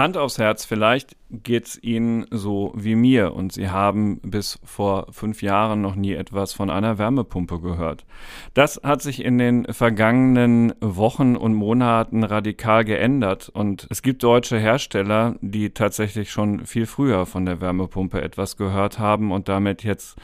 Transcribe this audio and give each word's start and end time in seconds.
Hand 0.00 0.16
aufs 0.16 0.38
Herz, 0.38 0.64
vielleicht 0.64 1.14
geht 1.28 1.66
es 1.66 1.82
Ihnen 1.82 2.24
so 2.30 2.72
wie 2.74 2.94
mir 2.94 3.34
und 3.34 3.52
Sie 3.52 3.68
haben 3.68 4.18
bis 4.22 4.58
vor 4.64 5.08
fünf 5.10 5.42
Jahren 5.42 5.82
noch 5.82 5.94
nie 5.94 6.14
etwas 6.14 6.54
von 6.54 6.70
einer 6.70 6.96
Wärmepumpe 6.96 7.60
gehört. 7.60 8.06
Das 8.54 8.80
hat 8.82 9.02
sich 9.02 9.22
in 9.22 9.36
den 9.36 9.66
vergangenen 9.66 10.72
Wochen 10.80 11.36
und 11.36 11.52
Monaten 11.52 12.24
radikal 12.24 12.86
geändert 12.86 13.50
und 13.50 13.88
es 13.90 14.00
gibt 14.00 14.22
deutsche 14.22 14.58
Hersteller, 14.58 15.34
die 15.42 15.68
tatsächlich 15.70 16.30
schon 16.30 16.64
viel 16.64 16.86
früher 16.86 17.26
von 17.26 17.44
der 17.44 17.60
Wärmepumpe 17.60 18.22
etwas 18.22 18.56
gehört 18.56 18.98
haben 18.98 19.32
und 19.32 19.48
damit 19.50 19.84
jetzt 19.84 20.16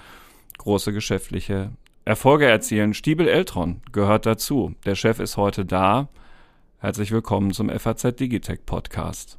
große 0.56 0.94
geschäftliche 0.94 1.72
Erfolge 2.06 2.46
erzielen. 2.46 2.94
Stiebel 2.94 3.26
Eltron 3.26 3.82
gehört 3.90 4.26
dazu. 4.26 4.76
Der 4.84 4.94
Chef 4.94 5.18
ist 5.18 5.36
heute 5.36 5.64
da. 5.64 6.08
Herzlich 6.78 7.10
willkommen 7.10 7.52
zum 7.52 7.68
FAZ 7.68 8.14
Digitech 8.14 8.64
Podcast. 8.64 9.38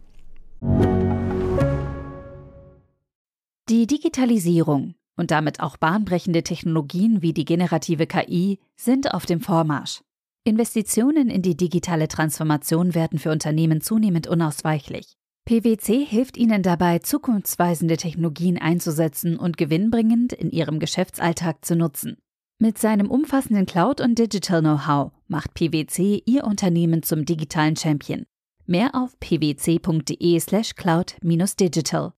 Die 3.70 3.88
Digitalisierung 3.88 4.96
und 5.16 5.32
damit 5.32 5.62
auch 5.62 5.78
bahnbrechende 5.78 6.44
Technologien 6.44 7.22
wie 7.22 7.32
die 7.32 7.46
generative 7.46 8.06
KI 8.06 8.60
sind 8.76 9.14
auf 9.14 9.26
dem 9.26 9.40
Vormarsch. 9.40 10.02
Investitionen 10.44 11.30
in 11.30 11.42
die 11.42 11.56
digitale 11.56 12.10
Transformation 12.10 12.94
werden 12.94 13.18
für 13.18 13.32
Unternehmen 13.32 13.80
zunehmend 13.80 14.28
unausweichlich. 14.28 15.14
PwC 15.46 16.04
hilft 16.06 16.36
ihnen 16.36 16.64
dabei, 16.64 17.00
zukunftsweisende 17.00 17.96
Technologien 17.96 18.58
einzusetzen 18.58 19.38
und 19.38 19.56
gewinnbringend 19.56 20.34
in 20.34 20.52
ihrem 20.52 20.80
Geschäftsalltag 20.80 21.64
zu 21.64 21.78
nutzen. 21.78 22.18
Mit 22.60 22.80
seinem 22.80 23.12
umfassenden 23.12 23.68
Cloud- 23.68 24.02
und 24.02 24.18
Digital-Know-how 24.18 25.12
macht 25.28 25.54
PwC 25.54 26.24
ihr 26.26 26.44
Unternehmen 26.44 27.04
zum 27.04 27.24
digitalen 27.24 27.76
Champion. 27.76 28.26
Mehr 28.66 28.96
auf 28.96 29.20
pwc.de/slash 29.20 30.74
cloud-digital. 30.74 32.14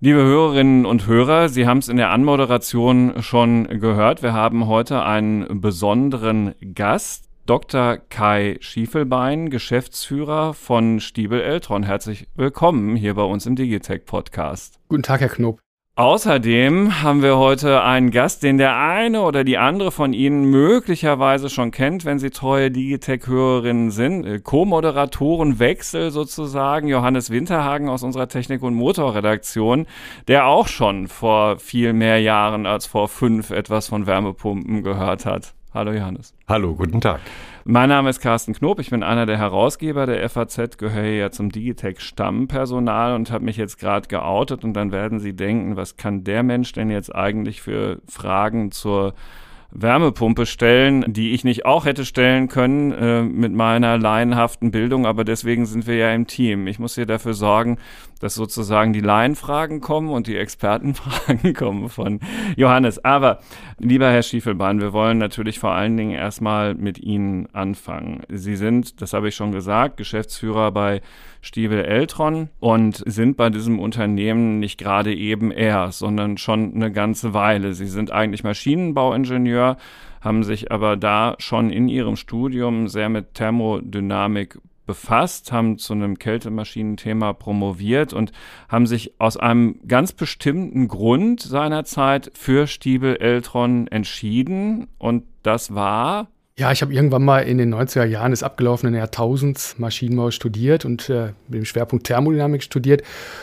Liebe 0.00 0.22
Hörerinnen 0.22 0.86
und 0.86 1.06
Hörer, 1.06 1.50
Sie 1.50 1.66
haben 1.66 1.78
es 1.78 1.90
in 1.90 1.98
der 1.98 2.08
Anmoderation 2.08 3.22
schon 3.22 3.68
gehört. 3.68 4.22
Wir 4.22 4.32
haben 4.32 4.66
heute 4.66 5.02
einen 5.02 5.60
besonderen 5.60 6.54
Gast, 6.74 7.28
Dr. 7.44 7.98
Kai 8.08 8.56
Schiefelbein, 8.60 9.50
Geschäftsführer 9.50 10.54
von 10.54 11.00
Stiebel 11.00 11.42
Eltron. 11.42 11.82
Herzlich 11.82 12.26
willkommen 12.36 12.96
hier 12.96 13.12
bei 13.12 13.24
uns 13.24 13.44
im 13.44 13.54
Digitech 13.54 14.06
Podcast. 14.06 14.80
Guten 14.88 15.02
Tag, 15.02 15.20
Herr 15.20 15.28
Knob. 15.28 15.63
Außerdem 15.96 17.02
haben 17.02 17.22
wir 17.22 17.36
heute 17.36 17.82
einen 17.82 18.10
Gast, 18.10 18.42
den 18.42 18.58
der 18.58 18.76
eine 18.76 19.22
oder 19.22 19.44
die 19.44 19.58
andere 19.58 19.92
von 19.92 20.12
Ihnen 20.12 20.44
möglicherweise 20.46 21.48
schon 21.48 21.70
kennt, 21.70 22.04
wenn 22.04 22.18
Sie 22.18 22.30
treue 22.30 22.72
Digitech-Hörerinnen 22.72 23.92
sind. 23.92 24.26
Äh, 24.26 24.40
Co-Moderatorenwechsel 24.40 26.10
sozusagen, 26.10 26.88
Johannes 26.88 27.30
Winterhagen 27.30 27.88
aus 27.88 28.02
unserer 28.02 28.26
Technik- 28.26 28.64
und 28.64 28.74
Motorredaktion, 28.74 29.86
der 30.26 30.46
auch 30.46 30.66
schon 30.66 31.06
vor 31.06 31.60
viel 31.60 31.92
mehr 31.92 32.20
Jahren 32.20 32.66
als 32.66 32.86
vor 32.86 33.06
fünf 33.06 33.50
etwas 33.50 33.86
von 33.86 34.08
Wärmepumpen 34.08 34.82
gehört 34.82 35.24
hat. 35.24 35.54
Hallo 35.72 35.92
Johannes. 35.92 36.34
Hallo, 36.48 36.74
guten 36.74 37.00
Tag. 37.00 37.20
Mein 37.66 37.88
Name 37.88 38.10
ist 38.10 38.20
Carsten 38.20 38.52
Knob, 38.52 38.78
ich 38.78 38.90
bin 38.90 39.02
einer 39.02 39.24
der 39.24 39.38
Herausgeber 39.38 40.04
der 40.04 40.28
FAZ, 40.28 40.76
gehöre 40.76 41.06
ja 41.06 41.30
zum 41.30 41.50
Digitech 41.50 42.00
Stammpersonal 42.00 43.14
und 43.14 43.30
habe 43.30 43.46
mich 43.46 43.56
jetzt 43.56 43.78
gerade 43.78 44.06
geoutet 44.06 44.64
und 44.64 44.74
dann 44.74 44.92
werden 44.92 45.18
Sie 45.18 45.34
denken, 45.34 45.74
was 45.74 45.96
kann 45.96 46.24
der 46.24 46.42
Mensch 46.42 46.72
denn 46.72 46.90
jetzt 46.90 47.14
eigentlich 47.14 47.62
für 47.62 48.02
Fragen 48.06 48.70
zur 48.70 49.14
Wärmepumpe 49.74 50.46
stellen, 50.46 51.04
die 51.08 51.32
ich 51.32 51.42
nicht 51.42 51.66
auch 51.66 51.84
hätte 51.84 52.04
stellen 52.04 52.48
können 52.48 52.92
äh, 52.92 53.22
mit 53.22 53.52
meiner 53.52 53.98
laienhaften 53.98 54.70
Bildung, 54.70 55.04
aber 55.04 55.24
deswegen 55.24 55.66
sind 55.66 55.86
wir 55.86 55.96
ja 55.96 56.14
im 56.14 56.28
Team. 56.28 56.68
Ich 56.68 56.78
muss 56.78 56.94
hier 56.94 57.06
dafür 57.06 57.34
sorgen, 57.34 57.78
dass 58.20 58.34
sozusagen 58.34 58.92
die 58.92 59.00
Laienfragen 59.00 59.80
kommen 59.80 60.10
und 60.10 60.28
die 60.28 60.36
Expertenfragen 60.36 61.54
kommen 61.54 61.88
von 61.88 62.20
Johannes. 62.56 63.04
Aber 63.04 63.40
lieber 63.78 64.10
Herr 64.10 64.22
Schiefelbein, 64.22 64.80
wir 64.80 64.92
wollen 64.92 65.18
natürlich 65.18 65.58
vor 65.58 65.72
allen 65.72 65.96
Dingen 65.96 66.12
erstmal 66.12 66.74
mit 66.74 66.98
Ihnen 66.98 67.48
anfangen. 67.52 68.22
Sie 68.28 68.56
sind, 68.56 69.02
das 69.02 69.12
habe 69.12 69.28
ich 69.28 69.34
schon 69.34 69.50
gesagt, 69.50 69.96
Geschäftsführer 69.96 70.70
bei 70.70 71.02
Stiebel 71.44 71.84
Eltron 71.84 72.48
und 72.58 73.02
sind 73.06 73.36
bei 73.36 73.50
diesem 73.50 73.78
Unternehmen 73.78 74.58
nicht 74.60 74.78
gerade 74.78 75.14
eben 75.14 75.50
erst, 75.50 75.98
sondern 75.98 76.38
schon 76.38 76.74
eine 76.74 76.90
ganze 76.90 77.34
Weile. 77.34 77.74
Sie 77.74 77.86
sind 77.86 78.10
eigentlich 78.10 78.44
Maschinenbauingenieur, 78.44 79.76
haben 80.22 80.42
sich 80.42 80.72
aber 80.72 80.96
da 80.96 81.36
schon 81.38 81.68
in 81.68 81.88
ihrem 81.88 82.16
Studium 82.16 82.88
sehr 82.88 83.10
mit 83.10 83.34
Thermodynamik 83.34 84.58
befasst, 84.86 85.52
haben 85.52 85.76
zu 85.76 85.92
einem 85.92 86.18
Kältemaschinenthema 86.18 87.34
promoviert 87.34 88.14
und 88.14 88.32
haben 88.68 88.86
sich 88.86 89.12
aus 89.18 89.36
einem 89.36 89.80
ganz 89.86 90.12
bestimmten 90.12 90.88
Grund 90.88 91.42
seinerzeit 91.42 92.30
für 92.34 92.66
Stiebel 92.66 93.16
Eltron 93.16 93.86
entschieden 93.88 94.86
und 94.98 95.24
das 95.42 95.74
war 95.74 96.28
ja, 96.56 96.70
ich 96.70 96.82
habe 96.82 96.94
irgendwann 96.94 97.24
mal 97.24 97.40
in 97.40 97.58
den 97.58 97.74
90er 97.74 98.04
Jahren 98.04 98.30
des 98.30 98.44
abgelaufenen 98.44 98.94
Jahrtausends 98.94 99.76
Maschinenbau 99.78 100.30
studiert 100.30 100.84
und 100.84 101.10
äh, 101.10 101.32
mit 101.48 101.58
dem 101.58 101.64
Schwerpunkt 101.64 102.06
Thermodynamik 102.06 102.62
studiert. 102.62 103.02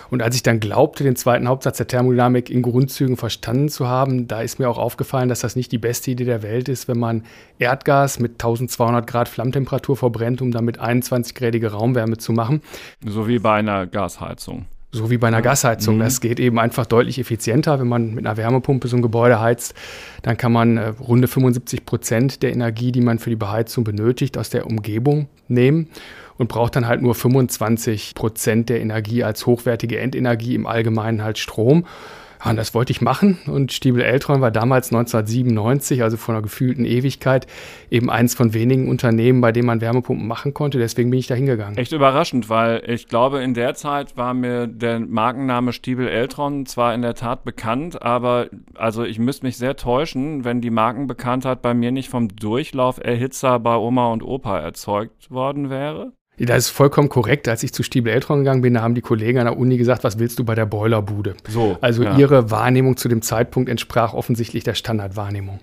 Und 0.10 0.22
als 0.22 0.36
ich 0.36 0.44
dann 0.44 0.62
glaubte, 0.62 1.04
den 1.04 1.18
zweiten 1.18 1.50
Hauptsatz 1.50 1.76
der 1.76 1.88
Thermodynamik 1.88 2.50
in 2.50 2.62
Grundzügen 2.62 3.18
verstanden 3.18 3.68
zu 3.68 3.86
haben, 3.90 4.30
da 4.30 4.42
ist 4.42 4.60
mir 4.60 4.70
auch 4.70 4.78
aufgefallen, 4.78 5.28
dass 5.28 5.42
das 5.42 5.58
nicht 5.58 5.74
die 5.74 5.78
beste 5.78 6.12
Idee 6.12 6.24
der 6.24 6.42
Welt 6.42 6.70
ist, 6.70 6.88
wenn 6.88 7.00
man 7.00 7.26
Erdgas 7.60 8.20
mit 8.20 8.34
1200 8.34 9.06
Grad 9.06 9.28
Flammtemperatur 9.28 9.98
verbrennt, 9.98 10.42
um 10.42 10.52
damit 10.52 10.80
21-gradige 10.80 11.68
Raumwärme 11.68 12.16
zu 12.16 12.32
machen. 12.32 12.62
So 13.06 13.28
wie 13.28 13.40
bei 13.40 13.56
einer 13.56 13.88
Gasheizung. 13.88 14.68
So 14.94 15.10
wie 15.10 15.18
bei 15.18 15.28
einer 15.28 15.42
Gasheizung. 15.42 15.96
Mhm. 15.96 16.00
Das 16.02 16.20
geht 16.20 16.40
eben 16.40 16.60
einfach 16.60 16.86
deutlich 16.86 17.18
effizienter. 17.18 17.80
Wenn 17.80 17.88
man 17.88 18.14
mit 18.14 18.26
einer 18.26 18.36
Wärmepumpe 18.36 18.90
so 18.90 18.98
ein 18.98 19.02
Gebäude 19.02 19.40
heizt, 19.40 19.74
dann 20.22 20.36
kann 20.36 20.52
man 20.52 20.78
äh, 20.78 20.88
runde 21.00 21.30
75 21.30 21.86
Prozent 21.86 22.44
der 22.44 22.52
Energie, 22.52 22.92
die 22.92 23.02
man 23.02 23.18
für 23.18 23.30
die 23.30 23.38
Beheizung 23.38 23.86
benötigt, 23.86 24.38
aus 24.38 24.50
der 24.50 24.68
Umgebung 24.68 25.30
nehmen 25.48 25.88
und 26.38 26.48
braucht 26.48 26.76
dann 26.76 26.88
halt 26.88 27.02
nur 27.02 27.16
25 27.16 28.16
Prozent 28.16 28.68
der 28.70 28.82
Energie 28.82 29.24
als 29.24 29.46
hochwertige 29.46 30.00
Endenergie, 30.00 30.56
im 30.56 30.68
Allgemeinen 30.68 31.24
halt 31.24 31.38
Strom. 31.38 31.86
Ja, 32.44 32.52
und 32.52 32.58
das 32.58 32.74
wollte 32.74 32.92
ich 32.92 33.02
machen. 33.02 33.38
Und 33.46 33.72
Stiebel 33.72 34.02
Eltron 34.02 34.42
war 34.42 34.52
damals 34.52 34.92
1997, 34.92 36.04
also 36.04 36.18
vor 36.18 36.34
einer 36.34 36.42
gefühlten 36.42 36.86
Ewigkeit, 36.86 37.48
eben 37.90 38.10
eins 38.10 38.34
von 38.34 38.54
wenigen 38.54 38.90
Unternehmen, 38.90 39.42
bei 39.42 39.52
dem 39.52 39.66
man 39.66 39.82
Wärmepumpen 39.82 40.28
machen 40.28 40.54
konnte. 40.54 40.78
Deswegen 40.78 41.10
bin 41.10 41.20
ich 41.20 41.28
da 41.28 41.36
hingegangen. 41.36 41.78
Echt 41.78 41.92
überraschend, 41.92 42.50
weil 42.50 42.82
ich 42.88 43.08
glaube, 43.08 43.44
in 43.44 43.54
der 43.54 43.76
Zeit 43.76 44.18
war 44.18 44.34
mir 44.34 44.68
der 44.68 45.00
Markenname 45.00 45.74
Stiebel 45.74 46.08
Eltron 46.08 46.66
zwar 46.66 46.94
in 46.94 47.02
der 47.02 47.14
Tat 47.14 47.44
bekannt, 47.44 48.02
aber 48.02 48.50
also 48.76 49.04
ich 49.04 49.20
müsste 49.20 49.46
mich 49.46 49.58
sehr 49.58 49.76
täuschen, 49.76 50.44
wenn 50.44 50.62
die 50.62 50.70
Markenbekanntheit 50.70 51.62
bei 51.62 51.74
mir 51.74 51.92
nicht 51.92 52.10
vom 52.10 52.30
Durchlauferhitzer 52.30 53.60
bei 53.60 53.76
Oma 53.76 54.08
und 54.08 54.24
Opa 54.24 54.60
erzeugt 54.60 55.30
worden 55.30 55.70
wäre. 55.70 56.14
Das 56.38 56.66
ist 56.66 56.70
vollkommen 56.70 57.10
korrekt. 57.10 57.48
Als 57.48 57.62
ich 57.62 57.74
zu 57.74 57.84
Stiebel 57.84 58.14
Eltron 58.14 58.40
gegangen 58.40 58.62
bin, 58.62 58.74
da 58.74 58.82
haben 58.82 58.96
die 58.96 59.02
Kollegen 59.02 59.40
an 59.40 59.46
der 59.46 59.58
Uni 59.58 59.78
gesagt, 59.78 60.04
was 60.04 60.18
willst 60.18 60.40
du 60.40 60.44
bei 60.44 60.56
der 60.56 60.66
Boilerbude? 60.66 61.36
So, 61.48 61.78
also 61.82 62.04
ja. 62.04 62.18
ihre 62.18 62.50
Wahrnehmung 62.50 62.98
zu 62.98 63.10
dem 63.10 63.22
Zeitpunkt 63.22 63.70
entsprach 63.70 64.14
offensichtlich 64.14 64.64
der 64.64 64.74
Standardwahrnehmung. 64.74 65.60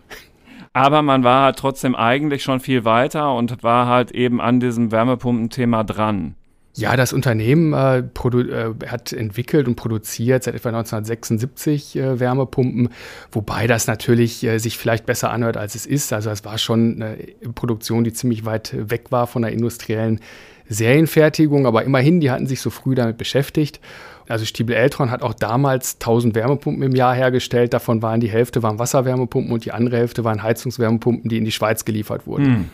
Aber 0.72 1.02
man 1.02 1.24
war 1.24 1.44
halt 1.44 1.56
trotzdem 1.56 1.96
eigentlich 1.96 2.42
schon 2.42 2.60
viel 2.60 2.84
weiter 2.84 3.34
und 3.34 3.62
war 3.62 3.86
halt 3.86 4.12
eben 4.12 4.40
an 4.40 4.60
diesem 4.60 4.92
Wärmepumpenthema 4.92 5.82
dran. 5.82 6.34
Ja, 6.76 6.94
das 6.94 7.12
Unternehmen 7.12 7.72
äh, 7.72 7.98
äh, 7.98 8.74
hat 8.86 9.12
entwickelt 9.12 9.66
und 9.66 9.74
produziert 9.74 10.44
seit 10.44 10.54
etwa 10.54 10.68
1976 10.68 11.96
äh, 11.96 12.20
Wärmepumpen, 12.20 12.90
wobei 13.32 13.66
das 13.66 13.88
natürlich 13.88 14.44
äh, 14.44 14.58
sich 14.58 14.78
vielleicht 14.78 15.04
besser 15.04 15.32
anhört, 15.32 15.56
als 15.56 15.74
es 15.74 15.86
ist. 15.86 16.12
Also 16.12 16.30
es 16.30 16.44
war 16.44 16.56
schon 16.56 17.02
eine 17.02 17.16
Produktion, 17.54 18.04
die 18.04 18.12
ziemlich 18.12 18.44
weit 18.44 18.76
weg 18.78 19.10
war 19.10 19.26
von 19.26 19.42
der 19.42 19.50
industriellen 19.50 20.20
Serienfertigung, 20.68 21.66
aber 21.66 21.84
immerhin, 21.84 22.20
die 22.20 22.30
hatten 22.30 22.46
sich 22.46 22.60
so 22.60 22.70
früh 22.70 22.94
damit 22.94 23.18
beschäftigt. 23.18 23.80
Also 24.28 24.44
Stiebel 24.44 24.76
Eltron 24.76 25.10
hat 25.10 25.22
auch 25.22 25.34
damals 25.34 25.94
1000 25.94 26.34
Wärmepumpen 26.34 26.82
im 26.82 26.94
Jahr 26.94 27.14
hergestellt. 27.14 27.72
Davon 27.72 28.02
waren 28.02 28.20
die 28.20 28.28
Hälfte 28.28 28.62
waren 28.62 28.78
Wasserwärmepumpen 28.78 29.52
und 29.52 29.64
die 29.64 29.72
andere 29.72 29.96
Hälfte 29.96 30.24
waren 30.24 30.42
Heizungswärmepumpen, 30.42 31.30
die 31.30 31.38
in 31.38 31.44
die 31.44 31.52
Schweiz 31.52 31.84
geliefert 31.84 32.26
wurden. 32.26 32.46
Hm. 32.46 32.64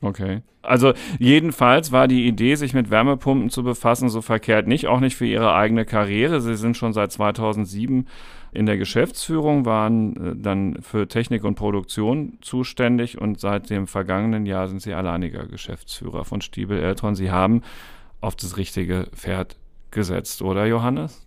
Okay. 0.00 0.42
Also 0.62 0.92
jedenfalls 1.18 1.92
war 1.92 2.08
die 2.08 2.26
Idee, 2.26 2.54
sich 2.56 2.74
mit 2.74 2.90
Wärmepumpen 2.90 3.48
zu 3.48 3.62
befassen, 3.62 4.10
so 4.10 4.20
verkehrt 4.20 4.66
nicht, 4.66 4.86
auch 4.86 5.00
nicht 5.00 5.16
für 5.16 5.24
ihre 5.24 5.54
eigene 5.54 5.86
Karriere. 5.86 6.40
Sie 6.40 6.56
sind 6.56 6.76
schon 6.76 6.92
seit 6.92 7.10
2007 7.10 8.06
in 8.52 8.66
der 8.66 8.76
Geschäftsführung, 8.76 9.64
waren 9.64 10.16
äh, 10.16 10.36
dann 10.36 10.78
für 10.82 11.08
Technik 11.08 11.44
und 11.44 11.54
Produktion 11.54 12.38
zuständig 12.40 13.20
und 13.20 13.40
seit 13.40 13.70
dem 13.70 13.86
vergangenen 13.86 14.46
Jahr 14.46 14.68
sind 14.68 14.82
sie 14.82 14.94
alleiniger 14.94 15.46
Geschäftsführer 15.46 16.24
von 16.24 16.40
Stiebel 16.40 16.82
Eltron. 16.82 17.14
Sie 17.14 17.30
haben 17.30 17.62
auf 18.20 18.36
das 18.36 18.56
richtige 18.56 19.08
Pferd 19.14 19.56
gesetzt, 19.90 20.42
oder 20.42 20.66
Johannes? 20.66 21.24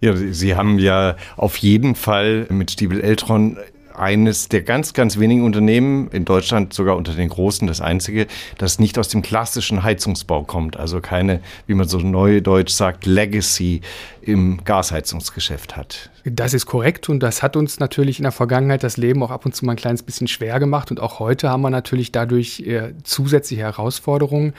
Ja, 0.00 0.16
Sie, 0.16 0.32
Sie 0.32 0.56
haben 0.56 0.78
ja 0.78 1.16
auf 1.36 1.56
jeden 1.58 1.94
Fall 1.94 2.46
mit 2.50 2.72
Stiebel 2.72 3.00
Eltron 3.00 3.56
eines 3.94 4.48
der 4.48 4.62
ganz, 4.62 4.94
ganz 4.94 5.18
wenigen 5.18 5.44
Unternehmen 5.44 6.08
in 6.08 6.24
Deutschland, 6.24 6.72
sogar 6.72 6.96
unter 6.96 7.14
den 7.14 7.28
großen, 7.28 7.68
das 7.68 7.80
einzige, 7.80 8.26
das 8.58 8.78
nicht 8.78 8.98
aus 8.98 9.08
dem 9.08 9.22
klassischen 9.22 9.82
Heizungsbau 9.82 10.44
kommt. 10.44 10.76
Also 10.76 11.00
keine, 11.00 11.40
wie 11.66 11.74
man 11.74 11.88
so 11.88 11.98
neudeutsch 11.98 12.72
sagt, 12.72 13.06
Legacy 13.06 13.82
im 14.22 14.64
Gasheizungsgeschäft 14.64 15.76
hat. 15.76 16.10
Das 16.24 16.54
ist 16.54 16.66
korrekt 16.66 17.08
und 17.08 17.20
das 17.20 17.42
hat 17.42 17.56
uns 17.56 17.80
natürlich 17.80 18.20
in 18.20 18.22
der 18.22 18.30
Vergangenheit 18.30 18.84
das 18.84 18.96
Leben 18.96 19.24
auch 19.24 19.32
ab 19.32 19.44
und 19.44 19.56
zu 19.56 19.64
mal 19.64 19.72
ein 19.72 19.76
kleines 19.76 20.04
bisschen 20.04 20.28
schwer 20.28 20.60
gemacht 20.60 20.92
und 20.92 21.00
auch 21.00 21.18
heute 21.18 21.50
haben 21.50 21.62
wir 21.62 21.70
natürlich 21.70 22.12
dadurch 22.12 22.60
äh, 22.60 22.92
zusätzliche 23.02 23.62
Herausforderungen, 23.62 24.52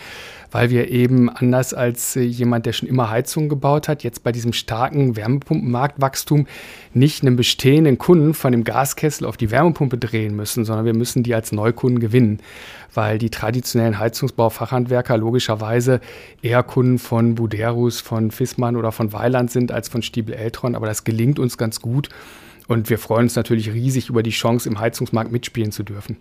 weil 0.51 0.69
wir 0.71 0.89
eben 0.89 1.29
anders 1.29 1.73
als 1.73 2.17
äh, 2.17 2.21
jemand, 2.21 2.65
der 2.65 2.73
schon 2.73 2.89
immer 2.89 3.09
Heizungen 3.09 3.47
gebaut 3.47 3.87
hat, 3.87 4.03
jetzt 4.03 4.23
bei 4.23 4.33
diesem 4.33 4.51
starken 4.51 5.15
Wärmepumpenmarktwachstum 5.15 6.47
nicht 6.93 7.23
einen 7.23 7.37
bestehenden 7.37 7.97
Kunden 7.97 8.33
von 8.33 8.51
dem 8.51 8.65
Gaskessel 8.65 9.25
auf 9.25 9.37
die 9.37 9.49
Wärmepumpe 9.49 9.97
drehen 9.97 10.35
müssen, 10.35 10.65
sondern 10.65 10.85
wir 10.85 10.93
müssen 10.93 11.23
die 11.23 11.33
als 11.33 11.53
Neukunden 11.53 12.01
gewinnen 12.01 12.41
weil 12.93 13.17
die 13.17 13.29
traditionellen 13.29 13.99
Heizungsbaufachhandwerker 13.99 15.17
logischerweise 15.17 15.99
eher 16.41 16.63
Kunden 16.63 16.99
von 16.99 17.35
Buderus, 17.35 18.01
von 18.01 18.31
Fissmann 18.31 18.75
oder 18.75 18.91
von 18.91 19.13
Weiland 19.13 19.51
sind 19.51 19.71
als 19.71 19.89
von 19.89 20.01
Stiebel 20.01 20.35
Eltron. 20.35 20.75
Aber 20.75 20.85
das 20.85 21.03
gelingt 21.03 21.39
uns 21.39 21.52
ganz 21.57 21.79
gut. 21.79 22.09
Und 22.67 22.89
wir 22.89 22.97
freuen 22.97 23.23
uns 23.23 23.35
natürlich 23.35 23.71
riesig 23.73 24.09
über 24.09 24.23
die 24.23 24.31
Chance, 24.31 24.69
im 24.69 24.79
Heizungsmarkt 24.79 25.31
mitspielen 25.31 25.71
zu 25.71 25.83
dürfen. 25.83 26.17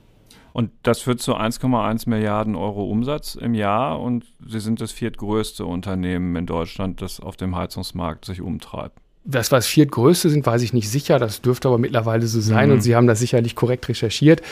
Und 0.52 0.70
das 0.82 1.00
führt 1.00 1.20
zu 1.20 1.34
1,1 1.34 2.08
Milliarden 2.08 2.56
Euro 2.56 2.84
Umsatz 2.84 3.34
im 3.34 3.54
Jahr 3.54 4.00
und 4.00 4.26
Sie 4.46 4.60
sind 4.60 4.80
das 4.80 4.92
viertgrößte 4.92 5.64
Unternehmen 5.64 6.36
in 6.36 6.46
Deutschland, 6.46 7.00
das 7.00 7.20
auf 7.20 7.36
dem 7.36 7.56
Heizungsmarkt 7.56 8.26
sich 8.26 8.42
umtreibt. 8.42 9.01
Das, 9.24 9.52
was 9.52 9.68
viertgrößte 9.68 10.30
sind, 10.30 10.44
weiß 10.44 10.62
ich 10.62 10.72
nicht 10.72 10.90
sicher. 10.90 11.20
Das 11.20 11.42
dürfte 11.42 11.68
aber 11.68 11.78
mittlerweile 11.78 12.26
so 12.26 12.40
sein 12.40 12.68
mhm. 12.68 12.74
und 12.74 12.80
Sie 12.80 12.96
haben 12.96 13.06
das 13.06 13.20
sicherlich 13.20 13.54
korrekt 13.54 13.88
recherchiert. 13.88 14.42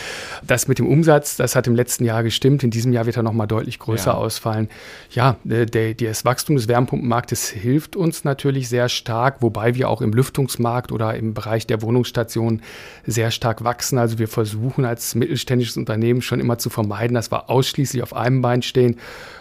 Das 0.46 0.68
mit 0.68 0.78
dem 0.78 0.86
Umsatz, 0.86 1.36
das 1.36 1.56
hat 1.56 1.66
im 1.66 1.74
letzten 1.74 2.04
Jahr 2.04 2.22
gestimmt. 2.22 2.62
In 2.62 2.70
diesem 2.70 2.92
Jahr 2.92 3.04
wird 3.04 3.16
er 3.16 3.24
nochmal 3.24 3.48
deutlich 3.48 3.80
größer 3.80 4.12
ja. 4.12 4.16
ausfallen. 4.16 4.68
Ja, 5.10 5.36
der, 5.42 5.66
der, 5.66 5.94
das 5.94 6.24
Wachstum 6.24 6.54
des 6.54 6.68
Wärmepumpenmarktes 6.68 7.48
hilft 7.48 7.96
uns 7.96 8.22
natürlich 8.22 8.68
sehr 8.68 8.88
stark, 8.88 9.42
wobei 9.42 9.74
wir 9.74 9.88
auch 9.88 10.02
im 10.02 10.12
Lüftungsmarkt 10.12 10.92
oder 10.92 11.16
im 11.16 11.34
Bereich 11.34 11.66
der 11.66 11.82
Wohnungsstationen 11.82 12.62
sehr 13.04 13.32
stark 13.32 13.64
wachsen. 13.64 13.98
Also 13.98 14.20
wir 14.20 14.28
versuchen 14.28 14.84
als 14.84 15.16
mittelständisches 15.16 15.78
Unternehmen 15.78 16.22
schon 16.22 16.38
immer 16.38 16.58
zu 16.58 16.70
vermeiden, 16.70 17.14
dass 17.14 17.32
wir 17.32 17.50
ausschließlich 17.50 18.04
auf 18.04 18.14
einem 18.14 18.40
Bein 18.40 18.62
stehen, 18.62 18.98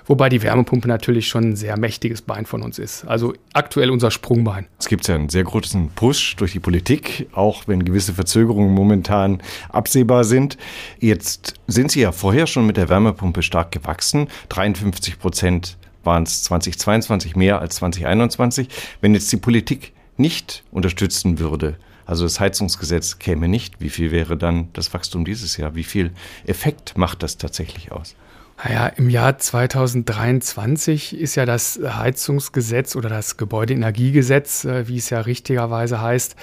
wobei 0.08 0.30
die 0.30 0.42
Wärmepumpe 0.42 0.88
natürlich 0.88 1.28
schon 1.28 1.52
ein 1.52 1.56
sehr 1.56 1.78
mächtiges 1.78 2.24
Bein 2.24 2.48
von 2.48 2.64
uns 2.64 2.80
ist. 2.80 3.06
Also 3.06 3.34
aktuell 3.54 3.92
unser 3.92 4.10
Sprungbein. 4.10 4.66
Es 4.80 4.88
gibt 4.88 5.08
ja 5.08 5.19
einen 5.20 5.30
sehr 5.30 5.44
großen 5.44 5.90
Push 5.90 6.36
durch 6.38 6.54
die 6.54 6.60
Politik, 6.60 7.28
auch 7.34 7.68
wenn 7.68 7.86
gewisse 7.86 8.14
Verzögerungen 8.14 8.74
momentan 8.74 9.42
absehbar 9.70 10.24
sind. 10.24 10.58
Jetzt 11.00 11.56
sind 11.68 11.92
Sie 11.92 12.02
ja 12.02 12.12
vorher 12.12 12.48
schon 12.48 12.66
mit 12.66 12.78
der 12.78 12.90
Wärmepumpe 12.90 13.44
stark 13.44 13.72
gewachsen. 13.72 14.28
53 14.50 15.20
Prozent 15.20 15.78
waren 16.04 16.24
es 16.24 16.44
2022 16.44 17.36
mehr 17.36 17.60
als 17.60 17.76
2021. 17.76 18.70
Wenn 19.02 19.14
jetzt 19.14 19.32
die 19.32 19.38
Politik 19.38 19.94
nicht 20.18 20.64
unterstützen 20.72 21.40
würde, 21.40 21.78
also 22.06 22.24
das 22.24 22.40
Heizungsgesetz 22.40 23.20
käme 23.20 23.48
nicht, 23.48 23.80
wie 23.82 23.90
viel 23.90 24.12
wäre 24.12 24.36
dann 24.36 24.70
das 24.74 24.94
Wachstum 24.94 25.26
dieses 25.26 25.58
Jahr? 25.58 25.76
Wie 25.76 25.84
viel 25.84 26.12
Effekt 26.48 26.98
macht 26.98 27.22
das 27.22 27.38
tatsächlich 27.38 27.92
aus? 27.92 28.16
Naja, 28.62 28.88
im 28.88 29.10
Jahr 29.10 29.38
2023 29.38 31.18
ist 31.18 31.36
ja 31.36 31.46
das 31.46 31.80
Heizungsgesetz 31.82 32.98
oder 32.98 33.08
das 33.08 33.38
Gebäudeenergiegesetz, 33.38 34.66
äh, 34.66 34.88
wie 34.88 34.98
es 34.98 35.10
ja 35.10 35.22
richtigerweise 35.22 36.02
heißt, 36.02 36.36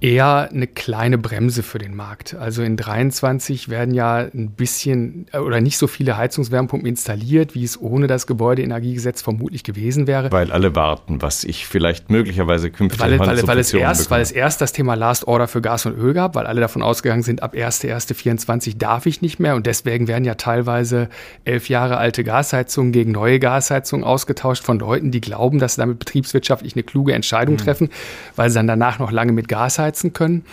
eher 0.00 0.50
eine 0.52 0.66
kleine 0.66 1.16
Bremse 1.16 1.62
für 1.62 1.78
den 1.78 1.94
Markt. 1.94 2.34
Also 2.34 2.62
in 2.62 2.76
23 2.76 3.70
werden 3.70 3.94
ja 3.94 4.18
ein 4.18 4.50
bisschen 4.50 5.26
äh, 5.32 5.38
oder 5.38 5.62
nicht 5.62 5.78
so 5.78 5.86
viele 5.86 6.18
Heizungswärmepumpen 6.18 6.86
installiert, 6.86 7.54
wie 7.54 7.64
es 7.64 7.80
ohne 7.80 8.06
das 8.06 8.26
Gebäudeenergiegesetz 8.26 9.22
vermutlich 9.22 9.64
gewesen 9.64 10.06
wäre. 10.06 10.30
Weil 10.30 10.52
alle 10.52 10.76
warten, 10.76 11.22
was 11.22 11.44
ich 11.44 11.66
vielleicht 11.66 12.10
möglicherweise 12.10 12.70
künftig 12.70 13.00
weil, 13.00 13.18
weil, 13.18 13.46
weil, 13.46 13.58
es 13.58 13.72
erst, 13.72 14.10
weil 14.10 14.20
es 14.20 14.30
erst 14.30 14.60
das 14.60 14.72
Thema 14.72 14.94
Last 14.94 15.26
Order 15.26 15.48
für 15.48 15.62
Gas 15.62 15.86
und 15.86 15.96
Öl 15.96 16.12
gab, 16.12 16.34
weil 16.34 16.46
alle 16.46 16.60
davon 16.60 16.82
ausgegangen 16.82 17.22
sind, 17.22 17.42
ab 17.42 17.54
1.1.24 17.54 18.76
darf 18.76 19.06
ich 19.06 19.22
nicht 19.22 19.40
mehr 19.40 19.54
und 19.54 19.66
deswegen 19.66 20.06
werden 20.06 20.24
ja 20.24 20.34
teilweise 20.34 21.08
elf 21.44 21.70
Jahre 21.70 21.96
alte 21.96 22.24
Gasheizungen 22.24 22.92
gegen 22.92 23.12
neue 23.12 23.38
Gasheizungen 23.38 24.04
ausgetauscht 24.04 24.64
von 24.64 24.78
Leuten, 24.78 25.12
die 25.12 25.22
glauben, 25.22 25.60
dass 25.60 25.76
sie 25.76 25.80
damit 25.80 25.98
betriebswirtschaftlich 25.98 26.74
eine 26.74 26.82
kluge 26.82 27.14
Entscheidung 27.14 27.54
mhm. 27.54 27.58
treffen, 27.58 27.88
weil 28.36 28.50
sie 28.50 28.56
dann 28.56 28.66
danach 28.66 28.98
noch 28.98 29.10
lange 29.10 29.32
mit 29.32 29.48
Gas 29.48 29.78
heizen 29.78 29.93
einschätzen 29.94 30.12
können. 30.12 30.44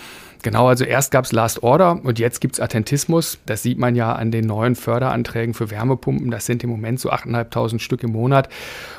Genau, 0.43 0.67
also 0.67 0.85
erst 0.85 1.11
gab 1.11 1.25
es 1.25 1.31
Last 1.33 1.61
Order 1.61 1.99
und 2.03 2.17
jetzt 2.17 2.41
gibt 2.41 2.55
es 2.55 2.59
Attentismus. 2.59 3.37
Das 3.45 3.61
sieht 3.61 3.77
man 3.77 3.95
ja 3.95 4.13
an 4.13 4.31
den 4.31 4.47
neuen 4.47 4.75
Förderanträgen 4.75 5.53
für 5.53 5.69
Wärmepumpen. 5.69 6.31
Das 6.31 6.47
sind 6.47 6.63
im 6.63 6.71
Moment 6.71 6.99
so 6.99 7.11
8.500 7.11 7.77
Stück 7.77 8.01
im 8.01 8.13
Monat. 8.13 8.49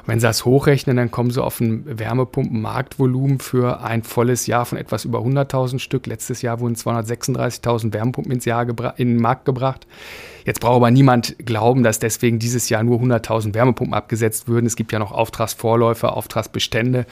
Wenn 0.06 0.21
Sie 0.21 0.27
das 0.27 0.44
hochrechnen, 0.44 0.97
dann 0.97 1.11
kommen 1.11 1.33
Sie 1.33 1.43
auf 1.43 1.59
ein 1.59 1.83
Wärmepumpenmarktvolumen 1.99 3.41
für 3.41 3.83
ein 3.83 4.05
volles 4.05 4.47
Jahr 4.47 4.67
von 4.67 4.79
etwas 4.79 5.05
über 5.05 5.19
100.000 5.19 5.81
Stück. 5.81 6.06
Letztes 6.06 6.43
Jahr 6.43 6.61
wurden 6.61 6.77
236.000 6.77 7.93
Wärmepumpen 7.93 8.31
ins 8.31 8.44
Jahr 8.44 8.65
in 8.97 9.09
den 9.09 9.21
Markt 9.21 9.44
gebracht. 9.44 9.85
Jetzt 10.44 10.61
braucht 10.61 10.77
aber 10.77 10.91
niemand 10.91 11.37
glauben, 11.39 11.83
dass 11.83 11.99
deswegen 11.99 12.39
dieses 12.39 12.69
Jahr 12.69 12.83
nur 12.83 13.00
100.000 13.00 13.55
Wärmepumpen 13.55 13.94
abgesetzt 13.94 14.49
würden. 14.49 14.67
Es 14.67 14.77
gibt 14.77 14.93
ja 14.93 14.99
noch 14.99 15.12
Auftragsvorläufe, 15.12 16.12
Auftragsbestände 16.12 17.06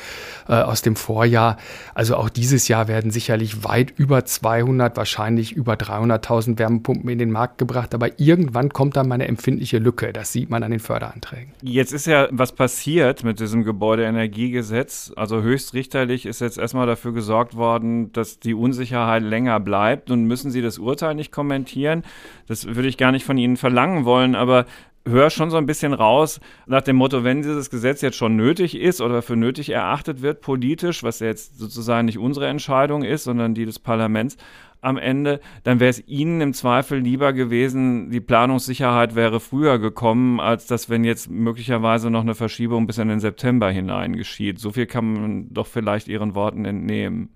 äh, 0.49 0.53
aus 0.53 0.83
dem 0.83 0.97
Vorjahr. 0.97 1.57
Also 1.95 2.17
auch 2.17 2.29
dieses 2.29 2.69
Jahr 2.69 2.89
werden 2.89 3.11
sicherlich 3.11 3.65
weit 3.65 3.93
über 3.97 4.25
200, 4.25 4.97
wahrscheinlich 4.97 5.53
über 5.53 5.75
300.000 5.75 6.59
Wärmepumpen 6.59 7.09
in 7.11 7.19
den 7.19 7.31
Markt 7.31 7.59
gebracht. 7.59 7.95
Aber 7.95 8.19
irgendwann 8.19 8.71
kommt 8.71 8.97
dann 8.97 9.09
mal 9.09 9.17
eine 9.17 9.29
empfindliche 9.29 9.79
Lücke. 9.79 10.13
Das 10.13 10.33
sieht 10.33 10.51
man 10.51 10.63
an 10.63 10.71
den 10.71 10.81
Förderanträgen. 10.81 11.53
Jetzt 11.63 11.93
ist 11.93 12.07
ja 12.07 12.29
was 12.31 12.53
passiert 12.53 13.25
mit 13.25 13.41
diesem 13.41 13.65
Gebäudeenergiegesetz. 13.65 15.13
Also 15.17 15.43
höchstrichterlich 15.43 16.27
ist 16.27 16.41
jetzt 16.41 16.59
erstmal 16.59 16.87
dafür 16.87 17.13
gesorgt 17.13 17.57
worden, 17.57 18.13
dass 18.13 18.41
die 18.41 18.55
Unsicherheit 18.55 19.23
länger 19.23 19.61
bleibt. 19.61 20.09
Nun 20.09 20.25
müssen 20.25 20.51
Sie 20.51 20.63
das 20.63 20.79
Urteil 20.79 21.15
nicht 21.15 21.33
kommentieren. 21.33 22.03
Das 22.47 22.67
würde 22.67 22.89
ich 22.89 22.97
gar 22.97 23.13
nicht 23.13 23.20
von 23.25 23.39
Ihnen 23.39 23.57
verlangen 23.57 24.05
wollen, 24.05 24.35
aber 24.35 24.67
höre 25.07 25.31
schon 25.31 25.51
so 25.51 25.57
ein 25.57 25.67
bisschen 25.67 25.95
raus 25.95 26.41
nach 26.67 26.83
dem 26.83 26.97
Motto, 26.97 27.25
wenn 27.25 27.43
dieses 27.43 27.71
Gesetz 27.71 28.03
jetzt 28.03 28.17
schon 28.17 28.37
nötig 28.37 28.77
ist 28.77 29.01
oder 29.01 29.23
für 29.23 29.37
nötig 29.37 29.71
erachtet 29.71 30.23
wird 30.23 30.41
politisch, 30.41 31.03
was 31.03 31.21
jetzt 31.21 31.59
sozusagen 31.59 32.07
nicht 32.07 32.19
unsere 32.19 32.49
Entscheidung 32.49 33.03
ist, 33.03 33.25
sondern 33.25 33.55
die 33.55 33.65
des 33.65 33.79
Parlaments 33.79 34.37
am 34.83 34.97
Ende, 34.97 35.41
dann 35.63 35.79
wäre 35.79 35.91
es 35.91 36.07
Ihnen 36.07 36.41
im 36.41 36.55
Zweifel 36.55 36.99
lieber 36.99 37.33
gewesen, 37.33 38.11
die 38.11 38.21
Planungssicherheit 38.21 39.15
wäre 39.15 39.41
früher 39.41 39.79
gekommen, 39.79 40.41
als 40.41 40.67
dass 40.67 40.89
wenn 40.89 41.05
jetzt 41.05 41.31
möglicherweise 41.31 42.11
noch 42.11 42.23
eine 42.23 42.35
Verschiebung 42.35 42.87
bis 42.87 42.99
in 42.99 43.09
den 43.09 43.21
September 43.21 43.71
hinein 43.71 44.17
geschieht. 44.17 44.59
So 44.59 44.73
viel 44.73 44.87
kann 44.87 45.13
man 45.13 45.53
doch 45.53 45.67
vielleicht 45.67 46.09
Ihren 46.09 46.35
Worten 46.35 46.65
entnehmen. 46.65 47.31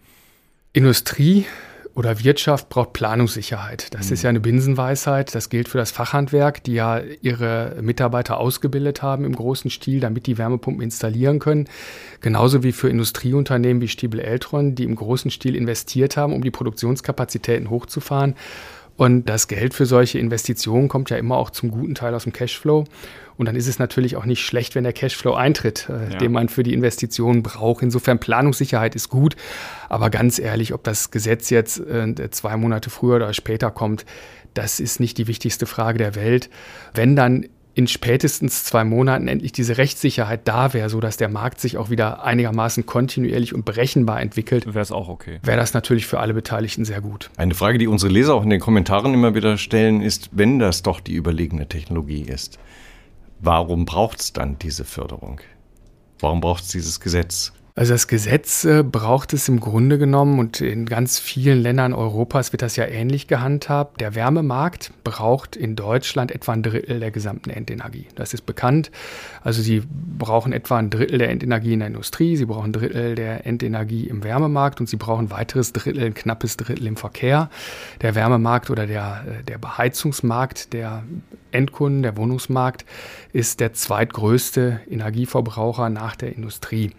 Industrie 0.72 1.44
oder 1.94 2.22
Wirtschaft 2.24 2.68
braucht 2.68 2.92
Planungssicherheit. 2.92 3.94
Das 3.94 4.08
mhm. 4.08 4.14
ist 4.14 4.22
ja 4.22 4.30
eine 4.30 4.40
Binsenweisheit. 4.40 5.34
Das 5.34 5.48
gilt 5.48 5.68
für 5.68 5.78
das 5.78 5.92
Fachhandwerk, 5.92 6.64
die 6.64 6.74
ja 6.74 7.00
ihre 7.22 7.76
Mitarbeiter 7.80 8.38
ausgebildet 8.38 9.02
haben 9.02 9.24
im 9.24 9.34
großen 9.34 9.70
Stil, 9.70 10.00
damit 10.00 10.26
die 10.26 10.36
Wärmepumpen 10.36 10.82
installieren 10.82 11.38
können. 11.38 11.68
Genauso 12.20 12.62
wie 12.62 12.72
für 12.72 12.88
Industrieunternehmen 12.88 13.80
wie 13.80 13.88
Stiebel 13.88 14.20
Eltron, 14.20 14.74
die 14.74 14.84
im 14.84 14.96
großen 14.96 15.30
Stil 15.30 15.54
investiert 15.54 16.16
haben, 16.16 16.32
um 16.32 16.42
die 16.42 16.50
Produktionskapazitäten 16.50 17.70
hochzufahren. 17.70 18.34
Und 18.96 19.28
das 19.28 19.48
Geld 19.48 19.74
für 19.74 19.86
solche 19.86 20.18
Investitionen 20.18 20.88
kommt 20.88 21.10
ja 21.10 21.16
immer 21.16 21.36
auch 21.36 21.50
zum 21.50 21.70
guten 21.70 21.94
Teil 21.94 22.14
aus 22.14 22.24
dem 22.24 22.32
Cashflow. 22.32 22.84
Und 23.36 23.46
dann 23.46 23.56
ist 23.56 23.66
es 23.66 23.80
natürlich 23.80 24.16
auch 24.16 24.24
nicht 24.24 24.44
schlecht, 24.44 24.76
wenn 24.76 24.84
der 24.84 24.92
Cashflow 24.92 25.34
eintritt, 25.34 25.88
äh, 25.88 26.12
ja. 26.12 26.18
den 26.18 26.30
man 26.30 26.48
für 26.48 26.62
die 26.62 26.72
Investitionen 26.72 27.42
braucht. 27.42 27.82
Insofern 27.82 28.20
Planungssicherheit 28.20 28.94
ist 28.94 29.08
gut. 29.08 29.34
Aber 29.88 30.10
ganz 30.10 30.38
ehrlich, 30.38 30.72
ob 30.72 30.84
das 30.84 31.10
Gesetz 31.10 31.50
jetzt 31.50 31.80
äh, 31.80 32.30
zwei 32.30 32.56
Monate 32.56 32.90
früher 32.90 33.16
oder 33.16 33.34
später 33.34 33.72
kommt, 33.72 34.04
das 34.54 34.78
ist 34.78 35.00
nicht 35.00 35.18
die 35.18 35.26
wichtigste 35.26 35.66
Frage 35.66 35.98
der 35.98 36.14
Welt. 36.14 36.48
Wenn 36.94 37.16
dann 37.16 37.46
in 37.74 37.88
spätestens 37.88 38.64
zwei 38.64 38.84
Monaten 38.84 39.26
endlich 39.26 39.52
diese 39.52 39.78
Rechtssicherheit 39.78 40.46
da 40.46 40.72
wäre, 40.72 40.88
sodass 40.88 41.16
der 41.16 41.28
Markt 41.28 41.60
sich 41.60 41.76
auch 41.76 41.90
wieder 41.90 42.24
einigermaßen 42.24 42.86
kontinuierlich 42.86 43.54
und 43.54 43.64
berechenbar 43.64 44.20
entwickelt, 44.20 44.66
wäre 44.66 44.80
es 44.80 44.92
auch 44.92 45.08
okay. 45.08 45.40
Wäre 45.42 45.56
das 45.56 45.74
natürlich 45.74 46.06
für 46.06 46.20
alle 46.20 46.34
Beteiligten 46.34 46.84
sehr 46.84 47.00
gut. 47.00 47.30
Eine 47.36 47.54
Frage, 47.54 47.78
die 47.78 47.88
unsere 47.88 48.12
Leser 48.12 48.34
auch 48.34 48.44
in 48.44 48.50
den 48.50 48.60
Kommentaren 48.60 49.12
immer 49.12 49.34
wieder 49.34 49.58
stellen, 49.58 50.00
ist, 50.02 50.30
wenn 50.32 50.58
das 50.58 50.82
doch 50.82 51.00
die 51.00 51.14
überlegene 51.14 51.68
Technologie 51.68 52.22
ist, 52.22 52.58
warum 53.40 53.86
braucht 53.86 54.20
es 54.20 54.32
dann 54.32 54.56
diese 54.58 54.84
Förderung? 54.84 55.40
Warum 56.20 56.40
braucht 56.40 56.62
es 56.62 56.68
dieses 56.68 57.00
Gesetz? 57.00 57.52
Also 57.76 57.92
das 57.92 58.06
Gesetz 58.06 58.64
äh, 58.64 58.84
braucht 58.84 59.32
es 59.32 59.48
im 59.48 59.58
Grunde 59.58 59.98
genommen 59.98 60.38
und 60.38 60.60
in 60.60 60.86
ganz 60.86 61.18
vielen 61.18 61.60
Ländern 61.60 61.92
Europas 61.92 62.52
wird 62.52 62.62
das 62.62 62.76
ja 62.76 62.84
ähnlich 62.84 63.26
gehandhabt. 63.26 64.00
Der 64.00 64.14
Wärmemarkt 64.14 64.92
braucht 65.02 65.56
in 65.56 65.74
Deutschland 65.74 66.30
etwa 66.30 66.52
ein 66.52 66.62
Drittel 66.62 67.00
der 67.00 67.10
gesamten 67.10 67.50
Endenergie. 67.50 68.06
Das 68.14 68.32
ist 68.32 68.46
bekannt. 68.46 68.92
Also 69.42 69.60
sie 69.60 69.82
brauchen 69.90 70.52
etwa 70.52 70.76
ein 70.76 70.88
Drittel 70.88 71.18
der 71.18 71.30
Endenergie 71.30 71.72
in 71.72 71.80
der 71.80 71.88
Industrie, 71.88 72.36
sie 72.36 72.46
brauchen 72.46 72.66
ein 72.66 72.72
Drittel 72.74 73.16
der 73.16 73.44
Endenergie 73.44 74.06
im 74.06 74.22
Wärmemarkt 74.22 74.78
und 74.78 74.88
sie 74.88 74.96
brauchen 74.96 75.26
ein 75.26 75.30
weiteres 75.32 75.72
Drittel, 75.72 76.04
ein 76.04 76.14
knappes 76.14 76.56
Drittel 76.56 76.86
im 76.86 76.96
Verkehr. 76.96 77.50
Der 78.02 78.14
Wärmemarkt 78.14 78.70
oder 78.70 78.86
der, 78.86 79.24
äh, 79.26 79.42
der 79.42 79.58
Beheizungsmarkt 79.58 80.72
der 80.74 81.02
Endkunden, 81.50 82.04
der 82.04 82.16
Wohnungsmarkt, 82.16 82.84
ist 83.32 83.58
der 83.58 83.72
zweitgrößte 83.72 84.78
Energieverbraucher 84.88 85.90
nach 85.90 86.14
der 86.14 86.36
Industrie. 86.36 86.92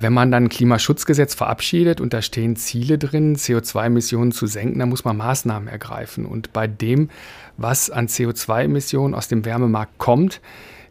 Wenn 0.00 0.12
man 0.12 0.30
dann 0.30 0.44
ein 0.44 0.48
Klimaschutzgesetz 0.48 1.34
verabschiedet 1.34 2.00
und 2.00 2.12
da 2.12 2.22
stehen 2.22 2.56
Ziele 2.56 2.98
drin, 2.98 3.36
CO2-Emissionen 3.36 4.32
zu 4.32 4.46
senken, 4.46 4.78
dann 4.78 4.88
muss 4.88 5.04
man 5.04 5.16
Maßnahmen 5.16 5.68
ergreifen. 5.68 6.26
Und 6.26 6.52
bei 6.52 6.66
dem, 6.66 7.10
was 7.56 7.90
an 7.90 8.08
CO2-Emissionen 8.08 9.14
aus 9.14 9.28
dem 9.28 9.44
Wärmemarkt 9.44 9.98
kommt, 9.98 10.40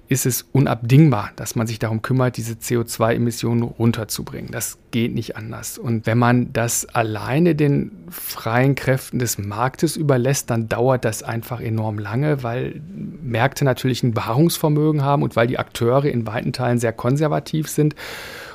ist 0.10 0.26
es 0.26 0.44
unabdingbar, 0.52 1.32
dass 1.38 1.56
man 1.56 1.66
sich 1.66 1.80
darum 1.80 2.02
kümmert, 2.02 2.38
diese 2.38 2.54
CO2-Emissionen 2.54 3.64
runterzubringen. 3.64 4.52
Das 4.52 4.78
geht 4.92 5.14
nicht 5.14 5.38
anders. 5.38 5.78
Und 5.78 6.06
wenn 6.06 6.18
man 6.18 6.52
das 6.54 6.86
alleine 6.86 7.56
den 7.56 7.92
freien 8.10 8.76
Kräften 8.76 9.18
des 9.18 9.38
Marktes 9.38 9.96
überlässt, 9.96 10.50
dann 10.50 10.68
dauert 10.68 11.06
das 11.06 11.24
einfach 11.24 11.62
enorm 11.62 12.00
lange, 12.00 12.44
weil 12.44 12.82
Märkte 13.24 13.66
natürlich 13.66 14.04
ein 14.04 14.14
Beharrungsvermögen 14.14 15.04
haben 15.04 15.24
und 15.24 15.36
weil 15.36 15.48
die 15.48 15.58
Akteure 15.58 16.06
in 16.06 16.28
weiten 16.28 16.54
Teilen 16.54 16.80
sehr 16.80 16.94
konservativ 16.94 17.70
sind 17.70 17.96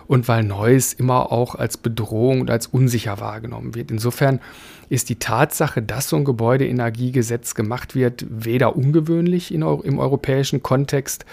und 0.08 0.26
weil 0.26 0.42
Neues 0.42 0.94
immer 0.94 1.30
auch 1.30 1.54
als 1.54 1.76
Bedrohung 1.76 2.40
und 2.40 2.50
als 2.50 2.66
unsicher 2.66 3.20
wahrgenommen 3.20 3.74
wird. 3.74 3.90
Insofern 3.92 4.40
ist 4.88 5.10
die 5.10 5.16
Tatsache, 5.16 5.82
dass 5.82 6.08
so 6.08 6.16
ein 6.16 6.24
Gebäudeenergiegesetz 6.24 7.54
gemacht 7.54 7.94
wird, 7.94 8.24
weder 8.28 8.74
ungewöhnlich 8.74 9.52
in, 9.54 9.60
im 9.60 9.98
europäischen 9.98 10.62
Kontext 10.62 11.26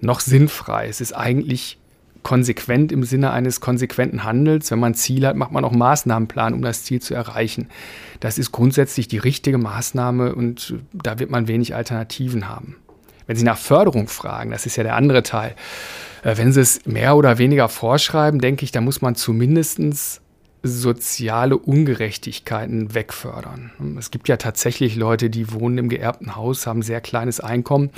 noch 0.00 0.20
sinnfrei. 0.20 0.86
Es 0.86 1.00
ist 1.00 1.12
eigentlich 1.12 1.78
konsequent 2.22 2.92
im 2.92 3.02
Sinne 3.02 3.32
eines 3.32 3.60
konsequenten 3.60 4.22
Handels. 4.22 4.70
Wenn 4.70 4.78
man 4.78 4.92
ein 4.92 4.94
Ziel 4.94 5.26
hat, 5.26 5.34
macht 5.34 5.50
man 5.50 5.64
auch 5.64 5.72
Maßnahmenplan, 5.72 6.54
um 6.54 6.62
das 6.62 6.84
Ziel 6.84 7.02
zu 7.02 7.14
erreichen. 7.14 7.68
Das 8.20 8.38
ist 8.38 8.52
grundsätzlich 8.52 9.08
die 9.08 9.18
richtige 9.18 9.58
Maßnahme 9.58 10.34
und 10.34 10.74
da 10.92 11.18
wird 11.18 11.30
man 11.30 11.48
wenig 11.48 11.74
Alternativen 11.74 12.48
haben. 12.48 12.76
Wenn 13.30 13.36
Sie 13.36 13.44
nach 13.44 13.58
Förderung 13.58 14.08
fragen, 14.08 14.50
das 14.50 14.66
ist 14.66 14.74
ja 14.74 14.82
der 14.82 14.96
andere 14.96 15.22
Teil, 15.22 15.54
äh, 16.24 16.36
wenn 16.36 16.52
Sie 16.52 16.60
es 16.60 16.84
mehr 16.84 17.14
oder 17.14 17.38
weniger 17.38 17.68
vorschreiben, 17.68 18.40
denke 18.40 18.64
ich, 18.64 18.72
da 18.72 18.80
muss 18.80 19.02
man 19.02 19.14
zumindest 19.14 20.20
soziale 20.64 21.56
Ungerechtigkeiten 21.56 22.92
wegfördern. 22.92 23.70
Es 24.00 24.10
gibt 24.10 24.26
ja 24.26 24.36
tatsächlich 24.36 24.96
Leute, 24.96 25.30
die 25.30 25.52
wohnen 25.52 25.78
im 25.78 25.88
geerbten 25.88 26.34
Haus, 26.34 26.66
haben 26.66 26.82
sehr 26.82 27.00
kleines 27.00 27.38
Einkommen 27.38 27.90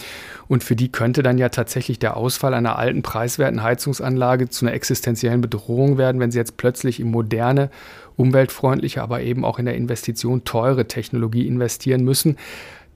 und 0.48 0.62
für 0.62 0.76
die 0.76 0.92
könnte 0.92 1.22
dann 1.22 1.38
ja 1.38 1.48
tatsächlich 1.48 1.98
der 1.98 2.18
Ausfall 2.18 2.52
einer 2.52 2.78
alten 2.78 3.00
preiswerten 3.00 3.62
Heizungsanlage 3.62 4.50
zu 4.50 4.66
einer 4.66 4.74
existenziellen 4.74 5.40
Bedrohung 5.40 5.96
werden, 5.96 6.20
wenn 6.20 6.30
sie 6.30 6.38
jetzt 6.38 6.58
plötzlich 6.58 7.00
in 7.00 7.10
moderne, 7.10 7.70
umweltfreundliche, 8.16 9.02
aber 9.02 9.22
eben 9.22 9.46
auch 9.46 9.58
in 9.58 9.64
der 9.64 9.76
Investition 9.76 10.44
teure 10.44 10.86
Technologie 10.86 11.46
investieren 11.46 12.04
müssen. 12.04 12.36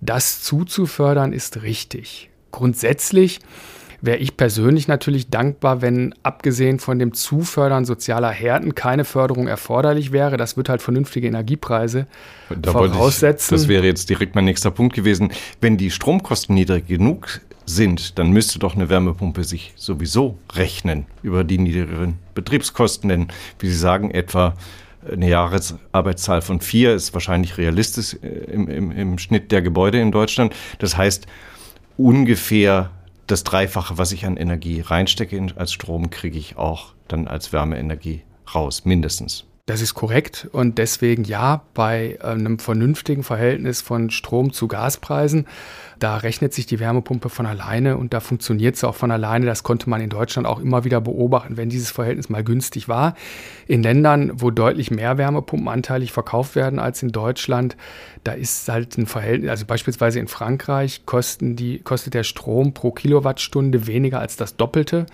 Das 0.01 0.43
zuzufördern 0.43 1.33
ist 1.33 1.63
richtig. 1.63 2.31
Grundsätzlich 2.51 3.41
wäre 4.01 4.19
ich 4.19 4.37
persönlich 4.37 4.89
natürlich 4.89 5.31
dankbar, 5.31 5.83
wenn 5.83 6.15
abgesehen 6.23 6.79
von 6.79 6.99
dem 6.99 7.13
Zufördern 7.15 7.85
sozialer 7.85 8.31
Härten 8.31 8.75
keine 8.75 9.05
Förderung 9.05 9.47
erforderlich 9.49 10.13
wäre. 10.13 10.37
Das 10.37 10.57
wird 10.57 10.69
halt 10.69 10.83
vernünftige 10.83 11.27
Energiepreise 11.27 12.07
da 12.49 12.73
voraussetzen. 12.73 13.55
Ich, 13.55 13.61
das 13.63 13.69
wäre 13.69 13.85
jetzt 13.85 14.09
direkt 14.09 14.35
mein 14.35 14.45
nächster 14.45 14.71
Punkt 14.71 14.95
gewesen. 14.95 15.33
Wenn 15.61 15.77
die 15.77 15.91
Stromkosten 15.91 16.55
niedrig 16.55 16.87
genug 16.87 17.41
sind, 17.65 18.19
dann 18.19 18.31
müsste 18.31 18.59
doch 18.59 18.77
eine 18.77 18.89
Wärmepumpe 18.89 19.45
sich 19.45 19.73
sowieso 19.77 20.39
rechnen 20.53 21.07
über 21.23 21.43
die 21.43 21.59
niedrigeren 21.59 22.19
Betriebskosten. 22.35 23.09
Denn, 23.09 23.29
wie 23.59 23.69
Sie 23.69 23.77
sagen, 23.77 24.11
etwa 24.11 24.55
eine 25.13 25.29
Jahresarbeitszahl 25.29 26.43
von 26.43 26.61
vier 26.61 26.95
ist 26.95 27.15
wahrscheinlich 27.15 27.59
realistisch 27.59 28.15
äh, 28.23 28.27
im, 28.27 28.69
im, 28.69 28.91
im 28.91 29.19
Schnitt 29.19 29.53
der 29.53 29.63
Gebäude 29.63 30.01
in 30.01 30.13
Deutschland. 30.13 30.55
Das 30.79 30.97
heißt, 30.97 31.27
ungefähr 31.97 32.91
das 33.27 33.45
Dreifache, 33.45 33.99
was 33.99 34.13
ich 34.13 34.25
an 34.27 34.37
Energie 34.37 34.81
reinstecke 34.81 35.45
als 35.57 35.73
Strom, 35.73 36.11
kriege 36.11 36.39
ich 36.39 36.57
auch 36.57 36.95
dann 37.09 37.27
als 37.27 37.53
Wärmeenergie 37.53 38.23
raus, 38.55 38.85
mindestens. 38.85 39.45
Das 39.67 39.81
ist 39.81 39.95
korrekt 39.95 40.49
und 40.53 40.79
deswegen 40.79 41.25
ja, 41.25 41.63
bei 41.75 42.21
einem 42.23 42.61
vernünftigen 42.61 43.25
Verhältnis 43.25 43.83
von 43.83 44.11
Strom 44.11 44.53
zu 44.53 44.69
Gaspreisen, 44.69 45.49
da 45.99 46.19
rechnet 46.19 46.55
sich 46.55 46.67
die 46.67 46.79
Wärmepumpe 46.79 47.29
von 47.31 47.47
alleine 47.47 47.97
und 47.97 48.15
da 48.15 48.21
funktioniert 48.21 48.77
sie 48.77 48.87
auch 48.87 48.95
von 48.95 49.11
alleine. 49.11 49.45
Das 49.45 49.65
konnte 49.65 49.91
man 49.91 50.01
in 50.01 50.09
Deutschland 50.09 50.47
auch 50.47 50.61
immer 50.61 50.85
wieder 50.85 51.01
beobachten, 51.01 51.57
wenn 51.57 51.69
dieses 51.69 51.91
Verhältnis 51.91 52.29
mal 52.29 52.45
günstig 52.45 52.87
war. 52.87 53.17
In 53.67 53.83
Ländern, 53.83 54.41
wo 54.41 54.53
deutlich 54.53 54.93
mehr 54.93 55.19
Wärmepumpen 55.19 55.67
anteilig 55.67 56.13
verkauft 56.13 56.55
werden 56.55 56.79
als 56.79 57.03
in 57.03 57.11
Deutschland, 57.11 57.77
da 58.23 58.35
ist 58.35 58.69
halt 58.69 58.97
ein 58.97 59.07
Verhältnis, 59.07 59.51
also 59.51 59.67
beispielsweise 59.67 60.21
in 60.21 60.29
Frankreich 60.29 61.07
kosten 61.07 61.57
die, 61.57 61.81
kostet 61.81 62.15
der 62.15 62.23
Strom 62.23 62.73
pro 62.73 62.93
Kilowattstunde 62.93 63.89
weniger 63.89 64.21
als 64.21 64.37
das 64.37 64.55
Doppelte 64.55 65.07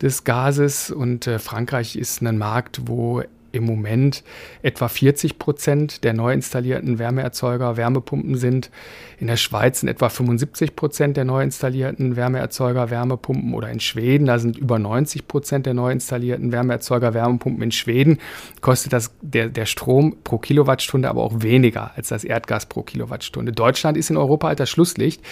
des 0.00 0.24
Gases 0.24 0.90
und 0.90 1.28
äh, 1.28 1.38
Frankreich 1.38 1.94
ist 1.94 2.20
ein 2.20 2.36
Markt, 2.36 2.80
wo 2.86 3.22
im 3.52 3.64
Moment 3.64 4.24
etwa 4.62 4.88
40 4.88 5.38
Prozent 5.38 6.04
der 6.04 6.12
neu 6.12 6.32
installierten 6.32 6.98
Wärmeerzeuger 6.98 7.76
Wärmepumpen 7.76 8.36
sind. 8.36 8.70
In 9.18 9.28
der 9.28 9.36
Schweiz 9.36 9.80
sind 9.80 9.88
etwa 9.88 10.08
75 10.08 10.74
Prozent 10.74 11.16
der 11.16 11.24
neu 11.24 11.42
installierten 11.42 12.16
Wärmeerzeuger 12.16 12.90
Wärmepumpen 12.90 13.54
oder 13.54 13.70
in 13.70 13.80
Schweden, 13.80 14.26
da 14.26 14.38
sind 14.38 14.58
über 14.58 14.78
90 14.78 15.28
Prozent 15.28 15.66
der 15.66 15.74
neu 15.74 15.92
installierten 15.92 16.52
Wärmeerzeuger 16.52 17.14
Wärmepumpen. 17.14 17.62
In 17.62 17.72
Schweden 17.72 18.18
kostet 18.60 18.92
das, 18.92 19.14
der, 19.20 19.48
der 19.48 19.66
Strom 19.66 20.16
pro 20.24 20.38
Kilowattstunde 20.38 21.08
aber 21.08 21.22
auch 21.22 21.42
weniger 21.42 21.92
als 21.96 22.08
das 22.08 22.24
Erdgas 22.24 22.66
pro 22.66 22.82
Kilowattstunde. 22.82 23.52
Deutschland 23.52 23.96
ist 23.96 24.10
in 24.10 24.16
Europa 24.16 24.48
halt 24.48 24.60
das 24.60 24.70
Schlusslicht. 24.70 25.22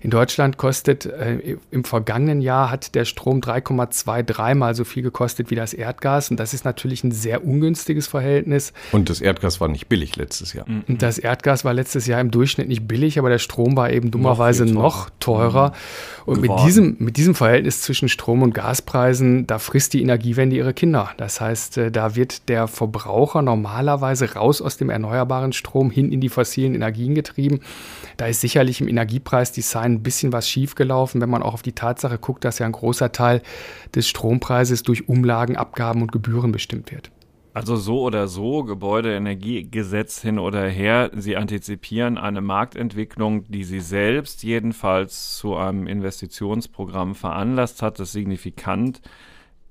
In 0.00 0.10
Deutschland 0.10 0.56
kostet 0.56 1.06
äh, 1.06 1.56
im 1.70 1.84
vergangenen 1.84 2.40
Jahr 2.40 2.70
hat 2.70 2.94
der 2.94 3.04
Strom 3.04 3.40
3,23 3.40 4.54
mal 4.54 4.74
so 4.74 4.84
viel 4.84 5.02
gekostet 5.02 5.50
wie 5.50 5.54
das 5.54 5.72
Erdgas 5.72 6.30
und 6.30 6.40
das 6.40 6.54
ist 6.54 6.64
natürlich 6.64 7.04
ein 7.04 7.12
sehr 7.12 7.44
ungünstiges 7.44 7.65
ungünstiges 7.66 8.06
Verhältnis. 8.06 8.72
Und 8.92 9.10
das 9.10 9.20
Erdgas 9.20 9.60
war 9.60 9.68
nicht 9.68 9.88
billig 9.88 10.16
letztes 10.16 10.52
Jahr. 10.52 10.68
Mhm. 10.68 10.84
Und 10.88 11.02
das 11.02 11.18
Erdgas 11.18 11.64
war 11.64 11.74
letztes 11.74 12.06
Jahr 12.06 12.20
im 12.20 12.30
Durchschnitt 12.30 12.68
nicht 12.68 12.86
billig, 12.86 13.18
aber 13.18 13.28
der 13.28 13.38
Strom 13.38 13.76
war 13.76 13.90
eben 13.90 14.10
dummerweise 14.10 14.64
noch, 14.64 14.82
noch 14.82 15.10
teurer. 15.18 15.68
Mhm. 15.68 15.72
Und 16.26 16.40
mit 16.40 16.50
diesem, 16.64 16.96
mit 16.98 17.16
diesem 17.16 17.34
Verhältnis 17.34 17.82
zwischen 17.82 18.08
Strom- 18.08 18.42
und 18.42 18.54
Gaspreisen, 18.54 19.46
da 19.46 19.58
frisst 19.58 19.94
die 19.94 20.02
Energiewende 20.02 20.56
ihre 20.56 20.74
Kinder. 20.74 21.10
Das 21.16 21.40
heißt, 21.40 21.78
äh, 21.78 21.90
da 21.90 22.16
wird 22.16 22.48
der 22.48 22.68
Verbraucher 22.68 23.42
normalerweise 23.42 24.34
raus 24.34 24.62
aus 24.62 24.76
dem 24.76 24.90
erneuerbaren 24.90 25.52
Strom 25.52 25.90
hin 25.90 26.12
in 26.12 26.20
die 26.20 26.28
fossilen 26.28 26.74
Energien 26.74 27.14
getrieben. 27.14 27.60
Da 28.16 28.26
ist 28.26 28.40
sicherlich 28.40 28.80
im 28.80 28.88
Energiepreisdesign 28.88 29.94
ein 29.94 30.02
bisschen 30.02 30.32
was 30.32 30.48
schiefgelaufen, 30.48 31.20
wenn 31.20 31.30
man 31.30 31.42
auch 31.42 31.54
auf 31.54 31.62
die 31.62 31.72
Tatsache 31.72 32.18
guckt, 32.18 32.44
dass 32.44 32.58
ja 32.58 32.66
ein 32.66 32.72
großer 32.72 33.12
Teil 33.12 33.42
des 33.94 34.08
Strompreises 34.08 34.82
durch 34.82 35.08
Umlagen, 35.08 35.56
Abgaben 35.56 36.02
und 36.02 36.12
Gebühren 36.12 36.52
bestimmt 36.52 36.90
wird. 36.90 37.10
Also 37.56 37.76
so 37.76 38.02
oder 38.02 38.28
so, 38.28 38.64
Gebäudeenergiegesetz 38.64 40.20
hin 40.20 40.38
oder 40.38 40.68
her, 40.68 41.10
Sie 41.14 41.38
antizipieren 41.38 42.18
eine 42.18 42.42
Marktentwicklung, 42.42 43.50
die 43.50 43.64
Sie 43.64 43.80
selbst 43.80 44.42
jedenfalls 44.42 45.38
zu 45.38 45.56
einem 45.56 45.86
Investitionsprogramm 45.86 47.14
veranlasst 47.14 47.80
hat, 47.80 47.98
das 47.98 48.12
signifikant 48.12 49.00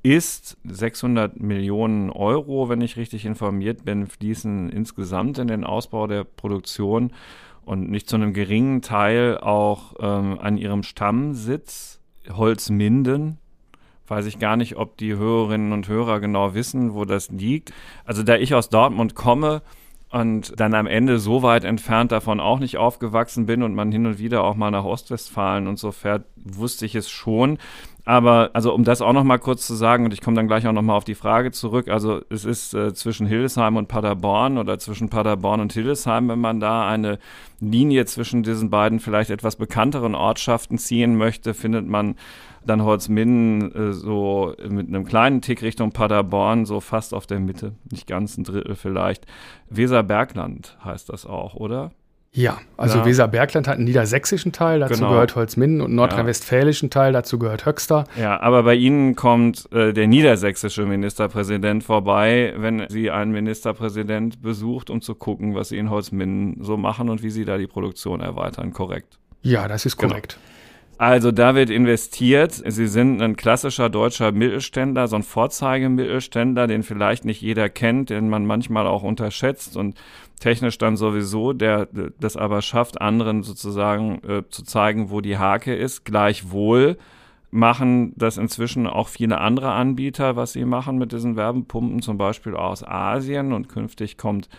ist. 0.02 0.58
600 0.64 1.40
Millionen 1.40 2.10
Euro, 2.10 2.70
wenn 2.70 2.82
ich 2.82 2.98
richtig 2.98 3.24
informiert 3.24 3.86
bin, 3.86 4.08
fließen 4.08 4.72
insgesamt 4.72 5.38
in 5.38 5.48
den 5.48 5.64
Ausbau 5.64 6.08
der 6.08 6.24
Produktion 6.24 7.12
und 7.66 7.92
nicht 7.92 8.10
zu 8.10 8.16
einem 8.16 8.34
geringen 8.34 8.82
Teil 8.82 9.38
auch 9.38 9.94
ähm, 10.00 10.40
an 10.40 10.58
Ihrem 10.58 10.82
Stammsitz 10.82 12.02
Holzminden 12.32 13.38
weiß 14.08 14.26
ich 14.26 14.40
gar 14.40 14.56
nicht, 14.56 14.76
ob 14.78 14.98
die 14.98 15.16
Hörerinnen 15.16 15.72
und 15.72 15.88
Hörer 15.88 16.20
genau 16.20 16.54
wissen, 16.54 16.94
wo 16.94 17.06
das 17.06 17.30
liegt. 17.30 17.74
Also 18.06 18.24
da 18.24 18.36
ich 18.36 18.54
aus 18.54 18.70
Dortmund 18.70 19.16
komme 19.16 19.62
und 20.10 20.60
dann 20.60 20.74
am 20.76 20.88
Ende 20.88 21.20
so 21.20 21.44
weit 21.44 21.64
entfernt 21.64 22.12
davon 22.12 22.40
auch 22.40 22.60
nicht 22.60 22.78
aufgewachsen 22.78 23.46
bin 23.48 23.64
und 23.64 23.76
man 23.76 23.92
hin 23.92 24.06
und 24.06 24.20
wieder 24.20 24.44
auch 24.44 24.56
mal 24.56 24.72
nach 24.72 24.86
Ostwestfalen 24.86 25.68
und 25.68 25.78
so 25.78 25.92
fährt, 25.92 26.26
wusste 26.36 26.86
ich 26.86 26.96
es 26.96 27.10
schon. 27.10 27.58
Aber 28.06 28.52
also 28.54 28.72
um 28.72 28.84
das 28.84 29.02
auch 29.02 29.14
noch 29.14 29.24
mal 29.24 29.40
kurz 29.40 29.66
zu 29.66 29.74
sagen 29.74 30.06
und 30.06 30.14
ich 30.14 30.22
komme 30.22 30.36
dann 30.36 30.48
gleich 30.48 30.68
auch 30.68 30.72
noch 30.72 30.84
mal 30.84 30.96
auf 30.96 31.06
die 31.06 31.16
Frage 31.16 31.52
zurück. 31.52 31.88
Also 31.88 32.22
es 32.30 32.46
ist 32.46 32.76
äh, 32.76 32.94
zwischen 32.94 33.26
Hildesheim 33.26 33.78
und 33.78 33.88
Paderborn 33.88 34.60
oder 34.60 34.78
zwischen 34.78 35.10
Paderborn 35.10 35.60
und 35.60 35.74
Hildesheim, 35.74 36.30
wenn 36.30 36.40
man 36.40 36.60
da 36.60 36.88
eine 36.88 37.18
Linie 37.60 38.06
zwischen 38.06 38.44
diesen 38.44 38.70
beiden 38.70 39.00
vielleicht 39.00 39.32
etwas 39.32 39.56
bekannteren 39.56 40.14
Ortschaften 40.14 40.78
ziehen 40.78 41.18
möchte, 41.18 41.56
findet 41.56 41.88
man 41.88 42.16
dann 42.66 42.84
Holzminden 42.84 43.74
äh, 43.74 43.94
so 43.94 44.54
mit 44.68 44.88
einem 44.88 45.06
kleinen 45.06 45.42
Tick 45.42 45.62
Richtung 45.62 45.92
Paderborn, 45.92 46.66
so 46.66 46.80
fast 46.80 47.14
auf 47.14 47.28
der 47.28 47.40
Mitte, 47.40 47.74
nicht 47.92 48.08
ganz 48.08 48.38
ein 48.38 48.44
Drittel 48.44 48.76
vielleicht. 48.76 49.26
Weserbergland 49.70 50.78
heißt 50.84 51.10
das 51.10 51.26
auch, 51.26 51.56
oder? 51.56 51.92
Ja, 52.36 52.58
also 52.76 53.00
ja. 53.00 53.06
Weserbergland 53.06 53.66
hat 53.66 53.78
einen 53.78 53.86
niedersächsischen 53.86 54.52
Teil, 54.52 54.82
dazu 54.82 54.96
genau. 54.96 55.12
gehört 55.12 55.38
Holzminden 55.38 55.80
und 55.80 55.96
nordrhein-westfälischen 55.96 56.90
Teil, 56.90 57.14
dazu 57.14 57.40
gehört 57.40 57.66
Höxter. 57.66 58.04
Ja, 58.20 58.42
aber 58.42 58.64
bei 58.64 58.76
Ihnen 58.76 59.16
kommt 59.16 59.72
äh, 59.72 59.94
der 59.94 60.08
niedersächsische 60.08 60.86
Ministerpräsident 60.86 61.86
vorbei, 61.86 62.54
wenn 62.58 62.86
Sie 62.90 63.10
einen 63.10 63.32
Ministerpräsident 63.32 64.42
besucht, 64.42 64.90
um 64.90 65.02
zu 65.02 65.16
gucken, 65.16 65.56
was 65.56 65.70
Sie 65.70 65.78
in 65.78 65.90
Holzminden 65.90 66.62
so 66.62 66.76
machen 66.76 67.10
und 67.10 67.24
wie 67.24 67.30
Sie 67.30 67.46
da 67.46 67.58
die 67.58 67.68
Produktion 67.68 68.20
erweitern, 68.20 68.74
korrekt? 68.74 69.18
Ja, 69.42 69.70
das 69.70 69.86
ist 69.86 69.96
korrekt. 69.96 70.34
Genau. 70.34 70.55
Also 70.98 71.32
da 71.32 71.56
wird 71.56 71.70
investiert. 71.70 72.54
Sie 72.54 72.88
sind 72.88 73.22
ein 73.22 73.36
klassischer 73.36 73.90
deutscher 73.90 74.32
Mittelständler, 74.32 75.08
so 75.08 75.18
ein 75.18 75.24
Vorzeigemittelständler, 75.24 76.68
den 76.68 76.84
vielleicht 76.84 77.26
nicht 77.26 77.42
jeder 77.42 77.68
kennt, 77.70 78.10
den 78.10 78.30
man 78.30 78.46
manchmal 78.46 78.88
auch 78.88 79.04
unterschätzt 79.04 79.76
und 79.76 79.98
technisch 80.40 80.78
dann 80.78 80.96
sowieso, 80.96 81.52
der 81.52 81.88
das 82.20 82.38
aber 82.38 82.62
schafft, 82.62 83.02
anderen 83.02 83.44
sozusagen 83.44 84.22
äh, 84.28 84.44
zu 84.50 84.64
zeigen, 84.64 85.10
wo 85.10 85.20
die 85.20 85.38
Hake 85.38 85.76
ist. 85.76 86.06
Gleichwohl 86.06 86.98
machen 87.52 88.14
das 88.16 88.38
inzwischen 88.38 88.88
auch 88.88 89.10
viele 89.10 89.40
andere 89.40 89.72
Anbieter, 89.72 90.36
was 90.36 90.54
sie 90.54 90.66
machen 90.66 90.98
mit 90.98 91.12
diesen 91.12 91.36
Werbepumpen, 91.36 92.02
zum 92.02 92.18
Beispiel 92.18 92.56
aus 92.56 92.86
Asien 92.86 93.52
und 93.54 93.68
künftig 93.68 94.18
kommt 94.18 94.50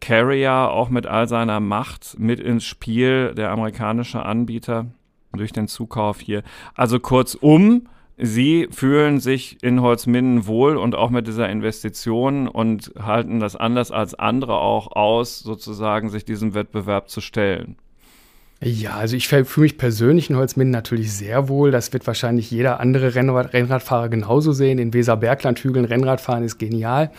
Carrier 0.00 0.70
auch 0.70 0.90
mit 0.90 1.06
all 1.06 1.28
seiner 1.28 1.60
Macht 1.60 2.16
mit 2.18 2.40
ins 2.40 2.64
Spiel, 2.64 3.34
der 3.36 3.50
amerikanische 3.52 4.24
Anbieter 4.24 4.86
durch 5.32 5.52
den 5.52 5.68
Zukauf 5.68 6.20
hier. 6.20 6.42
Also 6.74 7.00
kurzum, 7.00 7.88
Sie 8.18 8.68
fühlen 8.70 9.20
sich 9.20 9.58
in 9.62 9.80
Holzminden 9.80 10.46
wohl 10.46 10.76
und 10.76 10.94
auch 10.94 11.10
mit 11.10 11.26
dieser 11.26 11.48
Investition 11.48 12.46
und 12.46 12.92
halten 12.98 13.40
das 13.40 13.56
anders 13.56 13.90
als 13.90 14.14
andere 14.14 14.58
auch 14.58 14.92
aus, 14.92 15.40
sozusagen 15.40 16.10
sich 16.10 16.24
diesem 16.24 16.54
Wettbewerb 16.54 17.08
zu 17.08 17.20
stellen. 17.20 17.76
Ja, 18.64 18.92
also 18.92 19.16
ich 19.16 19.26
fühle 19.26 19.46
mich 19.56 19.76
persönlich 19.76 20.30
in 20.30 20.36
Holzminden 20.36 20.70
natürlich 20.70 21.12
sehr 21.12 21.48
wohl. 21.48 21.72
Das 21.72 21.92
wird 21.92 22.06
wahrscheinlich 22.06 22.48
jeder 22.52 22.78
andere 22.78 23.16
Rennrad 23.16 23.52
Rennradfahrer 23.52 24.08
genauso 24.08 24.52
sehen. 24.52 24.78
In 24.78 24.94
Weserberglandhügeln 24.94 25.84
Rennradfahren 25.84 26.44
ist 26.44 26.58
genial. 26.58 27.10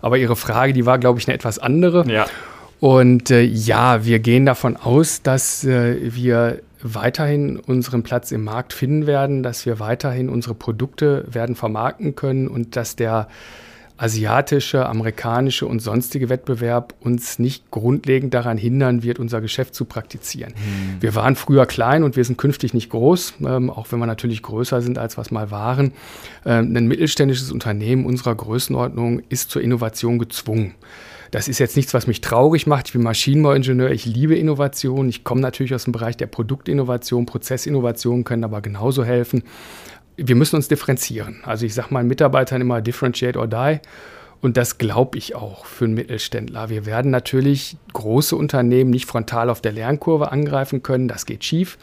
Aber 0.00 0.16
Ihre 0.16 0.36
Frage, 0.36 0.72
die 0.72 0.86
war, 0.86 1.00
glaube 1.00 1.18
ich, 1.18 1.26
eine 1.26 1.34
etwas 1.34 1.58
andere. 1.58 2.08
Ja. 2.08 2.26
Und 2.78 3.32
äh, 3.32 3.42
ja, 3.42 4.04
wir 4.04 4.20
gehen 4.20 4.46
davon 4.46 4.76
aus, 4.76 5.22
dass 5.22 5.64
äh, 5.64 5.96
wir 6.14 6.60
weiterhin 6.82 7.58
unseren 7.58 8.02
Platz 8.02 8.32
im 8.32 8.44
Markt 8.44 8.72
finden 8.72 9.06
werden, 9.06 9.42
dass 9.42 9.66
wir 9.66 9.78
weiterhin 9.78 10.28
unsere 10.28 10.54
Produkte 10.54 11.24
werden 11.30 11.56
vermarkten 11.56 12.14
können 12.14 12.48
und 12.48 12.76
dass 12.76 12.96
der 12.96 13.28
asiatische, 14.02 14.86
amerikanische 14.86 15.66
und 15.66 15.78
sonstige 15.78 16.28
Wettbewerb 16.28 16.94
uns 17.00 17.38
nicht 17.38 17.70
grundlegend 17.70 18.34
daran 18.34 18.58
hindern 18.58 19.04
wird, 19.04 19.20
unser 19.20 19.40
Geschäft 19.40 19.76
zu 19.76 19.84
praktizieren. 19.84 20.54
Mhm. 20.56 21.00
Wir 21.00 21.14
waren 21.14 21.36
früher 21.36 21.66
klein 21.66 22.02
und 22.02 22.16
wir 22.16 22.24
sind 22.24 22.36
künftig 22.36 22.74
nicht 22.74 22.90
groß, 22.90 23.34
ähm, 23.46 23.70
auch 23.70 23.86
wenn 23.92 24.00
wir 24.00 24.06
natürlich 24.06 24.42
größer 24.42 24.82
sind, 24.82 24.98
als 24.98 25.18
was 25.18 25.30
mal 25.30 25.52
waren. 25.52 25.92
Ähm, 26.44 26.76
ein 26.76 26.88
mittelständisches 26.88 27.52
Unternehmen 27.52 28.04
unserer 28.04 28.34
Größenordnung 28.34 29.22
ist 29.28 29.50
zur 29.50 29.62
Innovation 29.62 30.18
gezwungen. 30.18 30.74
Das 31.32 31.48
ist 31.48 31.58
jetzt 31.58 31.76
nichts, 31.76 31.94
was 31.94 32.06
mich 32.06 32.20
traurig 32.20 32.66
macht. 32.66 32.88
Ich 32.88 32.92
bin 32.92 33.02
Maschinenbauingenieur, 33.02 33.90
ich 33.90 34.04
liebe 34.04 34.36
Innovation. 34.36 35.08
Ich 35.08 35.24
komme 35.24 35.40
natürlich 35.40 35.74
aus 35.74 35.84
dem 35.84 35.92
Bereich 35.92 36.14
der 36.18 36.26
Produktinnovation, 36.26 37.24
Prozessinnovation 37.24 38.22
können 38.22 38.44
aber 38.44 38.60
genauso 38.60 39.02
helfen. 39.02 39.42
Wir 40.18 40.36
müssen 40.36 40.56
uns 40.56 40.68
differenzieren. 40.68 41.40
Also 41.44 41.64
ich 41.64 41.72
sage 41.72 41.88
meinen 41.94 42.08
Mitarbeitern 42.08 42.60
immer 42.60 42.82
differentiate 42.82 43.38
or 43.38 43.48
die. 43.48 43.80
Und 44.42 44.58
das 44.58 44.76
glaube 44.76 45.16
ich 45.16 45.34
auch 45.34 45.64
für 45.64 45.86
einen 45.86 45.94
Mittelständler. 45.94 46.68
Wir 46.68 46.84
werden 46.84 47.10
natürlich 47.10 47.78
große 47.94 48.36
Unternehmen 48.36 48.90
nicht 48.90 49.06
frontal 49.06 49.48
auf 49.48 49.62
der 49.62 49.72
Lernkurve 49.72 50.32
angreifen 50.32 50.82
können. 50.82 51.08
Das 51.08 51.24
geht 51.24 51.44
schief. 51.44 51.78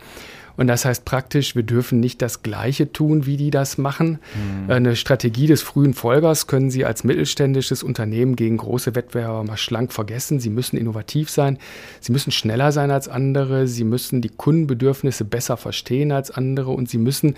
Und 0.60 0.68
das 0.68 0.84
heißt 0.84 1.06
praktisch, 1.06 1.56
wir 1.56 1.64
dürfen 1.64 2.02
nicht 2.02 2.22
das 2.22 2.44
Gleiche 2.44 2.92
tun, 2.92 3.26
wie 3.26 3.38
die 3.38 3.50
das 3.50 3.78
machen. 3.78 4.20
Mhm. 4.66 4.70
Eine 4.70 4.96
Strategie 4.98 5.48
des 5.48 5.62
frühen 5.62 5.94
Folgers 5.94 6.48
können 6.48 6.70
Sie 6.70 6.84
als 6.84 7.06
mittelständisches 7.06 7.82
Unternehmen 7.82 8.36
gegen 8.36 8.58
große 8.58 8.94
Wettbewerber 8.94 9.46
mal 9.46 9.56
schlank 9.56 9.94
vergessen. 9.94 10.42
Sie 10.42 10.50
müssen 10.50 10.76
innovativ 10.76 11.30
sein, 11.30 11.60
Sie 12.02 12.12
müssen 12.12 12.32
schneller 12.32 12.74
sein 12.74 12.92
als 12.92 13.08
andere, 13.08 13.70
Sie 13.70 13.86
müssen 13.86 14.20
die 14.22 14.28
Kundenbedürfnisse 14.28 15.24
besser 15.24 15.56
verstehen 15.56 16.12
als 16.12 16.30
andere 16.30 16.72
und 16.72 16.90
Sie 16.90 16.98
müssen 16.98 17.36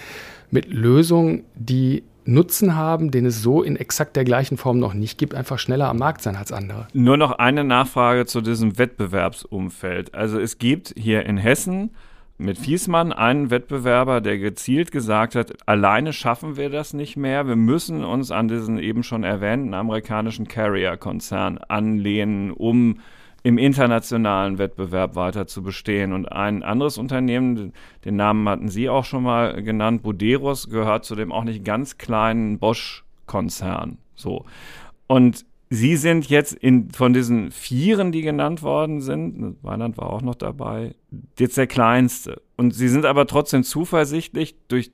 mit 0.50 0.74
Lösungen, 0.74 1.44
die 1.54 2.02
Nutzen 2.26 2.76
haben, 2.76 3.12
den 3.12 3.28
es 3.28 3.44
so 3.44 3.62
in 3.62 3.76
exakt 3.76 4.16
der 4.16 4.24
gleichen 4.24 4.58
Form 4.58 4.80
noch 4.80 4.96
nicht 4.96 5.20
gibt, 5.20 5.36
einfach 5.36 5.60
schneller 5.60 5.90
am 5.90 5.98
Markt 5.98 6.24
sein 6.24 6.36
als 6.36 6.52
andere. 6.52 6.88
Nur 6.94 7.18
noch 7.18 7.34
eine 7.34 7.64
Nachfrage 7.64 8.26
zu 8.26 8.42
diesem 8.42 8.80
Wettbewerbsumfeld. 8.80 10.16
Also 10.16 10.40
es 10.40 10.58
gibt 10.58 10.96
hier 10.98 11.24
in 11.28 11.38
Hessen 11.38 11.92
mit 12.42 12.58
Fiesmann 12.58 13.14
einen 13.14 13.52
Wettbewerber, 13.52 14.20
der 14.20 14.38
gezielt 14.38 14.92
gesagt 14.92 15.36
hat, 15.36 15.54
alleine 15.68 16.12
schaffen 16.12 16.58
wir 16.58 16.70
das 16.70 16.94
nicht 16.94 17.16
mehr. 17.16 17.48
Wir 17.48 17.56
müssen 17.56 18.04
uns 18.04 18.32
an 18.32 18.48
diesen 18.48 18.80
eben 18.80 19.04
schon 19.04 19.24
erwähnten 19.24 19.74
amerikanischen 19.74 20.48
Carrier-Konzern 20.48 21.60
anlehnen, 21.60 22.52
um 22.52 23.00
im 23.44 23.58
internationalen 23.58 24.58
Wettbewerb 24.58 25.16
weiter 25.16 25.48
zu 25.48 25.64
bestehen. 25.64 26.14
Und 26.14 26.32
ein 26.32 26.64
anderes 26.64 26.98
Unternehmen, 26.98 27.74
den 28.06 28.16
Namen 28.16 28.48
hatten 28.50 28.70
Sie 28.70 28.90
auch 28.90 29.06
schon 29.06 29.24
mal 29.24 29.62
genannt, 29.64 30.04
Buderus, 30.04 30.70
gehört 30.70 31.06
zu 31.06 31.16
dem 31.16 31.32
auch 31.32 31.44
nicht 31.44 31.64
ganz 31.64 31.98
kleinen 31.98 32.60
Bosch-Konzern. 32.60 33.98
So. 34.16 34.46
Und 35.08 35.46
Sie 35.74 35.96
sind 35.96 36.28
jetzt 36.30 36.52
in, 36.52 36.92
von 36.92 37.14
diesen 37.14 37.50
Vieren, 37.50 38.12
die 38.12 38.24
genannt 38.24 38.62
worden 38.62 39.00
sind, 39.00 39.56
Weiland 39.62 39.98
war 39.98 40.10
auch 40.10 40.22
noch 40.22 40.36
dabei, 40.36 40.96
jetzt 41.40 41.56
der 41.56 41.66
kleinste. 41.66 42.42
Und 42.58 42.76
Sie 42.76 42.90
sind 42.90 43.06
aber 43.06 43.26
trotzdem 43.26 43.64
zuversichtlich 43.64 44.58
durch 44.68 44.92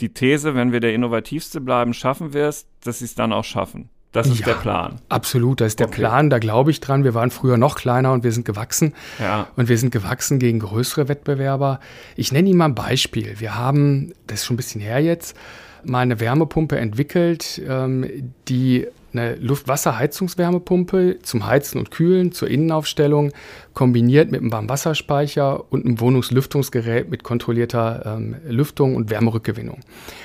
die 0.00 0.14
These, 0.14 0.54
wenn 0.54 0.72
wir 0.72 0.80
der 0.80 0.94
Innovativste 0.94 1.60
bleiben, 1.60 1.92
schaffen 1.92 2.32
wir 2.32 2.46
es, 2.46 2.66
dass 2.84 3.00
Sie 3.00 3.04
es 3.04 3.14
dann 3.14 3.34
auch 3.34 3.44
schaffen. 3.44 3.90
Das 4.12 4.28
ist 4.28 4.38
ja, 4.38 4.46
der 4.46 4.54
Plan. 4.54 4.94
Absolut, 5.10 5.60
das 5.60 5.72
ist 5.72 5.80
der 5.80 5.88
okay. 5.88 5.96
Plan, 5.96 6.30
da 6.30 6.38
glaube 6.38 6.70
ich 6.70 6.80
dran. 6.80 7.04
Wir 7.04 7.12
waren 7.12 7.30
früher 7.30 7.58
noch 7.58 7.76
kleiner 7.76 8.14
und 8.14 8.24
wir 8.24 8.32
sind 8.32 8.46
gewachsen. 8.46 8.94
Ja. 9.18 9.48
Und 9.56 9.68
wir 9.68 9.76
sind 9.76 9.90
gewachsen 9.90 10.38
gegen 10.38 10.60
größere 10.60 11.08
Wettbewerber. 11.08 11.80
Ich 12.16 12.32
nenne 12.32 12.48
Ihnen 12.48 12.56
mal 12.56 12.64
ein 12.64 12.74
Beispiel. 12.74 13.40
Wir 13.40 13.56
haben, 13.56 14.14
das 14.26 14.40
ist 14.40 14.46
schon 14.46 14.54
ein 14.54 14.56
bisschen 14.56 14.80
her 14.80 15.00
jetzt, 15.00 15.36
mal 15.84 15.98
eine 15.98 16.18
Wärmepumpe 16.18 16.78
entwickelt, 16.78 17.60
ähm, 17.68 18.32
die 18.48 18.86
eine 19.18 19.36
Luft-Wasser-Heizungswärmepumpe 19.36 21.18
zum 21.22 21.46
Heizen 21.46 21.78
und 21.78 21.90
Kühlen, 21.90 22.32
zur 22.32 22.48
Innenaufstellung, 22.48 23.32
kombiniert 23.74 24.30
mit 24.30 24.40
einem 24.40 24.52
Warmwasserspeicher 24.52 25.72
und 25.72 25.84
einem 25.84 26.00
Wohnungslüftungsgerät 26.00 27.10
mit 27.10 27.22
kontrollierter 27.22 28.16
ähm, 28.16 28.36
Lüftung 28.46 28.96
und 28.96 29.10
Wärmerückgewinnung. 29.10 29.80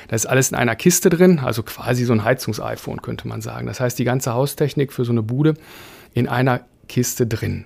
Das 0.07 0.23
ist 0.23 0.29
alles 0.29 0.51
in 0.51 0.57
einer 0.57 0.75
Kiste 0.75 1.09
drin, 1.09 1.39
also 1.39 1.63
quasi 1.63 2.05
so 2.05 2.13
ein 2.13 2.23
Heizungs-iPhone 2.23 3.01
könnte 3.01 3.27
man 3.27 3.41
sagen. 3.41 3.67
Das 3.67 3.79
heißt, 3.79 3.97
die 3.99 4.03
ganze 4.03 4.33
Haustechnik 4.33 4.93
für 4.93 5.05
so 5.05 5.11
eine 5.11 5.23
Bude 5.23 5.55
in 6.13 6.27
einer 6.27 6.61
Kiste 6.87 7.27
drin. 7.27 7.65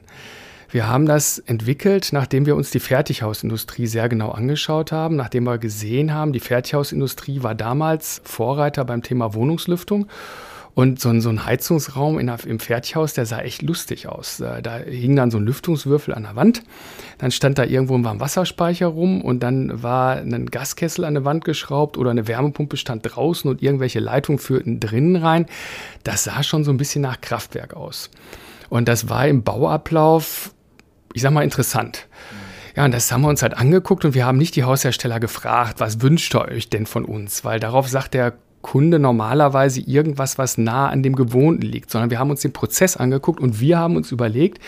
Wir 0.69 0.89
haben 0.89 1.05
das 1.05 1.39
entwickelt, 1.39 2.09
nachdem 2.11 2.45
wir 2.45 2.55
uns 2.55 2.71
die 2.71 2.79
Fertighausindustrie 2.79 3.87
sehr 3.87 4.09
genau 4.09 4.31
angeschaut 4.31 4.91
haben, 4.91 5.15
nachdem 5.15 5.45
wir 5.45 5.57
gesehen 5.57 6.13
haben, 6.13 6.33
die 6.33 6.39
Fertighausindustrie 6.39 7.43
war 7.43 7.55
damals 7.55 8.21
Vorreiter 8.25 8.83
beim 8.83 9.01
Thema 9.01 9.33
Wohnungslüftung 9.33 10.07
und 10.75 10.99
so 10.99 11.09
ein, 11.09 11.21
so 11.21 11.29
ein 11.29 11.45
Heizungsraum 11.45 12.19
in, 12.19 12.27
im 12.27 12.59
Fertighaus, 12.59 13.13
der 13.13 13.25
sah 13.25 13.39
echt 13.39 13.61
lustig 13.61 14.09
aus. 14.09 14.37
Da 14.37 14.77
hing 14.77 15.15
dann 15.15 15.31
so 15.31 15.37
ein 15.37 15.45
Lüftungswürfel 15.45 16.13
an 16.13 16.23
der 16.23 16.35
Wand. 16.35 16.63
Dann 17.17 17.31
stand 17.31 17.57
da 17.57 17.63
irgendwo 17.63 17.95
ein 17.95 18.03
Warmwasserspeicher 18.03 18.87
rum 18.87 19.21
und 19.21 19.39
dann 19.39 19.81
war 19.81 20.17
ein 20.17 20.47
Gaskessel 20.47 21.05
an 21.05 21.13
der 21.13 21.23
Wand 21.23 21.45
geschraubt 21.45 21.97
oder 21.97 22.11
eine 22.11 22.27
Wärmepumpe 22.27 22.75
stand 22.75 23.03
draußen 23.03 23.49
und 23.49 23.63
irgendwelche 23.63 24.01
Leitungen 24.01 24.37
führten 24.37 24.81
drinnen 24.81 25.15
rein. 25.15 25.45
Das 26.03 26.25
sah 26.25 26.43
schon 26.43 26.65
so 26.65 26.71
ein 26.71 26.77
bisschen 26.77 27.01
nach 27.01 27.21
Kraftwerk 27.21 27.73
aus. 27.73 28.11
Und 28.67 28.89
das 28.89 29.07
war 29.07 29.27
im 29.29 29.43
Bauablauf, 29.43 30.53
ich 31.13 31.21
sag 31.21 31.31
mal, 31.31 31.43
interessant. 31.43 32.07
Ja, 32.75 32.83
und 32.83 32.93
das 32.93 33.09
haben 33.13 33.21
wir 33.21 33.29
uns 33.29 33.41
halt 33.41 33.55
angeguckt 33.55 34.03
und 34.03 34.13
wir 34.13 34.25
haben 34.25 34.37
nicht 34.37 34.57
die 34.57 34.65
Haushersteller 34.65 35.21
gefragt, 35.21 35.79
was 35.79 36.01
wünscht 36.01 36.35
ihr 36.35 36.41
euch 36.41 36.69
denn 36.69 36.85
von 36.85 37.05
uns? 37.05 37.45
Weil 37.45 37.61
darauf 37.61 37.87
sagt 37.87 38.13
der 38.13 38.33
Kunde 38.65 38.97
normalerweise 38.97 39.79
irgendwas, 39.79 40.39
was 40.39 40.57
nah 40.57 40.89
an 40.89 41.03
dem 41.03 41.15
Gewohnten 41.15 41.61
liegt, 41.61 41.91
sondern 41.91 42.09
wir 42.09 42.17
haben 42.17 42.31
uns 42.31 42.41
den 42.41 42.51
Prozess 42.51 42.97
angeguckt 42.97 43.39
und 43.39 43.59
wir 43.59 43.77
haben 43.77 43.95
uns 43.95 44.11
überlegt, 44.11 44.59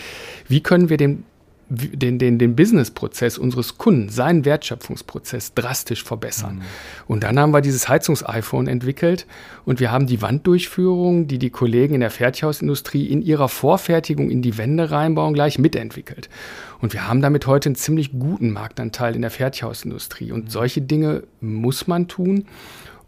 wie 0.46 0.62
können 0.62 0.88
wir 0.88 0.96
den 0.96 1.24
den, 1.70 2.18
den, 2.18 2.38
den 2.38 2.56
Businessprozess 2.56 3.36
unseres 3.36 3.76
Kunden, 3.76 4.08
seinen 4.08 4.46
Wertschöpfungsprozess 4.46 5.52
drastisch 5.52 6.02
verbessern. 6.02 6.56
Mhm. 6.56 6.62
Und 7.08 7.24
dann 7.24 7.38
haben 7.38 7.52
wir 7.52 7.60
dieses 7.60 7.90
Heizungs-iPhone 7.90 8.68
entwickelt 8.68 9.26
und 9.66 9.78
wir 9.78 9.92
haben 9.92 10.06
die 10.06 10.22
Wanddurchführung, 10.22 11.26
die 11.26 11.38
die 11.38 11.50
Kollegen 11.50 11.92
in 11.92 12.00
der 12.00 12.10
Fertighausindustrie 12.10 13.04
in 13.06 13.20
ihrer 13.20 13.50
Vorfertigung 13.50 14.30
in 14.30 14.40
die 14.40 14.56
Wände 14.56 14.90
reinbauen, 14.90 15.34
gleich 15.34 15.58
mitentwickelt. 15.58 16.30
Und 16.80 16.94
wir 16.94 17.06
haben 17.06 17.20
damit 17.20 17.46
heute 17.46 17.68
einen 17.68 17.76
ziemlich 17.76 18.12
guten 18.18 18.50
Marktanteil 18.50 19.14
in 19.14 19.20
der 19.20 19.30
Fertighausindustrie. 19.30 20.32
Und 20.32 20.46
mhm. 20.46 20.50
solche 20.50 20.80
Dinge 20.80 21.24
muss 21.42 21.86
man 21.86 22.08
tun. 22.08 22.46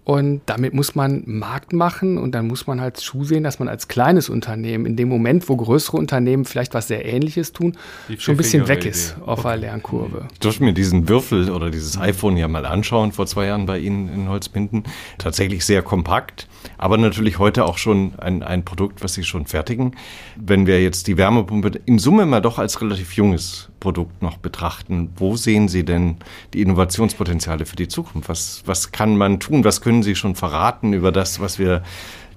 Und 0.04 0.40
damit 0.46 0.72
muss 0.72 0.94
man 0.94 1.22
Markt 1.26 1.72
machen 1.72 2.16
und 2.16 2.32
dann 2.32 2.46
muss 2.46 2.66
man 2.66 2.80
halt 2.80 2.96
zusehen, 2.96 3.44
dass 3.44 3.58
man 3.58 3.68
als 3.68 3.86
kleines 3.86 4.30
Unternehmen 4.30 4.86
in 4.86 4.96
dem 4.96 5.08
Moment, 5.08 5.48
wo 5.48 5.56
größere 5.56 5.98
Unternehmen 5.98 6.46
vielleicht 6.46 6.72
was 6.72 6.88
sehr 6.88 7.04
Ähnliches 7.04 7.52
tun, 7.52 7.76
schon 8.18 8.34
ein 8.34 8.38
bisschen 8.38 8.66
weg 8.66 8.86
ist 8.86 9.12
Idee. 9.12 9.22
auf 9.26 9.40
okay. 9.40 9.48
der 9.48 9.56
Lernkurve. 9.58 10.28
Ich 10.32 10.38
durfte 10.40 10.64
mir 10.64 10.72
diesen 10.72 11.08
Würfel 11.08 11.50
oder 11.50 11.70
dieses 11.70 11.98
iPhone 11.98 12.36
ja 12.38 12.48
mal 12.48 12.64
anschauen 12.64 13.12
vor 13.12 13.26
zwei 13.26 13.46
Jahren 13.46 13.66
bei 13.66 13.78
Ihnen 13.78 14.08
in 14.08 14.28
Holzbinden. 14.28 14.84
Tatsächlich 15.18 15.66
sehr 15.66 15.82
kompakt, 15.82 16.48
aber 16.78 16.96
natürlich 16.96 17.38
heute 17.38 17.66
auch 17.66 17.76
schon 17.76 18.14
ein, 18.18 18.42
ein 18.42 18.64
Produkt, 18.64 19.04
was 19.04 19.14
Sie 19.14 19.24
schon 19.24 19.46
fertigen. 19.46 19.96
Wenn 20.36 20.66
wir 20.66 20.82
jetzt 20.82 21.08
die 21.08 21.18
Wärmepumpe 21.18 21.72
in 21.84 21.98
Summe 21.98 22.24
mal 22.24 22.40
doch 22.40 22.58
als 22.58 22.80
relativ 22.80 23.12
junges 23.12 23.68
Produkt 23.80 24.22
noch 24.22 24.36
betrachten, 24.36 25.10
wo 25.16 25.36
sehen 25.36 25.66
Sie 25.68 25.84
denn 25.84 26.16
die 26.54 26.60
Innovationspotenziale 26.60 27.66
für 27.66 27.76
die 27.76 27.88
Zukunft? 27.88 28.28
Was, 28.28 28.62
was 28.66 28.92
kann 28.92 29.16
man 29.16 29.40
tun? 29.40 29.64
Was 29.64 29.80
können 29.80 29.89
Sie 30.03 30.14
schon 30.14 30.35
verraten 30.35 30.92
über 30.92 31.12
das, 31.12 31.40
was 31.40 31.59
wir, 31.59 31.83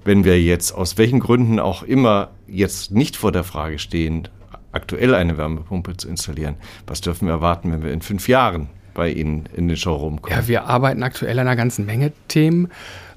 wenn 0.04 0.24
wir 0.24 0.40
jetzt 0.40 0.72
aus 0.72 0.98
welchen 0.98 1.20
Gründen 1.20 1.58
auch 1.58 1.82
immer 1.82 2.30
jetzt 2.46 2.90
nicht 2.90 3.16
vor 3.16 3.32
der 3.32 3.44
Frage 3.44 3.78
stehen, 3.78 4.28
aktuell 4.72 5.14
eine 5.14 5.38
Wärmepumpe 5.38 5.96
zu 5.96 6.08
installieren? 6.08 6.56
Was 6.86 7.00
dürfen 7.00 7.26
wir 7.26 7.34
erwarten, 7.34 7.72
wenn 7.72 7.82
wir 7.82 7.92
in 7.92 8.02
fünf 8.02 8.28
Jahren 8.28 8.68
bei 8.92 9.10
Ihnen 9.10 9.48
in 9.56 9.68
den 9.68 9.76
Showroom 9.76 10.20
kommen? 10.20 10.36
Ja, 10.36 10.48
wir 10.48 10.64
arbeiten 10.64 11.02
aktuell 11.02 11.38
an 11.38 11.46
einer 11.46 11.56
ganzen 11.56 11.86
Menge 11.86 12.12
Themen. 12.28 12.70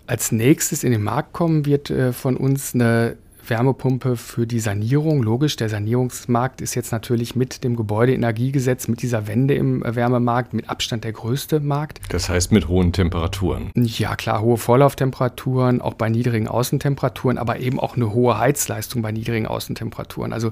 Als 0.05 0.31
nächstes 0.31 0.83
in 0.83 0.91
den 0.91 1.03
Markt 1.03 1.33
kommen 1.33 1.65
wird 1.65 1.89
äh, 1.89 2.13
von 2.13 2.37
uns 2.37 2.73
eine 2.73 3.17
Wärmepumpe 3.49 4.17
für 4.17 4.47
die 4.47 4.59
Sanierung. 4.59 5.23
Logisch, 5.23 5.55
der 5.55 5.69
Sanierungsmarkt 5.69 6.61
ist 6.61 6.75
jetzt 6.75 6.91
natürlich 6.91 7.35
mit 7.35 7.63
dem 7.63 7.75
Gebäudeenergiegesetz, 7.75 8.87
mit 8.87 9.01
dieser 9.01 9.27
Wende 9.27 9.55
im 9.55 9.83
Wärmemarkt 9.83 10.53
mit 10.53 10.69
Abstand 10.69 11.03
der 11.03 11.13
größte 11.13 11.59
Markt. 11.59 11.99
Das 12.09 12.29
heißt 12.29 12.51
mit 12.51 12.67
hohen 12.67 12.93
Temperaturen. 12.93 13.71
Ja, 13.75 14.15
klar, 14.15 14.41
hohe 14.41 14.57
Vorlauftemperaturen, 14.57 15.81
auch 15.81 15.93
bei 15.93 16.09
niedrigen 16.09 16.47
Außentemperaturen, 16.47 17.37
aber 17.37 17.59
eben 17.59 17.79
auch 17.79 17.95
eine 17.95 18.13
hohe 18.13 18.37
Heizleistung 18.37 19.01
bei 19.01 19.11
niedrigen 19.11 19.47
Außentemperaturen. 19.47 20.33
Also 20.33 20.51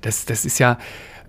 das, 0.00 0.24
das 0.24 0.44
ist 0.44 0.58
ja 0.58 0.78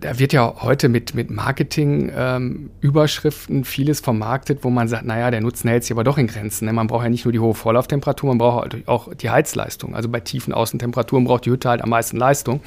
da 0.02 0.20
wird 0.20 0.34
ja 0.34 0.56
heute 0.62 0.90
mit, 0.90 1.14
mit 1.14 1.30
Marketing-Überschriften 1.30 3.58
ähm, 3.58 3.64
vieles 3.64 4.00
vermarktet, 4.00 4.64
wo 4.64 4.70
man 4.70 4.88
sagt, 4.88 5.06
naja, 5.06 5.32
der 5.32 5.42
Nutzen 5.42 5.70
hält 5.70 5.84
sich 5.84 5.92
aber 5.92 6.04
doch 6.04 6.18
in 6.18 6.28
Grenzen. 6.28 6.66
Ne? 6.66 6.74
Man 6.74 6.88
braucht 6.88 7.04
ja 7.04 7.10
nicht 7.10 7.26
nur 7.26 7.32
die 7.32 7.40
hohe 7.40 7.54
Vorlauftemperatur, 7.54 8.30
man 8.30 8.38
braucht 8.38 8.88
auch 8.88 9.14
die 9.14 9.30
Heizleistung. 9.30 9.96
Also 9.96 10.10
bei 10.10 10.20
tiefen 10.20 10.54
Außentemperaturen 10.54 11.26
braucht 11.26 11.46
die 11.46 11.52
Hütte 11.52 11.70
halt 11.70 11.82
am 11.82 11.90
meisten 11.90 12.18
Leistung. 12.18 12.62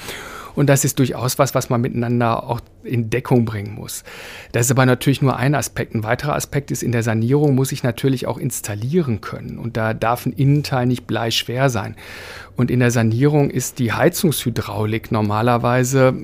Und 0.55 0.69
das 0.69 0.85
ist 0.85 0.99
durchaus 0.99 1.39
was, 1.39 1.55
was 1.55 1.71
man 1.71 1.81
miteinander 1.81 2.45
auch 2.45 2.61
in 2.85 3.09
Deckung 3.09 3.47
bringen 3.47 3.75
muss. 3.75 4.05
Das 4.53 4.67
ist 4.67 4.71
aber 4.71 4.85
natürlich 4.85 5.23
nur 5.23 5.37
ein 5.37 5.55
Aspekt. 5.55 5.95
Ein 5.95 6.05
weiterer 6.05 6.35
Aspekt 6.35 6.71
ist, 6.71 6.83
in 6.83 6.93
der 6.93 7.03
Sanierung 7.03 7.55
muss 7.55 7.73
ich 7.73 7.83
natürlich 7.83 8.27
auch 8.27 8.37
installieren 8.37 9.23
können. 9.23 9.59
Und 9.59 9.79
da 9.79 9.95
darf 9.95 10.27
ein 10.27 10.33
Innenteil 10.33 10.87
nicht 10.87 11.07
bleischwer 11.07 11.71
sein. 11.71 11.97
Und 12.57 12.71
in 12.71 12.81
der 12.81 12.91
Sanierung 12.91 13.49
ist 13.49 13.79
die 13.79 13.93
Heizungshydraulik 13.93 15.11
normalerweise 15.11 16.15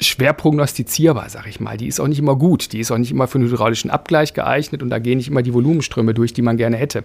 schwer 0.00 0.32
prognostizierbar, 0.32 1.28
sag 1.30 1.46
ich 1.46 1.60
mal. 1.60 1.76
Die 1.76 1.86
ist 1.86 2.00
auch 2.00 2.06
nicht 2.06 2.18
immer 2.18 2.36
gut. 2.36 2.72
Die 2.72 2.80
ist 2.80 2.90
auch 2.90 2.98
nicht 2.98 3.10
immer 3.10 3.26
für 3.26 3.38
einen 3.38 3.48
hydraulischen 3.48 3.90
Abgleich 3.90 4.34
geeignet 4.34 4.82
und 4.82 4.90
da 4.90 4.98
gehen 4.98 5.18
nicht 5.18 5.28
immer 5.28 5.42
die 5.42 5.54
Volumenströme 5.54 6.14
durch, 6.14 6.32
die 6.32 6.42
man 6.42 6.56
gerne 6.56 6.76
hätte. 6.76 7.02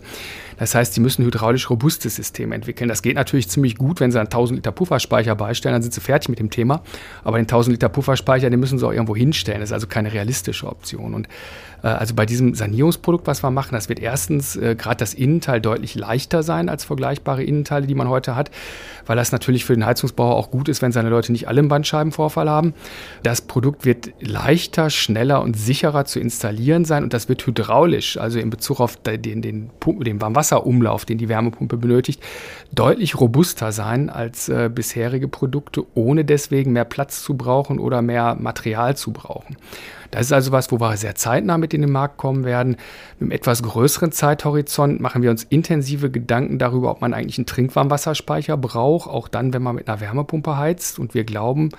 Das 0.58 0.76
heißt, 0.76 0.94
sie 0.94 1.02
müssen 1.02 1.26
hydraulisch 1.26 1.70
robustes 1.70 2.16
System 2.16 2.52
entwickeln. 2.52 2.88
Das 2.88 3.02
geht 3.02 3.16
natürlich 3.16 3.50
ziemlich 3.50 3.78
gut, 3.78 4.00
wenn 4.00 4.12
sie 4.12 4.20
einen 4.20 4.28
1000 4.28 4.58
Liter 4.58 4.72
Pufferspeicher 4.72 5.36
beistellen, 5.36 5.74
dann 5.74 5.82
sind 5.82 5.94
sie 5.94 6.02
fertig 6.02 6.30
mit 6.30 6.40
dem 6.40 6.50
Thema. 6.50 6.82
Aber 7.24 7.38
den 7.38 7.44
1000 7.44 7.74
Liter 7.74 7.90
Pufferspeicher, 7.90 8.50
den 8.50 8.60
müssen 8.60 8.78
sie 8.78 8.86
auch 8.86 8.92
irgendwo 8.92 9.16
hinstellen. 9.16 9.62
Das 9.62 9.70
ist 9.70 9.74
also 9.74 9.88
keine 9.88 10.14
realistische 10.14 10.68
Option. 10.68 11.14
Und 11.14 11.28
äh, 11.84 11.88
also 11.88 12.14
bei 12.14 12.26
diesem 12.26 12.54
Sanierungsprodukt, 12.54 13.28
was 13.28 13.44
wir 13.44 13.52
machen, 13.52 13.74
das 13.74 13.90
wird 13.90 14.00
erstens 14.00 14.56
äh, 14.56 14.76
gerade 14.76 14.98
das 14.98 15.14
Innenteil 15.14 15.62
deutlich 15.62 15.96
leichter 15.96 16.44
sein 16.44 16.70
als 16.70 16.84
vergleichbare 16.84 17.44
Innenteile, 17.44 17.88
die 17.88 17.96
man 17.96 18.10
heute 18.10 18.36
hat, 18.36 18.52
weil 19.06 19.16
das 19.16 19.32
natürlich 19.32 19.66
für 19.66 19.74
den 19.74 19.86
Heizungsbauer 19.86 20.36
auch 20.36 20.52
gut 20.52 20.70
ist, 20.70 20.82
wenn 20.82 20.92
seine 20.92 21.10
Leute 21.10 21.32
nicht 21.32 21.48
alle 21.48 21.60
einen 21.60 21.70
Bandscheibenvorfall 21.70 22.50
haben. 22.50 22.74
Das 23.24 23.42
Produkt 23.42 23.86
wird 23.86 24.12
leichter, 24.20 24.90
schneller 24.90 25.42
und 25.42 25.58
sicherer 25.58 26.06
zu 26.06 26.20
installieren 26.20 26.86
sein 26.86 27.04
und 27.04 27.14
das 27.14 27.30
wird 27.30 27.46
hydraulisch, 27.46 28.18
also 28.18 28.40
in 28.40 28.50
Bezug 28.50 28.80
auf 28.80 28.98
den, 28.98 29.42
den, 29.42 29.42
den 29.42 30.22
Warmwasserumlauf, 30.22 31.06
den 31.06 31.18
die 31.18 31.30
Wärmepumpe 31.30 31.78
benötigt, 31.78 32.22
deutlich 32.72 33.20
robuster 33.20 33.72
sein 33.72 34.10
als 34.10 34.50
äh, 34.50 34.70
bisherige 34.74 35.28
Produkte, 35.28 35.86
ohne 35.94 36.26
deswegen 36.26 36.74
mehr 36.74 36.86
Platz 36.86 37.22
zu 37.24 37.36
brauchen 37.36 37.80
oder 37.80 38.02
mehr 38.02 38.36
Material 38.40 38.96
zu 38.98 39.12
brauchen. 39.12 39.58
Das 40.12 40.26
ist 40.26 40.34
also 40.34 40.52
was, 40.52 40.72
wo 40.72 40.80
wir 40.80 40.98
sehr 40.98 41.16
zeitnah 41.16 41.58
mit 41.58 41.74
in 41.74 41.82
den 41.82 41.92
Markt 41.92 42.18
kommen 42.18 42.44
werden. 42.44 42.76
Mit 43.20 43.22
einem 43.22 43.32
etwas 43.32 43.64
größeren 43.64 44.12
Zeithorizont 44.12 45.00
machen 45.00 45.24
wir 45.24 45.32
uns 45.32 45.46
intensive 45.46 46.12
Gedanken 46.12 46.60
darüber, 46.60 46.92
ob 46.92 47.00
man 47.00 47.14
eigentlich 47.14 47.38
einen 47.38 47.46
Trinkwarmwasserspeicher 47.46 48.58
braucht, 48.58 49.10
auch 49.10 49.30
dann, 49.30 49.54
wenn 49.54 49.64
man 49.64 49.76
mit 49.76 49.88
einer 49.88 50.02
Wärmepumpe 50.02 50.58
heizt. 50.58 51.00
Und 51.00 51.14
wir 51.14 51.24
glauben, 51.24 51.70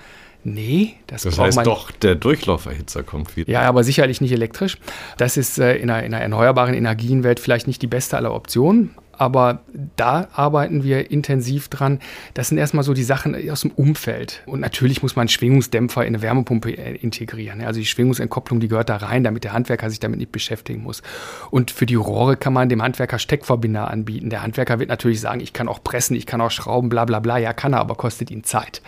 Nee, 0.45 0.95
das, 1.07 1.23
das 1.23 1.39
heißt 1.39 1.57
man, 1.57 1.65
doch, 1.65 1.91
der 1.91 2.17
Durchlauferhitzer 2.17 3.03
kommt 3.03 3.37
wieder. 3.37 3.53
Ja, 3.53 3.63
aber 3.63 3.85
sicherlich 3.85 4.21
nicht 4.21 4.33
elektrisch. 4.33 4.77
Das 5.17 5.37
ist 5.37 5.59
äh, 5.59 5.77
in, 5.77 5.89
einer, 5.89 6.05
in, 6.05 6.15
einer, 6.15 6.23
erneuerbaren 6.23 6.75
Energienwelt 6.75 7.39
vielleicht 7.39 7.67
nicht 7.67 7.81
die 7.81 7.87
beste 7.87 8.17
aller 8.17 8.35
Optionen 8.35 8.95
aber 9.23 9.61
da 9.97 10.27
arbeiten 10.33 10.83
wir 10.83 11.13
intensiv 11.13 11.69
dran. 11.69 12.01
Das 12.35 12.49
sind 12.49 12.59
erstmal 12.59 12.83
so 12.83 12.93
die 12.93 13.05
Sachen 13.05 13.37
aus 13.51 13.61
dem 13.61 13.71
Umfeld. 13.71 14.43
Und 14.47 14.59
natürlich 14.59 15.03
muss 15.03 15.15
man 15.15 15.23
einen 15.23 15.29
Schwingungsdämpfer 15.29 16.03
in 16.03 16.09
eine 16.09 16.23
Wärmepumpe 16.23 16.73
äh, 16.73 16.97
integrieren. 16.97 17.61
Also 17.61 17.79
die 17.79 17.87
Schwingungsentkopplung, 17.87 18.59
die 18.59 18.67
gehört 18.67 18.89
da 18.89 18.97
rein, 18.97 19.23
damit 19.23 19.45
der 19.45 19.53
Handwerker 19.53 19.91
sich 19.91 20.01
damit 20.01 20.19
nicht 20.19 20.33
beschäftigen 20.33 20.83
muss. 20.83 21.03
Und 21.51 21.71
für 21.71 21.87
die 21.87 21.95
Rohre 21.95 22.37
kann 22.37 22.53
man 22.53 22.69
dem 22.69 22.83
Handwerker 22.83 23.21
Steckverbinder 23.21 23.89
anbieten. 23.89 24.29
Der 24.29 24.43
Handwerker 24.43 24.81
wird 24.81 24.89
natürlich 24.89 25.21
sagen, 25.21 25.41
ich 25.41 25.53
kann 25.53 25.69
auch 25.69 25.85
pressen, 25.85 26.17
ich 26.17 26.27
kann 26.27 26.41
auch 26.41 26.51
schrauben, 26.51 26.89
bla 26.89 27.05
bla 27.05 27.21
bla. 27.21 27.39
Ja, 27.39 27.53
kann 27.53 27.75
er, 27.75 27.81
aber 27.81 27.95
kostet 27.95 28.31
ihn 28.33 28.43
Zeit. 28.43 28.83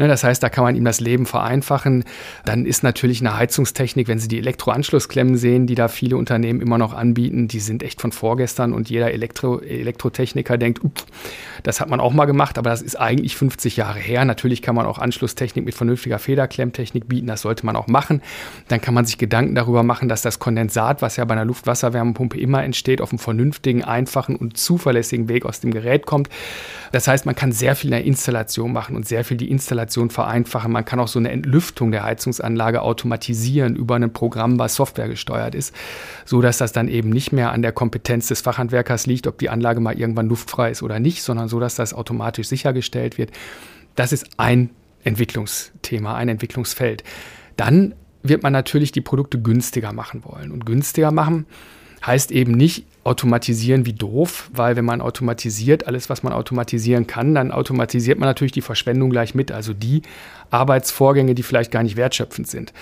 Ne, 0.00 0.08
das 0.08 0.24
heißt, 0.24 0.42
da 0.42 0.48
kann 0.48 0.64
man 0.64 0.76
ihm 0.76 0.86
das 0.86 0.98
Leben 1.00 1.26
vereinfachen. 1.26 2.04
Dann 2.46 2.64
ist 2.64 2.82
natürlich 2.82 3.20
eine 3.20 3.36
Heizungstechnik, 3.36 4.08
wenn 4.08 4.18
Sie 4.18 4.28
die 4.28 4.38
Elektroanschlussklemmen 4.38 5.36
sehen, 5.36 5.66
die 5.66 5.74
da 5.74 5.88
viele 5.88 6.16
Unternehmen 6.16 6.62
immer 6.62 6.78
noch 6.78 6.94
anbieten, 6.94 7.48
die 7.48 7.60
sind 7.60 7.82
echt 7.82 8.00
von 8.00 8.10
vorgestern 8.10 8.72
und 8.72 8.88
jeder 8.88 9.12
Elektro 9.12 9.60
Elektrotechniker 9.60 10.56
denkt, 10.56 10.80
das 11.64 11.82
hat 11.82 11.90
man 11.90 12.00
auch 12.00 12.14
mal 12.14 12.24
gemacht, 12.24 12.56
aber 12.56 12.70
das 12.70 12.80
ist 12.80 12.98
eigentlich 12.98 13.36
50 13.36 13.76
Jahre 13.76 13.98
her. 13.98 14.24
Natürlich 14.24 14.62
kann 14.62 14.74
man 14.74 14.86
auch 14.86 14.96
Anschlusstechnik 14.96 15.66
mit 15.66 15.74
vernünftiger 15.74 16.18
Federklemmtechnik 16.18 17.06
bieten, 17.06 17.26
das 17.26 17.42
sollte 17.42 17.66
man 17.66 17.76
auch 17.76 17.86
machen. 17.86 18.22
Dann 18.68 18.80
kann 18.80 18.94
man 18.94 19.04
sich 19.04 19.18
Gedanken 19.18 19.54
darüber 19.54 19.82
machen, 19.82 20.08
dass 20.08 20.22
das 20.22 20.38
Kondensat, 20.38 21.02
was 21.02 21.16
ja 21.16 21.26
bei 21.26 21.34
einer 21.34 21.44
Luftwasserwärmepumpe 21.44 22.40
immer 22.40 22.64
entsteht, 22.64 23.02
auf 23.02 23.10
einem 23.10 23.18
vernünftigen, 23.18 23.84
einfachen 23.84 24.36
und 24.36 24.56
zuverlässigen 24.56 25.28
Weg 25.28 25.44
aus 25.44 25.60
dem 25.60 25.72
Gerät 25.72 26.06
kommt. 26.06 26.30
Das 26.90 27.06
heißt, 27.06 27.26
man 27.26 27.34
kann 27.34 27.52
sehr 27.52 27.76
viel 27.76 27.88
in 27.88 27.96
der 27.96 28.04
Installation 28.04 28.72
machen 28.72 28.96
und 28.96 29.06
sehr 29.06 29.24
viel 29.24 29.36
die 29.36 29.50
Installation 29.50 29.89
vereinfachen. 30.10 30.72
Man 30.72 30.84
kann 30.84 31.00
auch 31.00 31.08
so 31.08 31.18
eine 31.18 31.30
Entlüftung 31.30 31.90
der 31.90 32.04
Heizungsanlage 32.04 32.82
automatisieren 32.82 33.76
über 33.76 33.96
ein 33.96 34.12
Programm, 34.12 34.58
was 34.58 34.74
Software 34.74 35.08
gesteuert 35.08 35.54
ist, 35.54 35.74
so 36.24 36.40
dass 36.40 36.58
das 36.58 36.72
dann 36.72 36.88
eben 36.88 37.10
nicht 37.10 37.32
mehr 37.32 37.52
an 37.52 37.62
der 37.62 37.72
Kompetenz 37.72 38.28
des 38.28 38.40
Fachhandwerkers 38.40 39.06
liegt, 39.06 39.26
ob 39.26 39.38
die 39.38 39.50
Anlage 39.50 39.80
mal 39.80 39.98
irgendwann 39.98 40.28
luftfrei 40.28 40.70
ist 40.70 40.82
oder 40.82 41.00
nicht, 41.00 41.22
sondern 41.22 41.48
so, 41.48 41.60
dass 41.60 41.74
das 41.74 41.94
automatisch 41.94 42.48
sichergestellt 42.48 43.18
wird. 43.18 43.30
Das 43.96 44.12
ist 44.12 44.26
ein 44.36 44.70
Entwicklungsthema, 45.04 46.14
ein 46.14 46.28
Entwicklungsfeld. 46.28 47.04
Dann 47.56 47.94
wird 48.22 48.42
man 48.42 48.52
natürlich 48.52 48.92
die 48.92 49.00
Produkte 49.00 49.40
günstiger 49.40 49.92
machen 49.92 50.24
wollen. 50.24 50.50
Und 50.50 50.66
günstiger 50.66 51.10
machen 51.10 51.46
heißt 52.04 52.30
eben 52.30 52.52
nicht 52.52 52.86
automatisieren 53.02 53.86
wie 53.86 53.94
doof, 53.94 54.50
weil 54.52 54.76
wenn 54.76 54.84
man 54.84 55.00
automatisiert, 55.00 55.86
alles, 55.86 56.10
was 56.10 56.22
man 56.22 56.32
automatisieren 56.32 57.06
kann, 57.06 57.34
dann 57.34 57.50
automatisiert 57.50 58.18
man 58.18 58.28
natürlich 58.28 58.52
die 58.52 58.60
Verschwendung 58.60 59.10
gleich 59.10 59.34
mit. 59.34 59.50
Also 59.52 59.72
die 59.72 60.02
Arbeitsvorgänge, 60.50 61.34
die 61.34 61.42
vielleicht 61.42 61.70
gar 61.70 61.82
nicht 61.82 61.96
wertschöpfend 61.96 62.48
sind. 62.48 62.72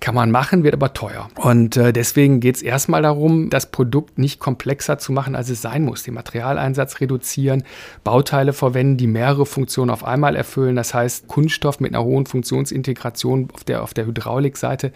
Kann 0.00 0.14
man 0.14 0.30
machen, 0.30 0.64
wird 0.64 0.74
aber 0.74 0.92
teuer. 0.92 1.28
Und 1.36 1.76
äh, 1.76 1.92
deswegen 1.92 2.40
geht 2.40 2.56
es 2.56 2.62
erstmal 2.62 3.02
darum, 3.02 3.50
das 3.50 3.70
Produkt 3.70 4.18
nicht 4.18 4.40
komplexer 4.40 4.98
zu 4.98 5.12
machen, 5.12 5.34
als 5.34 5.48
es 5.48 5.62
sein 5.62 5.84
muss. 5.84 6.02
Den 6.02 6.14
Materialeinsatz 6.14 7.00
reduzieren, 7.00 7.64
Bauteile 8.04 8.52
verwenden, 8.52 8.96
die 8.96 9.06
mehrere 9.06 9.46
Funktionen 9.46 9.90
auf 9.90 10.04
einmal 10.04 10.36
erfüllen. 10.36 10.76
Das 10.76 10.94
heißt, 10.94 11.28
Kunststoff 11.28 11.80
mit 11.80 11.94
einer 11.94 12.04
hohen 12.04 12.26
Funktionsintegration 12.26 13.48
auf 13.52 13.64
der, 13.64 13.82
auf 13.82 13.94
der 13.94 14.06
Hydraulikseite. 14.06 14.92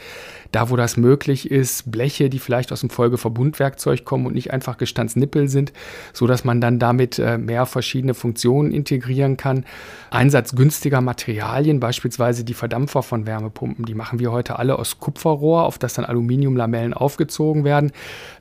Da, 0.53 0.71
wo 0.71 0.77
das 0.77 0.97
möglich 0.97 1.51
ist, 1.51 1.91
Bleche, 1.91 2.31
die 2.31 2.39
vielleicht 2.39 2.73
aus 2.73 2.81
dem 2.81 2.91
Folgeverbundwerkzeug 2.91 4.05
kommen 4.05 4.27
und 4.27 4.35
nicht 4.35 4.53
einfach 4.53 4.73
Einfachgestandsnippel 4.73 5.49
sind, 5.49 5.73
so 6.13 6.27
dass 6.27 6.45
man 6.45 6.61
dann 6.61 6.79
damit 6.79 7.19
äh, 7.19 7.37
mehr 7.37 7.67
verschiedene 7.67 8.15
Funktionen 8.15 8.73
integrieren 8.73 9.37
kann. 9.37 9.65
Einsatz 10.11 10.55
günstiger 10.55 11.01
Materialien, 11.01 11.81
beispielsweise 11.81 12.22
die 12.25 12.55
Verdampfer 12.55 13.03
von 13.03 13.27
Wärmepumpen, 13.27 13.85
die 13.85 13.95
machen 13.95 14.19
wir 14.19 14.33
heute 14.33 14.59
alle 14.59 14.79
aus 14.79 14.99
Kupferrohr, 14.99 15.65
auf 15.65 15.79
das 15.79 15.95
dann 15.95 16.05
Aluminiumlamellen 16.05 16.95
aufgezogen 16.95 17.65
werden. 17.65 17.93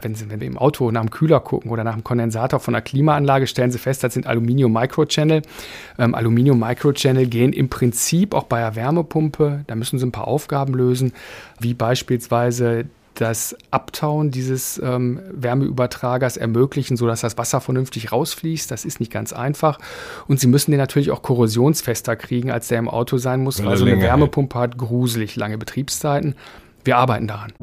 Wenn, 0.01 0.15
Sie, 0.15 0.29
wenn 0.29 0.39
wir 0.39 0.47
im 0.47 0.57
Auto 0.57 0.91
nach 0.91 1.01
einem 1.01 1.11
Kühler 1.11 1.39
gucken 1.39 1.71
oder 1.71 1.83
nach 1.83 1.93
einem 1.93 2.03
Kondensator 2.03 2.59
von 2.59 2.75
einer 2.75 2.81
Klimaanlage, 2.81 3.47
stellen 3.47 3.71
Sie 3.71 3.79
fest, 3.79 4.03
das 4.03 4.13
sind 4.13 4.27
Aluminium 4.27 4.73
Microchannel. 4.73 5.41
Ähm, 5.97 6.15
Aluminium 6.15 6.59
Microchannel 6.59 7.27
gehen 7.27 7.53
im 7.53 7.69
Prinzip 7.69 8.33
auch 8.33 8.43
bei 8.43 8.57
einer 8.57 8.75
Wärmepumpe, 8.75 9.63
da 9.67 9.75
müssen 9.75 9.99
Sie 9.99 10.05
ein 10.05 10.11
paar 10.11 10.27
Aufgaben 10.27 10.73
lösen, 10.73 11.13
wie 11.59 11.73
beispielsweise 11.73 12.85
das 13.15 13.55
Abtauen 13.71 14.31
dieses 14.31 14.79
ähm, 14.83 15.19
Wärmeübertragers 15.31 16.37
ermöglichen, 16.37 16.97
sodass 16.97 17.21
das 17.21 17.37
Wasser 17.37 17.61
vernünftig 17.61 18.11
rausfließt. 18.11 18.71
Das 18.71 18.85
ist 18.85 18.99
nicht 18.99 19.11
ganz 19.11 19.33
einfach. 19.33 19.79
Und 20.27 20.39
sie 20.39 20.47
müssen 20.47 20.71
den 20.71 20.79
natürlich 20.79 21.11
auch 21.11 21.21
korrosionsfester 21.21 22.15
kriegen, 22.15 22.51
als 22.51 22.67
der 22.69 22.79
im 22.79 22.87
Auto 22.89 23.17
sein 23.17 23.41
muss. 23.41 23.59
also 23.61 23.85
eine 23.85 24.01
Wärmepumpe 24.01 24.57
hat 24.57 24.77
gruselig 24.77 25.35
lange 25.35 25.57
Betriebszeiten. 25.57 26.35
Wir 26.83 26.97
arbeiten 26.97 27.27
daran. 27.27 27.53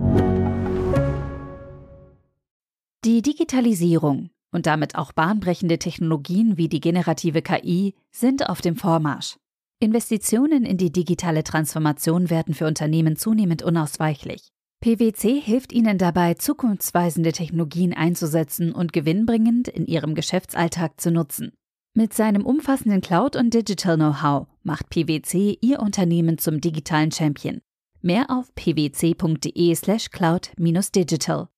Die 3.04 3.22
Digitalisierung 3.22 4.30
und 4.50 4.66
damit 4.66 4.96
auch 4.96 5.12
bahnbrechende 5.12 5.78
Technologien 5.78 6.56
wie 6.56 6.68
die 6.68 6.80
generative 6.80 7.42
KI 7.42 7.94
sind 8.11 8.48
auf 8.48 8.61
dem 8.61 8.76
Vormarsch. 8.76 9.37
Investitionen 9.80 10.64
in 10.64 10.76
die 10.76 10.90
digitale 10.90 11.44
Transformation 11.44 12.30
werden 12.30 12.54
für 12.54 12.66
Unternehmen 12.66 13.16
zunehmend 13.16 13.62
unausweichlich. 13.62 14.50
PwC 14.80 15.40
hilft 15.40 15.72
Ihnen 15.72 15.98
dabei, 15.98 16.34
zukunftsweisende 16.34 17.32
Technologien 17.32 17.92
einzusetzen 17.94 18.70
und 18.70 18.92
gewinnbringend 18.92 19.66
in 19.66 19.86
Ihrem 19.86 20.14
Geschäftsalltag 20.14 21.00
zu 21.00 21.10
nutzen. 21.10 21.50
Mit 21.94 22.14
seinem 22.14 22.46
umfassenden 22.46 23.00
Cloud- 23.00 23.34
und 23.34 23.52
Digital-Know-how 23.52 24.46
macht 24.62 24.88
PwC 24.88 25.58
Ihr 25.60 25.80
Unternehmen 25.80 26.38
zum 26.38 26.60
digitalen 26.60 27.10
Champion. 27.10 27.60
Mehr 28.02 28.26
auf 28.28 28.54
pwc.de/slash 28.54 30.10
cloud-digital. 30.10 31.48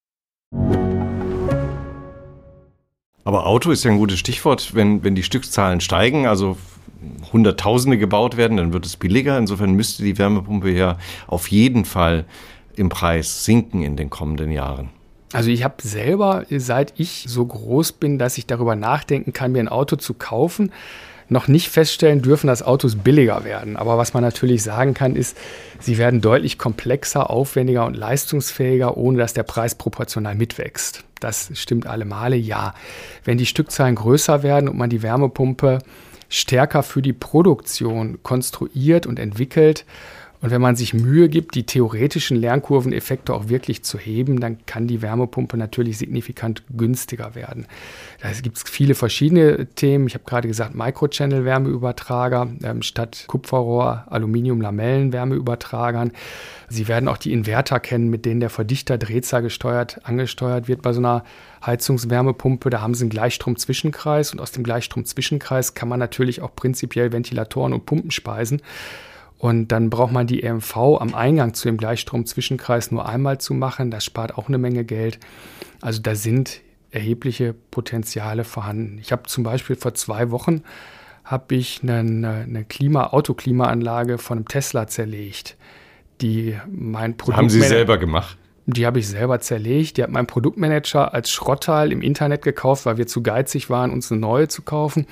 Aber 3.24 3.46
Auto 3.46 3.70
ist 3.70 3.84
ja 3.84 3.90
ein 3.90 3.98
gutes 3.98 4.18
Stichwort, 4.18 4.74
wenn, 4.74 5.04
wenn 5.04 5.14
die 5.14 5.22
Stückzahlen 5.22 5.82
steigen, 5.82 6.26
also 6.26 6.56
Hunderttausende 7.34 7.98
gebaut 7.98 8.38
werden, 8.38 8.56
dann 8.56 8.72
wird 8.72 8.86
es 8.86 8.96
billiger. 8.96 9.36
Insofern 9.36 9.72
müsste 9.72 10.04
die 10.04 10.16
Wärmepumpe 10.16 10.70
ja 10.70 10.96
auf 11.26 11.48
jeden 11.48 11.84
Fall 11.84 12.24
im 12.80 12.88
Preis 12.88 13.44
sinken 13.44 13.82
in 13.82 13.96
den 13.96 14.10
kommenden 14.10 14.50
Jahren? 14.50 14.90
Also 15.32 15.50
ich 15.50 15.62
habe 15.62 15.76
selber, 15.82 16.44
seit 16.50 16.94
ich 16.96 17.26
so 17.28 17.46
groß 17.46 17.92
bin, 17.92 18.18
dass 18.18 18.36
ich 18.36 18.46
darüber 18.46 18.74
nachdenken 18.74 19.32
kann, 19.32 19.52
mir 19.52 19.60
ein 19.60 19.68
Auto 19.68 19.94
zu 19.94 20.14
kaufen, 20.14 20.72
noch 21.28 21.46
nicht 21.46 21.68
feststellen 21.68 22.22
dürfen, 22.22 22.48
dass 22.48 22.64
Autos 22.64 22.96
billiger 22.96 23.44
werden. 23.44 23.76
Aber 23.76 23.96
was 23.96 24.12
man 24.12 24.24
natürlich 24.24 24.64
sagen 24.64 24.94
kann, 24.94 25.14
ist, 25.14 25.36
sie 25.78 25.98
werden 25.98 26.20
deutlich 26.20 26.58
komplexer, 26.58 27.30
aufwendiger 27.30 27.86
und 27.86 27.96
leistungsfähiger, 27.96 28.96
ohne 28.96 29.18
dass 29.18 29.32
der 29.32 29.44
Preis 29.44 29.76
proportional 29.76 30.34
mitwächst. 30.34 31.04
Das 31.20 31.50
stimmt 31.54 31.86
alle 31.86 32.04
Male, 32.04 32.34
ja. 32.34 32.74
Wenn 33.24 33.38
die 33.38 33.46
Stückzahlen 33.46 33.94
größer 33.94 34.42
werden 34.42 34.68
und 34.68 34.76
man 34.76 34.90
die 34.90 35.02
Wärmepumpe 35.02 35.78
stärker 36.28 36.82
für 36.82 37.02
die 37.02 37.12
Produktion 37.12 38.18
konstruiert 38.24 39.06
und 39.06 39.20
entwickelt, 39.20 39.84
und 40.42 40.50
wenn 40.50 40.62
man 40.62 40.74
sich 40.74 40.94
Mühe 40.94 41.28
gibt, 41.28 41.54
die 41.54 41.66
theoretischen 41.66 42.34
Lernkurveneffekte 42.36 43.34
auch 43.34 43.50
wirklich 43.50 43.82
zu 43.82 43.98
heben, 43.98 44.40
dann 44.40 44.64
kann 44.64 44.86
die 44.86 45.02
Wärmepumpe 45.02 45.58
natürlich 45.58 45.98
signifikant 45.98 46.62
günstiger 46.74 47.34
werden. 47.34 47.66
Da 48.22 48.32
gibt 48.32 48.56
es 48.56 48.62
viele 48.62 48.94
verschiedene 48.94 49.66
Themen. 49.66 50.06
Ich 50.06 50.14
habe 50.14 50.24
gerade 50.24 50.48
gesagt, 50.48 50.74
Microchannel-Wärmeübertrager 50.74 52.48
ähm, 52.62 52.80
statt 52.80 53.24
Kupferrohr, 53.26 54.06
Aluminium-Lamellen-Wärmeübertragern. 54.08 56.12
Sie 56.70 56.88
werden 56.88 57.08
auch 57.08 57.18
die 57.18 57.32
Inverter 57.32 57.78
kennen, 57.78 58.08
mit 58.08 58.24
denen 58.24 58.40
der 58.40 58.48
Verdichter 58.48 58.96
Drehzahl 58.96 59.42
gesteuert, 59.42 60.00
angesteuert 60.04 60.68
wird 60.68 60.80
bei 60.80 60.94
so 60.94 61.00
einer 61.00 61.22
Heizungswärmepumpe. 61.66 62.70
Da 62.70 62.80
haben 62.80 62.94
Sie 62.94 63.02
einen 63.02 63.10
Gleichstrom-Zwischenkreis 63.10 64.32
und 64.32 64.40
aus 64.40 64.52
dem 64.52 64.64
Gleichstrom-Zwischenkreis 64.64 65.74
kann 65.74 65.90
man 65.90 65.98
natürlich 65.98 66.40
auch 66.40 66.54
prinzipiell 66.54 67.12
Ventilatoren 67.12 67.74
und 67.74 67.84
Pumpen 67.84 68.10
speisen. 68.10 68.62
Und 69.40 69.68
dann 69.68 69.88
braucht 69.88 70.12
man 70.12 70.26
die 70.26 70.42
EMV 70.42 70.76
am 70.76 71.14
Eingang 71.14 71.54
zu 71.54 71.66
dem 71.66 71.78
Gleichstrom-Zwischenkreis 71.78 72.90
nur 72.90 73.08
einmal 73.08 73.38
zu 73.38 73.54
machen. 73.54 73.90
Das 73.90 74.04
spart 74.04 74.36
auch 74.36 74.48
eine 74.48 74.58
Menge 74.58 74.84
Geld. 74.84 75.18
Also 75.80 76.02
da 76.02 76.14
sind 76.14 76.60
erhebliche 76.90 77.54
Potenziale 77.70 78.44
vorhanden. 78.44 78.98
Ich 79.00 79.12
habe 79.12 79.22
zum 79.22 79.42
Beispiel 79.42 79.76
vor 79.76 79.94
zwei 79.94 80.30
Wochen 80.30 80.62
habe 81.24 81.54
ich 81.54 81.80
eine, 81.82 82.00
eine 82.00 82.64
Klima, 82.64 83.08
Autoklimaanlage 83.08 84.18
von 84.18 84.38
einem 84.38 84.48
Tesla 84.48 84.88
zerlegt, 84.88 85.56
die 86.20 86.58
mein 86.70 87.16
Produkt 87.16 87.38
haben 87.38 87.48
Sie 87.48 87.62
selber 87.62 87.96
gemacht? 87.96 88.36
Die 88.72 88.86
habe 88.86 88.98
ich 88.98 89.08
selber 89.08 89.40
zerlegt. 89.40 89.96
Die 89.96 90.02
hat 90.02 90.10
mein 90.10 90.26
Produktmanager 90.26 91.12
als 91.12 91.30
Schrottteil 91.30 91.92
im 91.92 92.02
Internet 92.02 92.42
gekauft, 92.42 92.86
weil 92.86 92.96
wir 92.96 93.06
zu 93.06 93.22
geizig 93.22 93.70
waren, 93.70 93.90
uns 93.90 94.10
eine 94.10 94.20
neue 94.20 94.48
zu 94.48 94.62
kaufen. 94.62 95.06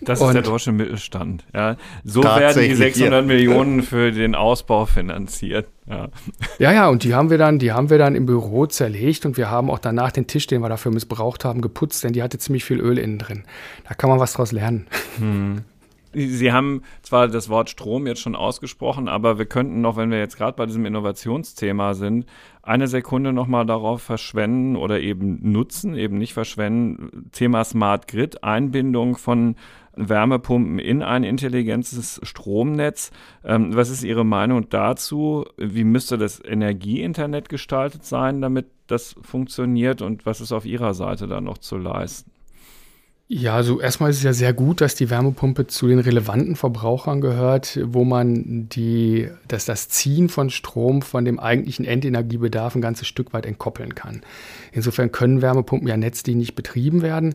Das 0.00 0.20
ist 0.20 0.32
der 0.32 0.42
deutsche 0.42 0.72
Mittelstand. 0.72 1.44
Ja. 1.52 1.76
So 2.04 2.22
werden 2.22 2.62
die 2.62 2.74
600 2.74 3.20
ja. 3.20 3.26
Millionen 3.26 3.82
für 3.82 4.12
den 4.12 4.34
Ausbau 4.34 4.86
finanziert. 4.86 5.68
Ja. 5.88 6.08
ja, 6.58 6.72
ja, 6.72 6.88
und 6.88 7.02
die 7.02 7.14
haben 7.14 7.30
wir 7.30 7.38
dann, 7.38 7.58
die 7.58 7.72
haben 7.72 7.90
wir 7.90 7.98
dann 7.98 8.14
im 8.14 8.26
Büro 8.26 8.66
zerlegt 8.66 9.24
und 9.26 9.36
wir 9.36 9.50
haben 9.50 9.70
auch 9.70 9.78
danach 9.78 10.12
den 10.12 10.26
Tisch, 10.26 10.46
den 10.46 10.60
wir 10.60 10.68
dafür 10.68 10.92
missbraucht 10.92 11.44
haben, 11.44 11.62
geputzt, 11.62 12.04
denn 12.04 12.12
die 12.12 12.22
hatte 12.22 12.38
ziemlich 12.38 12.64
viel 12.64 12.78
Öl 12.78 12.98
innen 12.98 13.18
drin. 13.18 13.44
Da 13.88 13.94
kann 13.94 14.10
man 14.10 14.20
was 14.20 14.34
draus 14.34 14.52
lernen. 14.52 14.86
Hm. 15.18 15.62
Sie 16.26 16.52
haben 16.52 16.82
zwar 17.02 17.28
das 17.28 17.48
Wort 17.48 17.70
Strom 17.70 18.06
jetzt 18.06 18.20
schon 18.20 18.36
ausgesprochen, 18.36 19.08
aber 19.08 19.38
wir 19.38 19.46
könnten 19.46 19.80
noch, 19.80 19.96
wenn 19.96 20.10
wir 20.10 20.18
jetzt 20.18 20.36
gerade 20.36 20.56
bei 20.56 20.66
diesem 20.66 20.86
Innovationsthema 20.86 21.94
sind, 21.94 22.26
eine 22.62 22.88
Sekunde 22.88 23.32
nochmal 23.32 23.64
darauf 23.66 24.02
verschwenden 24.02 24.76
oder 24.76 25.00
eben 25.00 25.38
nutzen, 25.52 25.94
eben 25.94 26.18
nicht 26.18 26.34
verschwenden, 26.34 27.30
Thema 27.32 27.64
Smart 27.64 28.08
Grid, 28.08 28.44
Einbindung 28.44 29.16
von 29.16 29.56
Wärmepumpen 29.98 30.78
in 30.78 31.02
ein 31.02 31.24
intelligentes 31.24 32.20
Stromnetz. 32.22 33.10
Ähm, 33.44 33.74
was 33.74 33.90
ist 33.90 34.04
Ihre 34.04 34.24
Meinung 34.24 34.68
dazu? 34.68 35.44
Wie 35.56 35.84
müsste 35.84 36.18
das 36.18 36.42
Energieinternet 36.44 37.48
gestaltet 37.48 38.04
sein, 38.04 38.40
damit 38.40 38.66
das 38.86 39.16
funktioniert 39.22 40.00
und 40.02 40.24
was 40.24 40.40
ist 40.40 40.52
auf 40.52 40.64
Ihrer 40.64 40.94
Seite 40.94 41.26
da 41.26 41.40
noch 41.40 41.58
zu 41.58 41.76
leisten? 41.76 42.30
Ja, 43.30 43.56
also 43.56 43.78
erstmal 43.78 44.08
ist 44.08 44.16
es 44.16 44.22
ja 44.22 44.32
sehr 44.32 44.54
gut, 44.54 44.80
dass 44.80 44.94
die 44.94 45.10
Wärmepumpe 45.10 45.66
zu 45.66 45.86
den 45.86 45.98
relevanten 45.98 46.56
Verbrauchern 46.56 47.20
gehört, 47.20 47.78
wo 47.84 48.02
man 48.04 48.70
die, 48.70 49.28
dass 49.46 49.66
das 49.66 49.90
Ziehen 49.90 50.30
von 50.30 50.48
Strom 50.48 51.02
von 51.02 51.26
dem 51.26 51.38
eigentlichen 51.38 51.84
Endenergiebedarf 51.84 52.74
ein 52.74 52.80
ganzes 52.80 53.06
Stück 53.06 53.34
weit 53.34 53.44
entkoppeln 53.44 53.94
kann. 53.94 54.22
Insofern 54.72 55.12
können 55.12 55.42
Wärmepumpen 55.42 55.88
ja 55.88 55.98
netzdienlich 55.98 56.54
betrieben 56.54 57.02
werden. 57.02 57.34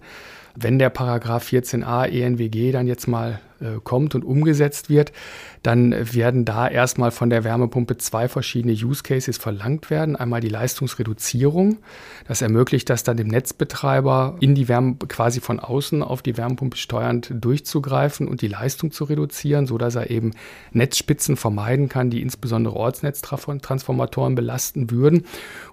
Wenn 0.56 0.79
der 0.79 0.89
Paragraph 0.89 1.47
14a 1.47 2.08
ENWG 2.08 2.71
dann 2.71 2.88
jetzt 2.88 3.08
mal 3.08 3.39
äh, 3.63 3.80
kommt 3.84 4.15
und 4.15 4.23
umgesetzt 4.23 4.89
wird, 4.89 5.12
dann 5.63 5.93
werden 6.13 6.43
da 6.43 6.67
erstmal 6.67 7.12
von 7.12 7.30
der 7.30 7.43
Wärmepumpe 7.43 7.97
zwei 7.97 8.28
verschiedene 8.28 8.73
Use 8.73 9.02
Cases 9.02 9.38
verlangt 9.38 9.89
werden. 9.89 10.15
Einmal 10.15 10.41
die 10.41 10.49
Leistungsreduzierung. 10.49 11.78
Das 12.28 12.41
ermöglicht 12.41 12.89
das 12.89 13.04
dann 13.04 13.17
dem 13.17 13.28
Netzbetreiber 13.28 14.36
in 14.41 14.56
die 14.56 14.67
Wärme 14.67 14.97
quasi 15.08 15.39
von 15.39 15.60
außen 15.60 16.04
auf 16.04 16.21
die 16.21 16.36
Wärmepumpe 16.36 16.78
steuernd 16.78 17.32
durchzugreifen 17.34 18.28
und 18.28 18.41
die 18.41 18.49
Leistung 18.49 18.91
zu 18.91 19.06
reduzieren, 19.06 19.65
so 19.65 19.78
dass 19.78 19.95
er 19.95 20.10
eben 20.10 20.32
Netzspitzen 20.71 21.38
vermeiden 21.38 21.88
kann, 21.88 22.10
die 22.10 22.21
insbesondere 22.21 22.76
Ortsnetztransformatoren 22.76 24.36
belasten 24.36 24.91
würden. 24.91 25.26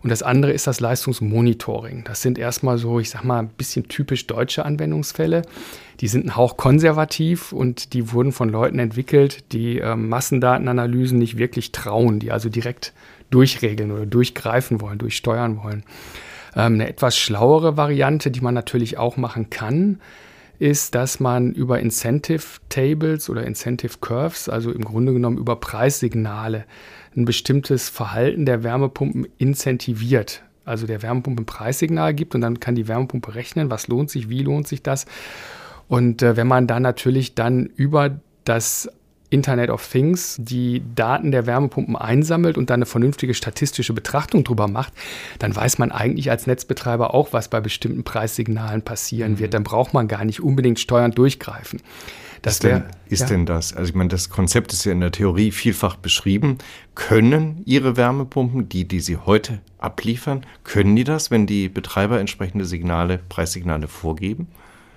Und 0.02 0.10
das 0.10 0.22
andere 0.22 0.52
ist 0.52 0.66
das 0.66 0.80
Leistungsmonitoring. 0.80 2.04
Das 2.04 2.22
sind 2.22 2.38
erstmal 2.38 2.78
so, 2.78 3.00
ich 3.00 3.10
sag 3.10 3.24
mal, 3.24 3.40
ein 3.40 3.48
bisschen 3.48 3.88
typisch 3.88 4.26
deutsche 4.26 4.64
Anwendungsfälle. 4.64 5.42
Die 6.00 6.08
sind 6.08 6.24
ein 6.26 6.36
Hauch 6.36 6.56
konservativ 6.56 7.52
und 7.52 7.92
die 7.92 8.12
wurden 8.12 8.32
von 8.32 8.48
Leuten 8.48 8.78
entwickelt, 8.78 9.52
die 9.52 9.78
äh, 9.78 9.96
Massendatenanalysen 9.96 11.18
nicht 11.18 11.36
wirklich 11.36 11.72
trauen, 11.72 12.20
die 12.20 12.32
also 12.32 12.48
direkt 12.48 12.94
durchregeln 13.30 13.90
oder 13.90 14.06
durchgreifen 14.06 14.80
wollen, 14.80 14.98
durchsteuern 14.98 15.62
wollen. 15.62 15.84
Ähm, 16.56 16.74
eine 16.74 16.88
etwas 16.88 17.18
schlauere 17.18 17.76
Variante, 17.76 18.30
die 18.30 18.40
man 18.40 18.54
natürlich 18.54 18.96
auch 18.96 19.16
machen 19.18 19.50
kann, 19.50 20.00
ist, 20.58 20.94
dass 20.94 21.20
man 21.20 21.52
über 21.52 21.80
Incentive 21.80 22.60
Tables 22.68 23.30
oder 23.30 23.46
Incentive 23.46 23.98
Curves, 24.00 24.48
also 24.48 24.72
im 24.72 24.84
Grunde 24.84 25.12
genommen 25.12 25.38
über 25.38 25.56
Preissignale, 25.56 26.64
ein 27.16 27.24
bestimmtes 27.24 27.88
Verhalten 27.88 28.46
der 28.46 28.62
Wärmepumpen 28.62 29.26
incentiviert 29.38 30.42
also 30.66 30.86
der 30.86 31.02
Wärmepumpe 31.02 31.42
ein 31.42 31.46
Preissignal 31.46 32.14
gibt 32.14 32.34
und 32.34 32.42
dann 32.42 32.60
kann 32.60 32.76
die 32.76 32.86
Wärmepumpe 32.86 33.34
rechnen, 33.34 33.70
was 33.70 33.88
lohnt 33.88 34.08
sich, 34.10 34.28
wie 34.28 34.42
lohnt 34.42 34.68
sich 34.68 34.82
das. 34.82 35.06
Und 35.90 36.22
äh, 36.22 36.36
wenn 36.36 36.46
man 36.46 36.68
dann 36.68 36.84
natürlich 36.84 37.34
dann 37.34 37.66
über 37.66 38.20
das 38.44 38.88
Internet 39.28 39.70
of 39.70 39.84
Things 39.86 40.36
die 40.38 40.82
Daten 40.94 41.32
der 41.32 41.46
Wärmepumpen 41.46 41.96
einsammelt 41.96 42.56
und 42.56 42.70
dann 42.70 42.78
eine 42.78 42.86
vernünftige 42.86 43.34
statistische 43.34 43.92
Betrachtung 43.92 44.44
drüber 44.44 44.68
macht, 44.68 44.92
dann 45.40 45.54
weiß 45.54 45.78
man 45.78 45.90
eigentlich 45.90 46.30
als 46.30 46.46
Netzbetreiber 46.46 47.12
auch, 47.12 47.32
was 47.32 47.48
bei 47.48 47.60
bestimmten 47.60 48.04
Preissignalen 48.04 48.82
passieren 48.82 49.32
mhm. 49.32 49.38
wird. 49.40 49.54
Dann 49.54 49.64
braucht 49.64 49.92
man 49.92 50.06
gar 50.06 50.24
nicht 50.24 50.40
unbedingt 50.40 50.78
steuernd 50.78 51.18
durchgreifen. 51.18 51.82
Das 52.42 52.54
ist, 52.54 52.62
wär, 52.62 52.80
denn, 52.80 52.90
ist 53.08 53.20
ja. 53.22 53.26
denn 53.26 53.46
das? 53.46 53.74
Also 53.74 53.88
ich 53.88 53.94
meine, 53.96 54.10
das 54.10 54.30
Konzept 54.30 54.72
ist 54.72 54.84
ja 54.84 54.92
in 54.92 55.00
der 55.00 55.10
Theorie 55.10 55.50
vielfach 55.50 55.96
beschrieben. 55.96 56.58
Können 56.94 57.62
Ihre 57.66 57.96
Wärmepumpen, 57.96 58.68
die, 58.68 58.86
die 58.86 59.00
Sie 59.00 59.16
heute 59.16 59.58
abliefern, 59.78 60.46
können 60.62 60.94
die 60.94 61.04
das, 61.04 61.32
wenn 61.32 61.48
die 61.48 61.68
Betreiber 61.68 62.20
entsprechende 62.20 62.64
Signale, 62.64 63.18
Preissignale 63.28 63.88
vorgeben? 63.88 64.46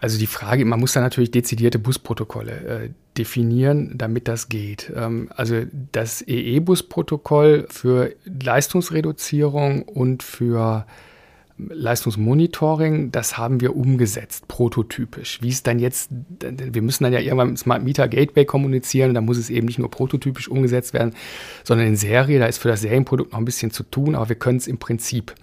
Also 0.04 0.20
die 0.20 0.28
Frage, 0.28 0.66
man 0.66 0.82
muss 0.82 0.92
da 0.92 1.00
natürlich 1.00 1.32
dezidierte 1.32 1.80
Busprotokolle 1.80 2.52
äh, 2.52 2.90
definieren, 3.18 3.94
damit 3.96 4.28
das 4.28 4.50
geht. 4.50 4.92
Ähm, 4.94 5.30
also 5.34 5.62
das 5.94 6.22
EE-Bus-Protokoll 6.28 7.68
für 7.70 8.14
Leistungsreduzierung 8.26 9.84
und 9.84 10.22
für 10.22 10.86
Leistungsmonitoring, 11.58 13.14
das 13.14 13.38
haben 13.38 13.62
wir 13.62 13.78
umgesetzt, 13.78 14.50
prototypisch. 14.50 15.42
Wie 15.42 15.48
es 15.48 15.64
dann 15.64 15.80
jetzt, 15.80 16.12
wir 16.12 16.82
müssen 16.82 17.06
dann 17.06 17.14
ja 17.14 17.20
irgendwann 17.20 17.52
mit 17.52 17.60
Smart 17.60 17.86
Meter 17.86 18.10
Gateway 18.10 18.44
kommunizieren 18.44 19.12
und 19.12 19.16
da 19.16 19.22
muss 19.22 19.38
es 19.38 19.50
eben 19.50 19.68
nicht 19.68 19.80
nur 19.80 19.90
prototypisch 19.90 20.50
umgesetzt 20.50 20.94
werden, 20.94 21.14
sondern 21.64 21.88
in 21.88 21.96
Serie. 21.96 22.40
Da 22.40 22.48
ist 22.48 22.58
für 22.58 22.68
das 22.68 22.82
Serienprodukt 22.82 23.32
noch 23.32 23.40
ein 23.40 23.46
bisschen 23.46 23.72
zu 23.72 23.84
tun, 23.84 24.16
aber 24.16 24.28
wir 24.28 24.36
können 24.36 24.58
es 24.58 24.68
im 24.68 24.80
Prinzip. 24.80 25.34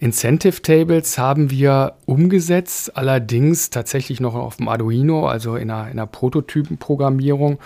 Incentive 0.00 0.62
Tables 0.62 1.18
haben 1.18 1.50
wir 1.50 1.94
umgesetzt, 2.06 2.96
allerdings 2.96 3.70
tatsächlich 3.70 4.20
noch 4.20 4.34
auf 4.34 4.56
dem 4.56 4.68
Arduino, 4.68 5.26
also 5.26 5.56
in 5.56 5.70
einer, 5.70 5.90
in 5.90 5.98
einer 5.98 6.06
Prototypenprogrammierung. 6.06 7.58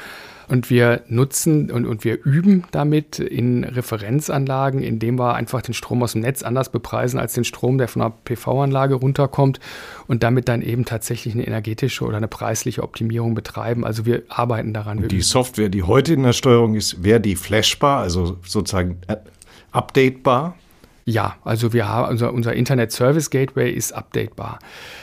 Und 0.48 0.68
wir 0.70 1.02
nutzen 1.08 1.70
und, 1.70 1.86
und 1.86 2.04
wir 2.04 2.22
üben 2.24 2.64
damit 2.72 3.18
in 3.18 3.64
Referenzanlagen, 3.64 4.82
indem 4.82 5.18
wir 5.18 5.34
einfach 5.34 5.62
den 5.62 5.72
Strom 5.72 6.02
aus 6.02 6.12
dem 6.12 6.22
Netz 6.22 6.42
anders 6.42 6.70
bepreisen 6.70 7.18
als 7.18 7.32
den 7.34 7.44
Strom, 7.44 7.78
der 7.78 7.88
von 7.88 8.02
einer 8.02 8.12
PV-Anlage 8.24 8.94
runterkommt 8.94 9.60
und 10.08 10.22
damit 10.22 10.48
dann 10.48 10.60
eben 10.60 10.84
tatsächlich 10.84 11.34
eine 11.34 11.46
energetische 11.46 12.04
oder 12.04 12.16
eine 12.16 12.28
preisliche 12.28 12.82
Optimierung 12.82 13.34
betreiben. 13.34 13.84
Also 13.84 14.04
wir 14.04 14.24
arbeiten 14.28 14.74
daran. 14.74 14.98
Und 14.98 15.12
die 15.12 15.22
Software, 15.22 15.68
die 15.68 15.84
heute 15.84 16.14
in 16.14 16.22
der 16.22 16.34
Steuerung 16.34 16.74
ist, 16.74 17.02
wäre 17.02 17.20
die 17.20 17.36
flashbar, 17.36 18.00
also 18.00 18.36
sozusagen 18.44 18.98
äh, 19.06 19.16
updatebar? 19.70 20.56
Ja, 21.04 21.36
also 21.44 21.72
wir 21.72 21.88
haben 21.88 22.10
unser, 22.10 22.32
unser 22.32 22.54
Internet 22.54 22.92
Service 22.92 23.30
Gateway 23.30 23.72
ist 23.72 23.92
updatebar. 23.92 24.60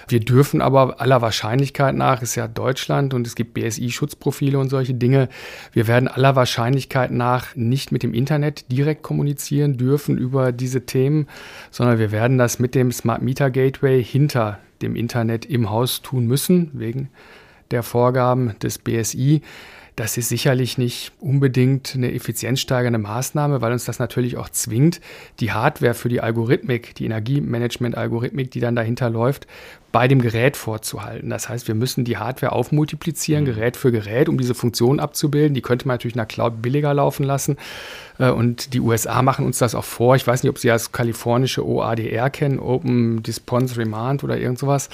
Wir 0.08 0.22
dürfen 0.22 0.62
aber 0.62 1.02
aller 1.02 1.22
Wahrscheinlichkeit 1.22 1.94
nach, 1.94 2.22
ist 2.22 2.36
ja 2.36 2.48
Deutschland 2.48 3.14
und 3.14 3.28
es 3.28 3.36
gibt 3.36 3.54
BSI-Schutzprofile 3.54 4.58
und 4.58 4.70
solche 4.70 4.94
Dinge. 4.94 5.28
Wir 5.74 5.88
werden 5.88 6.08
aller 6.08 6.38
Wahrscheinlichkeit 6.38 7.12
nach 7.12 7.54
nicht 7.56 7.92
mit 7.92 8.04
dem 8.04 8.14
Internet 8.14 8.72
direkt 8.72 9.04
kommunizieren 9.04 9.76
dürfen 9.76 10.18
über 10.18 10.54
diese 10.54 10.86
Themen, 10.86 11.28
sondern 11.70 12.00
wir 12.00 12.12
werden 12.12 12.38
das 12.38 12.60
mit 12.60 12.76
dem 12.76 12.94
Smart 12.94 13.22
Meter 13.22 13.52
Gateway 13.52 14.02
hinter 14.02 14.60
dem 14.82 14.96
Internet 14.96 15.46
im 15.46 15.70
Haus 15.70 16.02
tun 16.02 16.28
müssen, 16.28 16.72
wegen 16.74 17.10
der 17.72 17.84
Vorgaben 17.84 18.58
des 18.60 18.78
BSI. 18.78 19.42
Das 20.00 20.16
ist 20.16 20.30
sicherlich 20.30 20.78
nicht 20.78 21.12
unbedingt 21.20 21.92
eine 21.94 22.14
effizienzsteigernde 22.14 23.00
Maßnahme, 23.00 23.60
weil 23.60 23.74
uns 23.74 23.84
das 23.84 24.00
natürlich 24.00 24.38
auch 24.38 24.48
zwingt, 24.48 25.02
die 25.42 25.52
Hardware 25.52 25.94
für 25.94 26.08
die 26.08 26.22
Algorithmik, 26.22 26.96
die 26.96 27.04
Energiemanagement-Algorithmik, 27.04 28.50
die 28.50 28.62
dann 28.62 28.78
dahinter 28.78 29.10
läuft, 29.10 29.46
bei 29.92 30.08
dem 30.08 30.22
Gerät 30.22 30.56
vorzuhalten. 30.56 31.30
Das 31.30 31.50
heißt, 31.50 31.68
wir 31.68 31.76
müssen 31.76 32.06
die 32.06 32.16
Hardware 32.16 32.54
aufmultiplizieren, 32.54 33.44
mhm. 33.44 33.48
Gerät 33.48 33.76
für 33.76 33.92
Gerät, 33.92 34.30
um 34.30 34.38
diese 34.38 34.56
Funktion 34.56 35.02
abzubilden. 35.02 35.54
Die 35.54 35.62
könnte 35.62 35.86
man 35.86 35.96
natürlich 35.96 36.16
in 36.16 36.20
der 36.20 36.28
Cloud 36.28 36.62
billiger 36.62 36.94
laufen 36.94 37.26
lassen. 37.26 37.58
Äh, 38.20 38.30
und 38.30 38.74
die 38.74 38.80
USA 38.80 39.22
machen 39.22 39.46
uns 39.46 39.58
das 39.58 39.76
auch 39.76 39.84
vor. 39.84 40.16
Ich 40.16 40.26
weiß 40.26 40.44
nicht, 40.44 40.50
ob 40.50 40.60
Sie 40.60 40.70
das 40.70 40.94
kalifornische 40.94 41.68
OADR 41.68 42.30
kennen, 42.30 42.60
Open 42.60 43.22
Disponse 43.22 43.76
Remand 43.76 44.24
oder 44.24 44.38
irgend 44.38 44.60
sowas. 44.60 44.88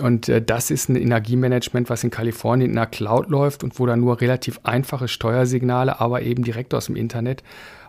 Und 0.00 0.28
äh, 0.28 0.42
das 0.42 0.70
ist 0.70 0.88
ein 0.88 0.96
Energiemanagement, 0.96 1.90
was 1.90 2.04
in 2.04 2.10
Kalifornien 2.10 2.70
in 2.70 2.76
der 2.76 2.86
Cloud 2.86 3.28
läuft 3.28 3.64
und 3.64 3.78
wo 3.78 3.86
dann 3.86 4.00
nur 4.00 4.20
relativ 4.20 4.60
einfache 4.62 5.08
Steuersignale, 5.08 6.00
aber 6.00 6.22
eben 6.22 6.44
direkt 6.44 6.74
aus 6.74 6.86
dem 6.86 6.96
Internet 6.96 7.42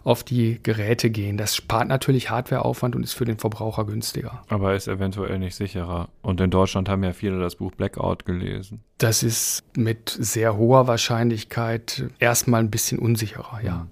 auf 0.03 0.23
die 0.23 0.59
Geräte 0.61 1.09
gehen. 1.09 1.37
Das 1.37 1.55
spart 1.55 1.87
natürlich 1.87 2.29
Hardwareaufwand 2.29 2.95
und 2.95 3.03
ist 3.03 3.13
für 3.13 3.25
den 3.25 3.37
Verbraucher 3.37 3.85
günstiger. 3.85 4.43
Aber 4.49 4.75
ist 4.75 4.87
eventuell 4.87 5.39
nicht 5.39 5.55
sicherer. 5.55 6.09
Und 6.21 6.41
in 6.41 6.49
Deutschland 6.49 6.89
haben 6.89 7.03
ja 7.03 7.13
viele 7.13 7.39
das 7.39 7.55
Buch 7.55 7.71
Blackout 7.71 8.25
gelesen. 8.25 8.83
Das 8.97 9.23
ist 9.23 9.63
mit 9.77 10.09
sehr 10.09 10.57
hoher 10.57 10.87
Wahrscheinlichkeit 10.87 12.05
erstmal 12.19 12.59
ein 12.59 12.69
bisschen 12.69 12.99
unsicherer, 12.99 13.61
ja. 13.63 13.87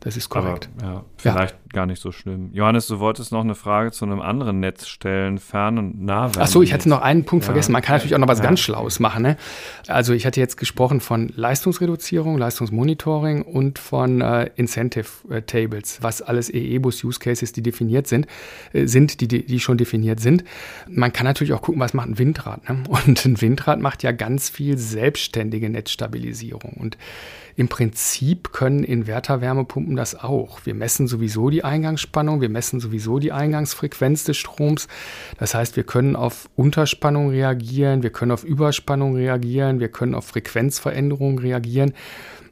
Das 0.00 0.16
ist 0.16 0.30
korrekt. 0.30 0.70
Aber, 0.78 0.86
ja, 0.86 1.04
vielleicht 1.18 1.54
ja. 1.54 1.72
gar 1.74 1.84
nicht 1.84 2.00
so 2.00 2.10
schlimm. 2.10 2.48
Johannes, 2.54 2.86
du 2.86 3.00
wolltest 3.00 3.32
noch 3.32 3.42
eine 3.42 3.54
Frage 3.54 3.92
zu 3.92 4.06
einem 4.06 4.20
anderen 4.22 4.58
Netz 4.58 4.86
stellen, 4.86 5.36
Fern- 5.36 5.76
und 5.76 6.02
Nahwärme. 6.02 6.42
Achso, 6.42 6.62
ich 6.62 6.72
hatte 6.72 6.88
noch 6.88 7.02
einen 7.02 7.26
Punkt 7.26 7.44
ja. 7.44 7.48
vergessen. 7.48 7.72
Man 7.72 7.82
kann 7.82 7.96
natürlich 7.96 8.14
auch 8.14 8.18
noch 8.18 8.28
was 8.28 8.38
ja. 8.38 8.44
ganz 8.44 8.60
Schlaues 8.60 8.98
machen. 8.98 9.22
Ne? 9.22 9.36
Also 9.88 10.14
ich 10.14 10.24
hatte 10.24 10.40
jetzt 10.40 10.56
gesprochen 10.56 11.00
von 11.00 11.30
Leistungsreduzierung, 11.36 12.38
Leistungsmonitoring 12.38 13.42
und 13.42 13.78
von 13.78 14.22
äh, 14.22 14.48
Incentive 14.56 15.06
äh, 15.28 15.42
Tables, 15.42 15.98
was 16.00 16.22
alles 16.22 16.48
EE-Bus-Use 16.48 17.18
Cases, 17.18 17.52
die 17.52 17.62
definiert 17.62 18.06
sind, 18.06 18.26
äh, 18.72 18.86
sind 18.86 19.20
die, 19.20 19.28
die 19.28 19.60
schon 19.60 19.76
definiert 19.76 20.18
sind. 20.18 20.44
Man 20.88 21.12
kann 21.12 21.26
natürlich 21.26 21.52
auch 21.52 21.60
gucken, 21.60 21.80
was 21.80 21.92
macht 21.92 22.08
ein 22.08 22.18
Windrad. 22.18 22.66
Ne? 22.70 22.84
Und 22.88 23.22
ein 23.26 23.38
Windrad 23.38 23.80
macht 23.80 24.02
ja 24.02 24.12
ganz 24.12 24.48
viel 24.48 24.78
selbstständige 24.78 25.68
Netzstabilisierung. 25.68 26.72
Und 26.72 26.96
im 27.60 27.68
Prinzip 27.68 28.54
können 28.54 28.84
Inverterwärmepumpen 28.84 29.94
das 29.94 30.14
auch. 30.14 30.60
Wir 30.64 30.72
messen 30.72 31.06
sowieso 31.06 31.50
die 31.50 31.62
Eingangsspannung, 31.62 32.40
wir 32.40 32.48
messen 32.48 32.80
sowieso 32.80 33.18
die 33.18 33.32
Eingangsfrequenz 33.32 34.24
des 34.24 34.38
Stroms. 34.38 34.88
Das 35.38 35.54
heißt, 35.54 35.76
wir 35.76 35.84
können 35.84 36.16
auf 36.16 36.48
Unterspannung 36.56 37.28
reagieren, 37.28 38.02
wir 38.02 38.08
können 38.08 38.30
auf 38.30 38.44
Überspannung 38.44 39.14
reagieren, 39.14 39.78
wir 39.78 39.90
können 39.90 40.14
auf 40.14 40.24
Frequenzveränderungen 40.28 41.38
reagieren. 41.38 41.92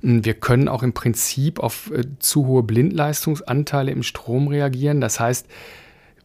Wir 0.03 0.35
können 0.35 0.69
auch 0.69 0.83
im 0.83 0.93
Prinzip 0.93 1.59
auf 1.59 1.91
äh, 1.91 2.03
zu 2.19 2.47
hohe 2.47 2.63
Blindleistungsanteile 2.63 3.91
im 3.91 4.03
Strom 4.03 4.49
reagieren. 4.49 5.01
Das 5.01 5.19
heißt, 5.19 5.47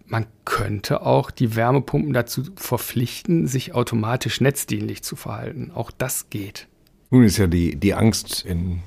man 0.08 0.26
könnte 0.44 1.04
auch 1.04 1.32
die 1.32 1.56
Wärmepumpen 1.56 2.12
dazu 2.12 2.44
verpflichten, 2.58 3.48
sich 3.48 3.74
automatisch 3.74 4.42
netzdienlich 4.42 5.04
zu 5.04 5.16
verhalten. 5.16 5.72
Auch 5.74 5.90
das 5.90 6.30
geht. 6.30 6.68
Nun 7.14 7.26
ist 7.26 7.38
ja 7.38 7.46
die, 7.46 7.76
die 7.76 7.94
Angst 7.94 8.44
in, 8.44 8.80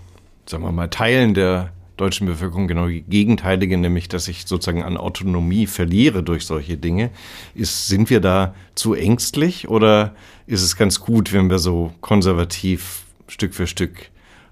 sagen 0.47 0.65
wir 0.65 0.73
mal, 0.73 0.89
Teilen 0.89 1.33
der 1.33 1.71
deutschen 1.97 2.27
Bevölkerung 2.27 2.67
genau 2.67 2.89
die 2.89 3.03
gegenteilige, 3.03 3.79
nämlich 3.79 4.09
dass 4.09 4.27
ich 4.27 4.47
sozusagen 4.47 4.83
an 4.83 4.97
Autonomie 4.97 5.69
verliere 5.69 6.25
durch 6.25 6.45
solche 6.45 6.77
Dinge. 6.77 7.11
Ist, 7.55 7.87
sind 7.87 8.11
wir 8.11 8.19
da 8.19 8.57
zu 8.75 8.95
ängstlich 8.95 9.69
oder 9.69 10.17
ist 10.49 10.63
es 10.63 10.75
ganz 10.75 10.99
gut, 10.99 11.33
wenn 11.33 11.49
wir 11.49 11.61
so 11.61 11.93
konservativ 12.01 13.05
Stück 13.29 13.55
für 13.55 13.69
Stück 13.69 14.11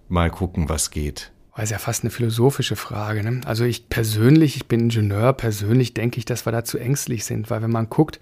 mal 0.08 0.30
gucken, 0.30 0.68
was 0.68 0.92
geht? 0.92 1.32
Das 1.56 1.64
ist 1.64 1.70
ja 1.70 1.78
fast 1.78 2.04
eine 2.04 2.10
philosophische 2.10 2.76
Frage. 2.76 3.24
Ne? 3.24 3.40
Also 3.44 3.64
ich 3.64 3.88
persönlich, 3.88 4.54
ich 4.54 4.66
bin 4.68 4.82
Ingenieur, 4.82 5.32
persönlich 5.32 5.94
denke 5.94 6.18
ich, 6.18 6.24
dass 6.24 6.46
wir 6.46 6.52
da 6.52 6.62
zu 6.62 6.78
ängstlich 6.78 7.24
sind, 7.24 7.50
weil 7.50 7.60
wenn 7.60 7.72
man 7.72 7.90
guckt, 7.90 8.20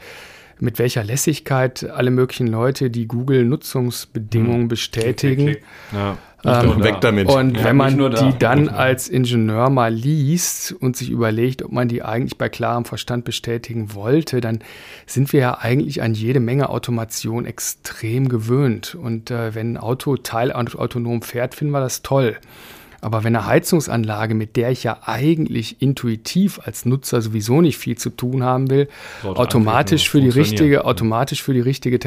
mit 0.63 0.79
welcher 0.79 1.03
Lässigkeit 1.03 1.91
alle 1.91 2.11
möglichen 2.11 2.47
Leute 2.47 2.89
die 2.89 3.09
Google-Nutzungsbedingungen 3.09 4.63
hm. 4.63 4.69
bestätigen. 4.69 5.47
Klick, 5.47 5.65
klick, 5.91 6.01
Ja. 6.01 6.19
Ähm, 6.45 6.83
weg 6.83 7.01
damit. 7.01 7.29
Und 7.29 7.57
ja, 7.57 7.65
wenn 7.65 7.77
man 7.77 7.97
die 7.97 8.37
dann 8.39 8.69
als 8.69 9.09
Ingenieur 9.09 9.71
mal 9.71 9.95
liest 9.95 10.73
und 10.73 10.97
sich 10.97 11.09
überlegt, 11.09 11.63
ob 11.63 11.71
man 11.71 11.87
die 11.87 12.03
eigentlich 12.03 12.37
bei 12.37 12.49
klarem 12.49 12.85
Verstand 12.85 13.25
bestätigen 13.25 13.95
wollte, 13.95 14.41
dann 14.41 14.59
sind 15.07 15.33
wir 15.33 15.39
ja 15.39 15.59
eigentlich 15.59 16.03
an 16.03 16.15
jede 16.15 16.41
Menge 16.41 16.69
Automation 16.69 17.47
extrem 17.47 18.29
gewöhnt. 18.29 18.97
Und 18.97 19.31
äh, 19.31 19.55
wenn 19.55 19.75
ein 19.75 19.77
Auto 19.77 20.17
teilautonom 20.17 21.23
fährt, 21.23 21.55
finden 21.55 21.73
wir 21.73 21.81
das 21.81 22.03
toll. 22.03 22.37
Aber 23.03 23.25
wenn 23.25 23.35
eine 23.35 23.47
Heizungsanlage, 23.47 24.35
mit 24.37 24.55
der 24.55 24.71
ich 24.71 24.85
ja 24.85 25.01
eigentlich 25.05 25.83
intuitiv 25.83 26.61
als 26.65 26.85
Nutzer 26.85 27.21
sowieso 27.21 27.61
nicht 27.61 27.77
viel 27.77 27.99
zu 27.99 28.11
tun 28.11 28.45
haben 28.45 28.71
will, 28.71 28.89
automatisch 29.25 30.09
für 30.09 30.21
die 30.21 30.29
richtige, 30.29 30.85
automatisch 30.85 31.43
für 31.43 31.53
die 31.53 31.61
richtige 31.61 31.99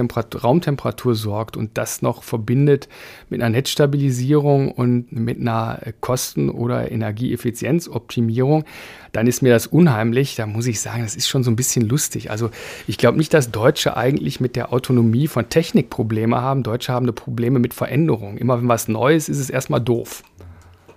Raumtemperatur 0.41 1.13
sorgt 1.13 1.57
und 1.57 1.77
das 1.77 2.01
noch 2.01 2.23
verbindet 2.23 2.87
mit 3.29 3.41
einer 3.41 3.49
Netzstabilisierung 3.49 4.71
und 4.71 5.11
mit 5.11 5.37
einer 5.37 5.81
Kosten- 5.99 6.49
oder 6.49 6.89
Energieeffizienzoptimierung, 6.89 8.63
dann 9.11 9.27
ist 9.27 9.41
mir 9.41 9.51
das 9.51 9.67
unheimlich. 9.67 10.35
Da 10.35 10.45
muss 10.45 10.65
ich 10.65 10.79
sagen, 10.79 11.03
das 11.03 11.17
ist 11.17 11.27
schon 11.27 11.43
so 11.43 11.51
ein 11.51 11.57
bisschen 11.57 11.87
lustig. 11.87 12.31
Also 12.31 12.51
ich 12.87 12.97
glaube 12.97 13.17
nicht, 13.17 13.33
dass 13.33 13.51
Deutsche 13.51 13.97
eigentlich 13.97 14.39
mit 14.39 14.55
der 14.55 14.71
Autonomie 14.71 15.27
von 15.27 15.49
Technik 15.49 15.89
Probleme 15.89 16.39
haben. 16.39 16.63
Deutsche 16.63 16.93
haben 16.93 17.05
Probleme 17.13 17.59
mit 17.59 17.73
Veränderung. 17.73 18.37
Immer 18.37 18.59
wenn 18.59 18.69
was 18.69 18.87
Neues 18.87 19.27
ist, 19.27 19.37
ist 19.37 19.43
es 19.43 19.49
erstmal 19.49 19.81
doof. 19.81 20.23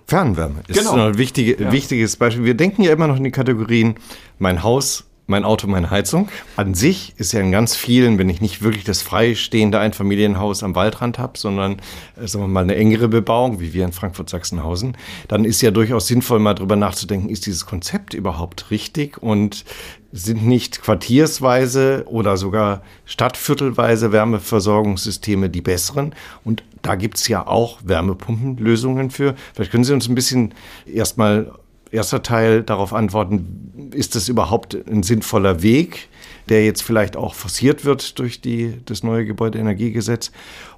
Fernwärme 0.09 0.61
ist 0.67 0.79
genau. 0.79 1.07
ein 1.07 1.17
wichtige, 1.17 1.61
ja. 1.61 1.71
wichtiges 1.71 2.17
Beispiel. 2.17 2.43
Wir 2.43 2.55
denken 2.55 2.81
ja 2.81 2.91
immer 2.91 3.07
noch 3.07 3.17
in 3.17 3.23
die 3.23 3.31
Kategorien, 3.31 3.95
mein 4.39 4.63
Haus 4.63 5.05
mein 5.29 5.45
Auto, 5.45 5.67
meine 5.67 5.89
Heizung. 5.89 6.29
An 6.55 6.73
sich 6.73 7.13
ist 7.17 7.31
ja 7.31 7.39
in 7.39 7.51
ganz 7.51 7.75
vielen, 7.75 8.17
wenn 8.17 8.29
ich 8.29 8.41
nicht 8.41 8.61
wirklich 8.61 8.83
das 8.83 9.01
freistehende 9.01 9.79
Einfamilienhaus 9.79 10.63
am 10.63 10.75
Waldrand 10.75 11.19
habe, 11.19 11.37
sondern 11.37 11.77
äh, 12.17 12.27
sagen 12.27 12.43
wir 12.43 12.47
mal 12.47 12.63
eine 12.63 12.75
engere 12.75 13.07
Bebauung, 13.07 13.59
wie 13.59 13.73
wir 13.73 13.85
in 13.85 13.93
Frankfurt-Sachsenhausen, 13.93 14.97
dann 15.27 15.45
ist 15.45 15.61
ja 15.61 15.71
durchaus 15.71 16.07
sinnvoll, 16.07 16.39
mal 16.39 16.55
drüber 16.55 16.75
nachzudenken, 16.75 17.29
ist 17.29 17.45
dieses 17.45 17.65
Konzept 17.65 18.13
überhaupt 18.13 18.71
richtig 18.71 19.21
und 19.21 19.65
sind 20.11 20.45
nicht 20.45 20.81
quartiersweise 20.81 22.03
oder 22.07 22.35
sogar 22.35 22.81
stadtviertelweise 23.05 24.11
Wärmeversorgungssysteme 24.11 25.49
die 25.49 25.61
besseren? 25.61 26.15
Und 26.43 26.63
da 26.81 26.95
gibt 26.95 27.17
es 27.17 27.27
ja 27.27 27.45
auch 27.45 27.79
Wärmepumpenlösungen 27.83 29.11
für. 29.11 29.35
Vielleicht 29.53 29.71
können 29.71 29.83
Sie 29.83 29.93
uns 29.93 30.07
ein 30.07 30.15
bisschen 30.15 30.53
erstmal 30.91 31.51
erster 31.91 32.21
Teil 32.21 32.63
darauf 32.63 32.93
antworten, 32.93 33.91
ist 33.93 34.15
das 34.15 34.29
überhaupt 34.29 34.75
ein 34.87 35.03
sinnvoller 35.03 35.61
Weg, 35.61 36.09
der 36.49 36.65
jetzt 36.65 36.83
vielleicht 36.83 37.17
auch 37.17 37.33
forciert 37.33 37.85
wird 37.85 38.19
durch 38.19 38.41
die, 38.41 38.79
das 38.85 39.03
neue 39.03 39.25
Gebäudeenergiegesetz? 39.25 40.31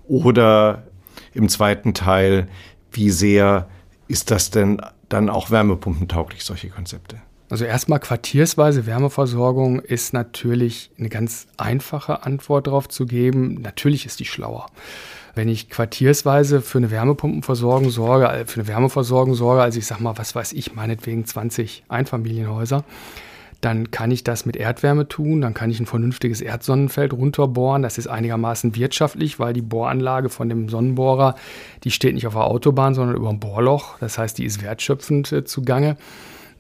Oder 0.08 0.84
im 1.34 1.50
zweiten 1.50 1.94
Teil, 1.94 2.48
wie 2.92 3.10
sehr 3.10 3.68
ist 4.08 4.32
das 4.32 4.52
denn 4.52 4.82
dann 5.10 5.30
auch 5.30 5.52
wärmepumpentauglich, 5.52 6.44
solche 6.44 6.70
Konzepte? 6.70 7.18
Also 7.50 7.66
erstmal 7.66 8.00
quartiersweise 8.00 8.86
Wärmeversorgung 8.86 9.82
ist 9.82 10.14
natürlich 10.14 10.90
eine 10.98 11.10
ganz 11.10 11.48
einfache 11.58 12.24
Antwort 12.24 12.68
darauf 12.68 12.88
zu 12.88 13.06
geben. 13.06 13.56
Natürlich 13.62 14.06
ist 14.06 14.22
die 14.22 14.26
schlauer. 14.26 14.68
Wenn 15.34 15.48
ich 15.48 15.70
quartiersweise 15.70 16.62
für 16.62 16.78
eine 16.78 16.92
Wärmepumpenversorgung 16.92 17.90
sorge, 17.90 18.28
äh, 18.28 18.46
für 18.46 18.60
eine 18.60 18.68
Wärmeversorgung 18.68 19.36
sorge, 19.36 19.62
also 19.62 19.80
ich 19.80 19.86
sag 19.86 20.00
mal, 20.00 20.18
was 20.18 20.36
weiß 20.36 20.54
ich, 20.54 20.76
meinetwegen 20.76 21.26
20 21.26 21.84
Einfamilienhäuser, 21.88 22.84
dann 23.62 23.92
kann 23.92 24.10
ich 24.10 24.24
das 24.24 24.46
mit 24.46 24.56
Erdwärme 24.56 25.08
tun, 25.08 25.42
dann 25.42 25.54
kann 25.54 25.70
ich 25.70 25.80
ein 25.80 25.86
vernünftiges 25.86 26.42
Erdsonnenfeld 26.42 27.14
runterbohren. 27.14 27.84
Das 27.84 28.00
ist 28.00 28.08
einigermaßen 28.08 28.76
wirtschaftlich, 28.76 29.40
weil 29.40 29.54
die 29.54 29.62
Bohranlage 29.62 30.30
von 30.30 30.50
dem 30.50 30.68
Sonnenbohrer, 30.68 31.36
die 31.84 31.92
steht 31.92 32.16
nicht 32.16 32.26
auf 32.26 32.34
der 32.34 32.46
Autobahn, 32.46 32.96
sondern 32.96 33.16
über 33.16 33.30
ein 33.30 33.40
Bohrloch. 33.40 34.00
Das 34.00 34.18
heißt, 34.18 34.38
die 34.40 34.46
ist 34.46 34.64
wertschöpfend 34.64 35.32
äh, 35.32 35.46
zugange 35.46 35.96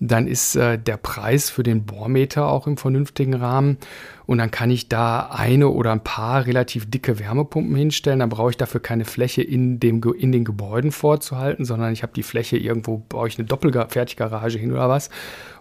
dann 0.04 0.26
ist 0.26 0.56
äh, 0.56 0.80
der 0.80 0.98
Preis 0.98 1.52
für 1.52 1.62
den 1.62 1.86
Bohrmeter 1.86 2.48
auch 2.48 2.66
im 2.66 2.76
vernünftigen 2.76 3.36
Rahmen. 3.36 3.78
Und 4.26 4.40
dann 4.40 4.50
kann 4.50 4.72
ich 4.72 4.90
da 4.90 5.30
eine 5.32 5.70
oder 5.70 5.92
ein 5.92 6.04
paar 6.04 6.48
relativ 6.48 6.90
dicke 6.90 7.20
Wärmepumpen 7.20 7.76
hinstellen. 7.76 8.20
Dann 8.20 8.30
brauche 8.30 8.50
ich 8.50 8.58
dafür 8.58 8.82
keine 8.82 9.06
Fläche 9.06 9.44
in, 9.44 9.80
dem, 9.80 10.02
in 10.18 10.32
den 10.32 10.44
Gebäuden 10.44 10.92
vorzuhalten, 10.92 11.66
sondern 11.66 11.94
ich 11.94 12.02
habe 12.02 12.14
die 12.14 12.24
Fläche 12.24 12.58
irgendwo, 12.58 12.98
baue 12.98 13.28
ich 13.28 13.38
eine 13.38 13.48
Doppelfertiggarage 13.48 14.58
hin 14.58 14.72
oder 14.72 14.90
was 14.90 15.12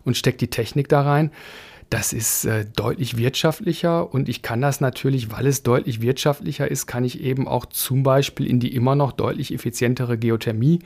und 0.04 0.16
stecke 0.16 0.38
die 0.38 0.48
Technik 0.48 0.88
da 0.88 1.02
rein. 1.02 1.30
Das 1.90 2.12
ist 2.12 2.44
äh, 2.44 2.66
deutlich 2.76 3.16
wirtschaftlicher 3.16 4.14
und 4.14 4.28
ich 4.28 4.42
kann 4.42 4.60
das 4.60 4.80
natürlich, 4.80 5.32
weil 5.32 5.46
es 5.46 5.64
deutlich 5.64 6.00
wirtschaftlicher 6.00 6.70
ist, 6.70 6.86
kann 6.86 7.02
ich 7.02 7.20
eben 7.20 7.48
auch 7.48 7.66
zum 7.66 8.04
Beispiel 8.04 8.46
in 8.46 8.60
die 8.60 8.74
immer 8.76 8.94
noch 8.94 9.10
deutlich 9.10 9.52
effizientere 9.52 10.16
Geothermie 10.16 10.78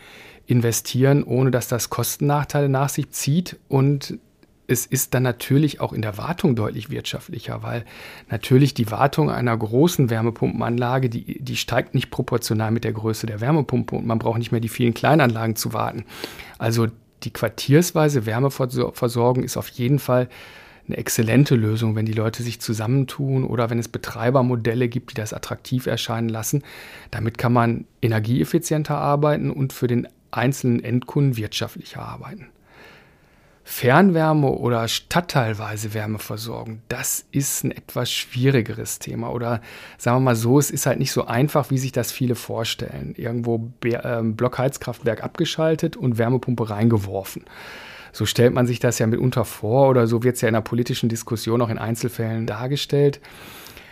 investieren, 0.46 1.22
ohne 1.22 1.50
dass 1.50 1.68
das 1.68 1.90
Kostennachteile 1.90 2.70
nach 2.70 2.88
sich 2.88 3.10
zieht 3.10 3.58
und 3.68 4.18
es 4.66 4.86
ist 4.86 5.12
dann 5.12 5.24
natürlich 5.24 5.80
auch 5.80 5.92
in 5.92 6.00
der 6.00 6.16
Wartung 6.16 6.56
deutlich 6.56 6.88
wirtschaftlicher, 6.88 7.62
weil 7.62 7.84
natürlich 8.30 8.72
die 8.72 8.90
Wartung 8.90 9.30
einer 9.30 9.54
großen 9.54 10.08
Wärmepumpenanlage, 10.08 11.10
die, 11.10 11.38
die 11.38 11.56
steigt 11.56 11.94
nicht 11.94 12.10
proportional 12.10 12.70
mit 12.70 12.84
der 12.84 12.94
Größe 12.94 13.26
der 13.26 13.42
Wärmepumpe 13.42 13.94
und 13.94 14.06
man 14.06 14.18
braucht 14.18 14.38
nicht 14.38 14.52
mehr 14.52 14.62
die 14.62 14.70
vielen 14.70 14.94
Kleinanlagen 14.94 15.54
zu 15.54 15.74
warten. 15.74 16.06
Also 16.56 16.86
die 17.24 17.30
quartiersweise 17.30 18.24
Wärmeversorgung 18.24 19.44
ist 19.44 19.58
auf 19.58 19.68
jeden 19.68 19.98
Fall 19.98 20.28
eine 20.86 20.96
exzellente 20.96 21.54
Lösung, 21.54 21.96
wenn 21.96 22.06
die 22.06 22.12
Leute 22.12 22.42
sich 22.42 22.60
zusammentun 22.60 23.44
oder 23.44 23.70
wenn 23.70 23.78
es 23.78 23.88
Betreibermodelle 23.88 24.88
gibt, 24.88 25.10
die 25.10 25.14
das 25.14 25.32
attraktiv 25.32 25.86
erscheinen 25.86 26.28
lassen. 26.28 26.62
Damit 27.10 27.38
kann 27.38 27.52
man 27.52 27.86
energieeffizienter 28.02 28.96
arbeiten 28.96 29.50
und 29.50 29.72
für 29.72 29.86
den 29.86 30.08
einzelnen 30.30 30.82
Endkunden 30.82 31.36
wirtschaftlicher 31.36 32.02
arbeiten. 32.02 32.48
Fernwärme 33.66 34.50
oder 34.50 34.86
stadtteilweise 34.88 35.94
Wärmeversorgung, 35.94 36.82
das 36.88 37.24
ist 37.32 37.64
ein 37.64 37.70
etwas 37.70 38.12
schwierigeres 38.12 38.98
Thema. 38.98 39.30
Oder 39.32 39.62
sagen 39.96 40.18
wir 40.18 40.20
mal 40.20 40.36
so, 40.36 40.58
es 40.58 40.70
ist 40.70 40.84
halt 40.84 40.98
nicht 40.98 41.12
so 41.12 41.24
einfach, 41.24 41.70
wie 41.70 41.78
sich 41.78 41.90
das 41.90 42.12
viele 42.12 42.34
vorstellen. 42.34 43.14
Irgendwo 43.16 43.72
ähm, 43.82 44.36
Blockheizkraftwerk 44.36 45.24
abgeschaltet 45.24 45.96
und 45.96 46.18
Wärmepumpe 46.18 46.68
reingeworfen. 46.68 47.44
So 48.14 48.26
stellt 48.26 48.54
man 48.54 48.68
sich 48.68 48.78
das 48.78 49.00
ja 49.00 49.08
mitunter 49.08 49.44
vor 49.44 49.88
oder 49.88 50.06
so 50.06 50.22
wird 50.22 50.36
es 50.36 50.40
ja 50.40 50.46
in 50.46 50.54
der 50.54 50.60
politischen 50.60 51.08
Diskussion 51.08 51.60
auch 51.60 51.68
in 51.68 51.78
Einzelfällen 51.78 52.46
dargestellt. 52.46 53.20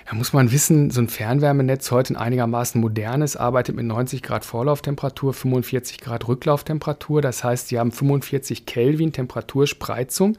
Da 0.08 0.14
muss 0.14 0.32
man 0.32 0.52
wissen, 0.52 0.90
so 0.90 1.00
ein 1.00 1.08
Fernwärmenetz 1.08 1.90
heute 1.90 2.14
ein 2.14 2.16
einigermaßen 2.16 2.80
modernes, 2.80 3.36
arbeitet 3.36 3.74
mit 3.74 3.84
90 3.84 4.22
Grad 4.22 4.44
Vorlauftemperatur, 4.44 5.34
45 5.34 6.00
Grad 6.00 6.28
Rücklauftemperatur. 6.28 7.20
Das 7.20 7.42
heißt, 7.42 7.66
sie 7.66 7.80
haben 7.80 7.90
45 7.90 8.64
Kelvin 8.64 9.12
Temperaturspreizung. 9.12 10.36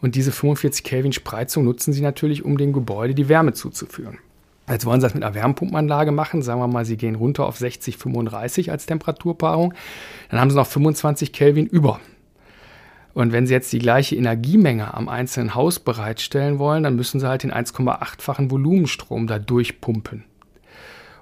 Und 0.00 0.14
diese 0.14 0.30
45 0.30 0.84
Kelvin 0.84 1.12
Spreizung 1.12 1.64
nutzen 1.64 1.92
sie 1.92 2.02
natürlich, 2.02 2.44
um 2.44 2.56
dem 2.56 2.72
Gebäude 2.72 3.16
die 3.16 3.28
Wärme 3.28 3.52
zuzuführen. 3.52 4.18
Jetzt 4.68 4.86
wollen 4.86 5.00
sie 5.00 5.06
das 5.06 5.14
mit 5.14 5.24
einer 5.24 5.34
Wärmepumpenanlage 5.34 6.12
machen. 6.12 6.42
Sagen 6.42 6.60
wir 6.60 6.68
mal, 6.68 6.84
sie 6.84 6.96
gehen 6.96 7.16
runter 7.16 7.46
auf 7.46 7.56
60, 7.56 7.96
35 7.96 8.70
als 8.70 8.86
Temperaturpaarung. 8.86 9.74
Dann 10.30 10.38
haben 10.38 10.50
sie 10.50 10.56
noch 10.56 10.68
25 10.68 11.32
Kelvin 11.32 11.66
über. 11.66 11.98
Und 13.18 13.32
wenn 13.32 13.48
Sie 13.48 13.52
jetzt 13.52 13.72
die 13.72 13.80
gleiche 13.80 14.14
Energiemenge 14.14 14.94
am 14.94 15.08
einzelnen 15.08 15.56
Haus 15.56 15.80
bereitstellen 15.80 16.60
wollen, 16.60 16.84
dann 16.84 16.94
müssen 16.94 17.18
Sie 17.18 17.28
halt 17.28 17.42
den 17.42 17.52
1,8-fachen 17.52 18.48
Volumenstrom 18.48 19.26
da 19.26 19.40
durchpumpen. 19.40 20.22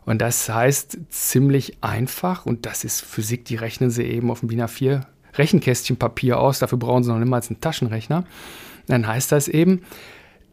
Und 0.05 0.21
das 0.21 0.47
heißt 0.47 0.99
ziemlich 1.09 1.79
einfach, 1.81 2.45
und 2.45 2.67
das 2.67 2.85
ist 2.85 3.01
Physik, 3.01 3.47
die 3.47 3.57
rechnen 3.57 3.89
Sie 3.89 4.03
eben 4.03 4.31
auf 4.31 4.41
dem 4.41 4.51
DIN 4.51 4.61
A4 4.61 5.07
Rechenkästchen 5.37 5.97
Papier 5.97 6.39
aus, 6.39 6.59
dafür 6.59 6.77
brauchen 6.77 7.03
Sie 7.03 7.11
noch 7.11 7.19
niemals 7.19 7.49
einen 7.49 7.63
Taschenrechner. 7.63 8.25
Dann 8.89 9.07
heißt 9.07 9.33
das 9.33 9.49
eben, 9.49 9.81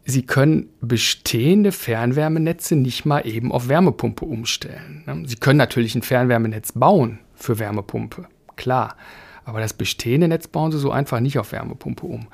Sie 0.06 0.22
können 0.22 0.70
bestehende 0.80 1.72
Fernwärmenetze 1.72 2.74
nicht 2.74 3.04
mal 3.04 3.20
eben 3.20 3.52
auf 3.52 3.68
Wärmepumpe 3.68 4.24
umstellen. 4.24 5.26
Sie 5.26 5.36
können 5.36 5.58
natürlich 5.58 5.94
ein 5.94 6.00
Fernwärmenetz 6.00 6.72
bauen 6.72 7.18
für 7.34 7.58
Wärmepumpe, 7.58 8.28
klar. 8.56 8.96
Aber 9.44 9.60
das 9.60 9.74
bestehende 9.74 10.28
Netz 10.28 10.48
bauen 10.48 10.72
sie 10.72 10.78
so 10.78 10.90
einfach 10.90 11.20
nicht 11.20 11.38
auf 11.38 11.52
Wärmepumpe 11.52 12.06
um. 12.06 12.28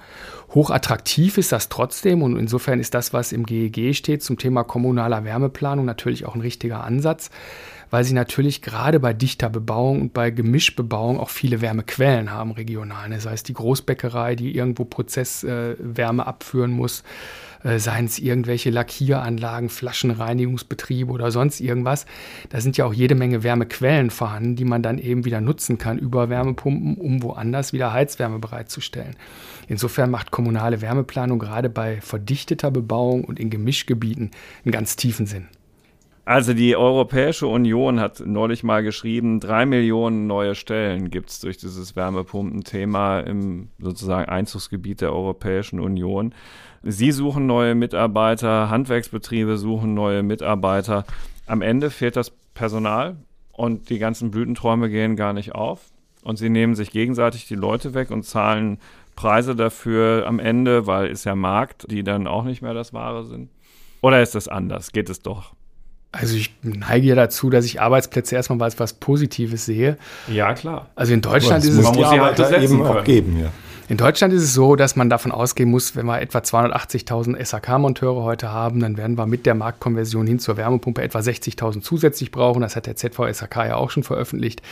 Hochattraktiv 0.54 1.38
ist 1.38 1.52
das 1.52 1.68
trotzdem 1.68 2.22
und 2.22 2.36
insofern 2.36 2.80
ist 2.80 2.94
das, 2.94 3.12
was 3.12 3.32
im 3.32 3.46
GEG 3.46 3.78
e 3.78 3.94
steht 3.94 4.22
zum 4.22 4.38
Thema 4.38 4.64
kommunaler 4.64 5.24
Wärmeplanung 5.24 5.84
natürlich 5.84 6.26
auch 6.26 6.34
ein 6.34 6.40
richtiger 6.40 6.84
Ansatz, 6.84 7.30
weil 7.90 8.04
sie 8.04 8.14
natürlich 8.14 8.62
gerade 8.62 9.00
bei 9.00 9.12
dichter 9.12 9.50
Bebauung 9.50 10.00
und 10.00 10.12
bei 10.12 10.30
Gemischbebauung 10.30 11.18
auch 11.18 11.30
viele 11.30 11.60
Wärmequellen 11.60 12.30
haben 12.30 12.52
regional. 12.52 13.10
Das 13.10 13.26
heißt 13.26 13.48
die 13.48 13.54
Großbäckerei, 13.54 14.36
die 14.36 14.54
irgendwo 14.56 14.84
Prozesswärme 14.84 16.22
äh, 16.22 16.26
abführen 16.26 16.70
muss, 16.70 17.02
äh, 17.62 17.78
seien 17.78 18.06
es 18.06 18.18
irgendwelche 18.18 18.70
Lackieranlagen, 18.70 19.68
Flaschenreinigungsbetriebe 19.68 21.12
oder 21.12 21.30
sonst 21.30 21.60
irgendwas. 21.60 22.06
Da 22.48 22.60
sind 22.60 22.76
ja 22.76 22.84
auch 22.84 22.94
jede 22.94 23.14
Menge 23.14 23.42
Wärmequellen 23.42 24.10
vorhanden, 24.10 24.56
die 24.56 24.64
man 24.64 24.82
dann 24.82 24.98
eben 24.98 25.24
wieder 25.24 25.40
nutzen 25.40 25.78
kann 25.78 25.98
über 25.98 26.28
Wärmepumpen, 26.28 26.96
um 26.96 27.22
woanders 27.22 27.72
wieder 27.72 27.92
Heizwärme 27.92 28.38
bereitzustellen. 28.38 29.16
Insofern 29.68 30.10
macht 30.10 30.30
kommunale 30.30 30.80
Wärmeplanung 30.80 31.38
gerade 31.38 31.68
bei 31.68 32.00
verdichteter 32.00 32.70
Bebauung 32.70 33.24
und 33.24 33.38
in 33.38 33.50
Gemischgebieten 33.50 34.30
einen 34.64 34.72
ganz 34.72 34.96
tiefen 34.96 35.26
Sinn. 35.26 35.48
Also 36.30 36.54
die 36.54 36.76
Europäische 36.76 37.48
Union 37.48 37.98
hat 37.98 38.22
neulich 38.24 38.62
mal 38.62 38.84
geschrieben, 38.84 39.40
drei 39.40 39.66
Millionen 39.66 40.28
neue 40.28 40.54
Stellen 40.54 41.10
gibt 41.10 41.30
es 41.30 41.40
durch 41.40 41.56
dieses 41.56 41.96
Wärmepumpenthema 41.96 43.18
im 43.18 43.70
sozusagen 43.80 44.28
Einzugsgebiet 44.28 45.00
der 45.00 45.12
Europäischen 45.12 45.80
Union. 45.80 46.32
Sie 46.84 47.10
suchen 47.10 47.48
neue 47.48 47.74
Mitarbeiter, 47.74 48.70
Handwerksbetriebe 48.70 49.56
suchen 49.58 49.94
neue 49.94 50.22
Mitarbeiter. 50.22 51.04
Am 51.48 51.62
Ende 51.62 51.90
fehlt 51.90 52.14
das 52.14 52.30
Personal 52.54 53.16
und 53.50 53.90
die 53.90 53.98
ganzen 53.98 54.30
Blütenträume 54.30 54.88
gehen 54.88 55.16
gar 55.16 55.32
nicht 55.32 55.56
auf. 55.56 55.80
Und 56.22 56.36
sie 56.36 56.48
nehmen 56.48 56.76
sich 56.76 56.92
gegenseitig 56.92 57.48
die 57.48 57.56
Leute 57.56 57.92
weg 57.92 58.12
und 58.12 58.22
zahlen 58.22 58.78
Preise 59.16 59.56
dafür 59.56 60.28
am 60.28 60.38
Ende, 60.38 60.86
weil 60.86 61.08
ist 61.08 61.24
ja 61.24 61.34
Markt, 61.34 61.90
die 61.90 62.04
dann 62.04 62.28
auch 62.28 62.44
nicht 62.44 62.62
mehr 62.62 62.72
das 62.74 62.92
Wahre 62.92 63.24
sind. 63.24 63.50
Oder 64.00 64.22
ist 64.22 64.36
das 64.36 64.46
anders? 64.46 64.92
Geht 64.92 65.10
es 65.10 65.22
doch? 65.22 65.56
Also 66.12 66.36
ich 66.36 66.52
neige 66.62 67.06
ja 67.06 67.14
dazu, 67.14 67.50
dass 67.50 67.64
ich 67.64 67.80
Arbeitsplätze 67.80 68.34
erstmal 68.34 68.60
als 68.62 68.80
was 68.80 68.94
Positives 68.94 69.64
sehe. 69.64 69.96
Ja, 70.26 70.54
klar. 70.54 70.88
Also 70.96 71.12
in 71.12 71.20
Deutschland 71.20 71.64
ist 71.64 71.70
es 71.70 71.76
muss 71.76 71.92
die 71.92 72.00
eben 72.64 72.82
auch 72.82 73.04
geben, 73.04 73.38
ja. 73.40 73.50
In 73.90 73.96
Deutschland 73.96 74.32
ist 74.32 74.44
es 74.44 74.54
so, 74.54 74.76
dass 74.76 74.94
man 74.94 75.10
davon 75.10 75.32
ausgehen 75.32 75.68
muss, 75.68 75.96
wenn 75.96 76.06
wir 76.06 76.20
etwa 76.20 76.38
280.000 76.38 77.44
SAK-Monteure 77.44 78.22
heute 78.22 78.52
haben, 78.52 78.78
dann 78.78 78.96
werden 78.96 79.18
wir 79.18 79.26
mit 79.26 79.46
der 79.46 79.56
Marktkonversion 79.56 80.28
hin 80.28 80.38
zur 80.38 80.56
Wärmepumpe 80.56 81.02
etwa 81.02 81.18
60.000 81.18 81.80
zusätzlich 81.80 82.30
brauchen. 82.30 82.62
Das 82.62 82.76
hat 82.76 82.86
der 82.86 82.94
ZVSAK 82.94 83.56
ja 83.56 83.74
auch 83.74 83.90
schon 83.90 84.04
veröffentlicht. 84.04 84.62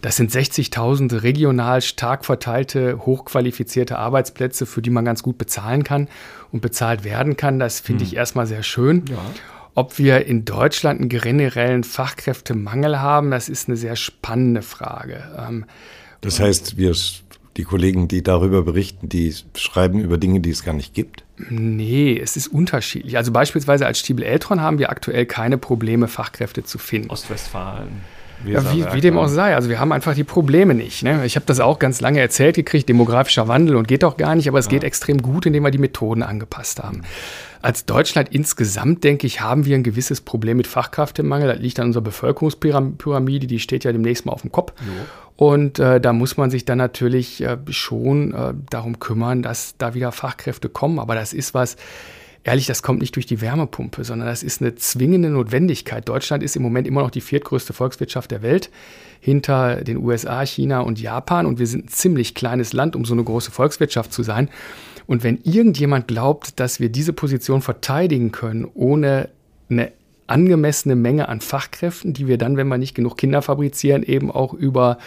Das 0.00 0.16
sind 0.16 0.30
60.000 0.30 1.22
regional 1.22 1.82
stark 1.82 2.24
verteilte, 2.24 3.00
hochqualifizierte 3.04 3.98
Arbeitsplätze, 3.98 4.64
für 4.64 4.80
die 4.80 4.88
man 4.88 5.04
ganz 5.04 5.22
gut 5.22 5.36
bezahlen 5.36 5.84
kann 5.84 6.08
und 6.50 6.62
bezahlt 6.62 7.04
werden 7.04 7.36
kann. 7.36 7.58
Das 7.58 7.80
finde 7.80 8.00
hm. 8.00 8.08
ich 8.08 8.16
erstmal 8.16 8.46
sehr 8.46 8.62
schön. 8.62 9.04
Ja. 9.10 9.18
Ob 9.74 9.98
wir 9.98 10.26
in 10.26 10.44
Deutschland 10.44 11.00
einen 11.00 11.08
generellen 11.08 11.84
Fachkräftemangel 11.84 13.00
haben, 13.00 13.30
das 13.30 13.48
ist 13.48 13.68
eine 13.68 13.76
sehr 13.76 13.96
spannende 13.96 14.62
Frage. 14.62 15.34
Ähm, 15.36 15.64
das 16.20 16.40
heißt, 16.40 16.76
wir 16.76 16.94
die 17.56 17.64
Kollegen, 17.64 18.08
die 18.08 18.22
darüber 18.22 18.62
berichten, 18.62 19.08
die 19.08 19.34
schreiben 19.56 20.00
über 20.00 20.18
Dinge, 20.18 20.40
die 20.40 20.50
es 20.50 20.64
gar 20.64 20.74
nicht 20.74 20.94
gibt? 20.94 21.24
Nee, 21.36 22.18
es 22.18 22.36
ist 22.36 22.48
unterschiedlich. 22.48 23.16
Also 23.16 23.32
beispielsweise 23.32 23.86
als 23.86 24.00
Stiebel 24.00 24.24
Eltron 24.24 24.60
haben 24.60 24.78
wir 24.78 24.90
aktuell 24.90 25.26
keine 25.26 25.58
Probleme, 25.58 26.08
Fachkräfte 26.08 26.64
zu 26.64 26.78
finden. 26.78 27.10
Ostwestfalen. 27.10 28.00
Ja, 28.46 28.72
wie, 28.72 28.84
wie, 28.92 29.00
dem 29.00 29.18
auch 29.18 29.28
sei. 29.28 29.54
Also 29.54 29.68
wir 29.68 29.80
haben 29.80 29.92
einfach 29.92 30.14
die 30.14 30.24
Probleme 30.24 30.74
nicht. 30.74 31.02
Ne? 31.02 31.24
Ich 31.24 31.36
habe 31.36 31.46
das 31.46 31.60
auch 31.60 31.78
ganz 31.78 32.00
lange 32.00 32.20
erzählt 32.20 32.56
gekriegt, 32.56 32.88
demografischer 32.88 33.48
Wandel 33.48 33.76
und 33.76 33.88
geht 33.88 34.04
auch 34.04 34.16
gar 34.16 34.34
nicht, 34.34 34.48
aber 34.48 34.58
es 34.58 34.66
ja. 34.66 34.72
geht 34.72 34.84
extrem 34.84 35.22
gut, 35.22 35.46
indem 35.46 35.62
wir 35.62 35.70
die 35.70 35.78
Methoden 35.78 36.22
angepasst 36.22 36.82
haben. 36.82 37.02
Als 37.62 37.86
Deutschland 37.86 38.28
insgesamt, 38.30 39.04
denke 39.04 39.26
ich, 39.26 39.40
haben 39.40 39.64
wir 39.64 39.74
ein 39.74 39.82
gewisses 39.82 40.20
Problem 40.20 40.58
mit 40.58 40.66
Fachkräftemangel. 40.66 41.48
Das 41.48 41.58
liegt 41.60 41.80
an 41.80 41.86
unserer 41.86 42.02
Bevölkerungspyramide, 42.02 43.46
die 43.46 43.58
steht 43.58 43.84
ja 43.84 43.92
demnächst 43.92 44.26
mal 44.26 44.32
auf 44.32 44.42
dem 44.42 44.52
Kopf. 44.52 44.72
Jo. 44.80 44.92
Und 45.36 45.78
äh, 45.78 46.00
da 46.00 46.12
muss 46.12 46.36
man 46.36 46.50
sich 46.50 46.64
dann 46.64 46.78
natürlich 46.78 47.42
äh, 47.42 47.56
schon 47.70 48.32
äh, 48.34 48.54
darum 48.70 49.00
kümmern, 49.00 49.42
dass 49.42 49.76
da 49.78 49.94
wieder 49.94 50.12
Fachkräfte 50.12 50.68
kommen. 50.68 50.98
Aber 50.98 51.14
das 51.14 51.32
ist 51.32 51.54
was, 51.54 51.76
ehrlich, 52.44 52.66
das 52.66 52.82
kommt 52.82 53.00
nicht 53.00 53.16
durch 53.16 53.26
die 53.26 53.40
Wärmepumpe, 53.40 54.04
sondern 54.04 54.28
das 54.28 54.42
ist 54.42 54.60
eine 54.60 54.74
zwingende 54.74 55.30
Notwendigkeit. 55.30 56.08
Deutschland 56.08 56.42
ist 56.42 56.56
im 56.56 56.62
Moment 56.62 56.86
immer 56.86 57.02
noch 57.02 57.10
die 57.10 57.22
viertgrößte 57.22 57.72
Volkswirtschaft 57.72 58.30
der 58.30 58.42
Welt 58.42 58.70
hinter 59.20 59.82
den 59.82 59.96
USA, 59.96 60.44
China 60.44 60.80
und 60.80 61.00
Japan. 61.00 61.46
Und 61.46 61.58
wir 61.58 61.66
sind 61.66 61.86
ein 61.86 61.88
ziemlich 61.88 62.34
kleines 62.34 62.74
Land, 62.74 62.94
um 62.94 63.04
so 63.04 63.14
eine 63.14 63.24
große 63.24 63.50
Volkswirtschaft 63.50 64.12
zu 64.12 64.22
sein. 64.22 64.50
Und 65.06 65.24
wenn 65.24 65.40
irgendjemand 65.42 66.06
glaubt, 66.06 66.60
dass 66.60 66.80
wir 66.80 66.90
diese 66.90 67.12
Position 67.12 67.62
verteidigen 67.62 68.30
können, 68.30 68.66
ohne 68.74 69.30
eine 69.70 69.92
angemessene 70.26 70.96
Menge 70.96 71.28
an 71.28 71.40
Fachkräften, 71.40 72.14
die 72.14 72.26
wir 72.26 72.38
dann, 72.38 72.56
wenn 72.56 72.68
wir 72.68 72.78
nicht 72.78 72.94
genug 72.94 73.16
Kinder 73.16 73.42
fabrizieren, 73.42 74.02
eben 74.02 74.30
auch 74.30 74.54
über 74.54 74.98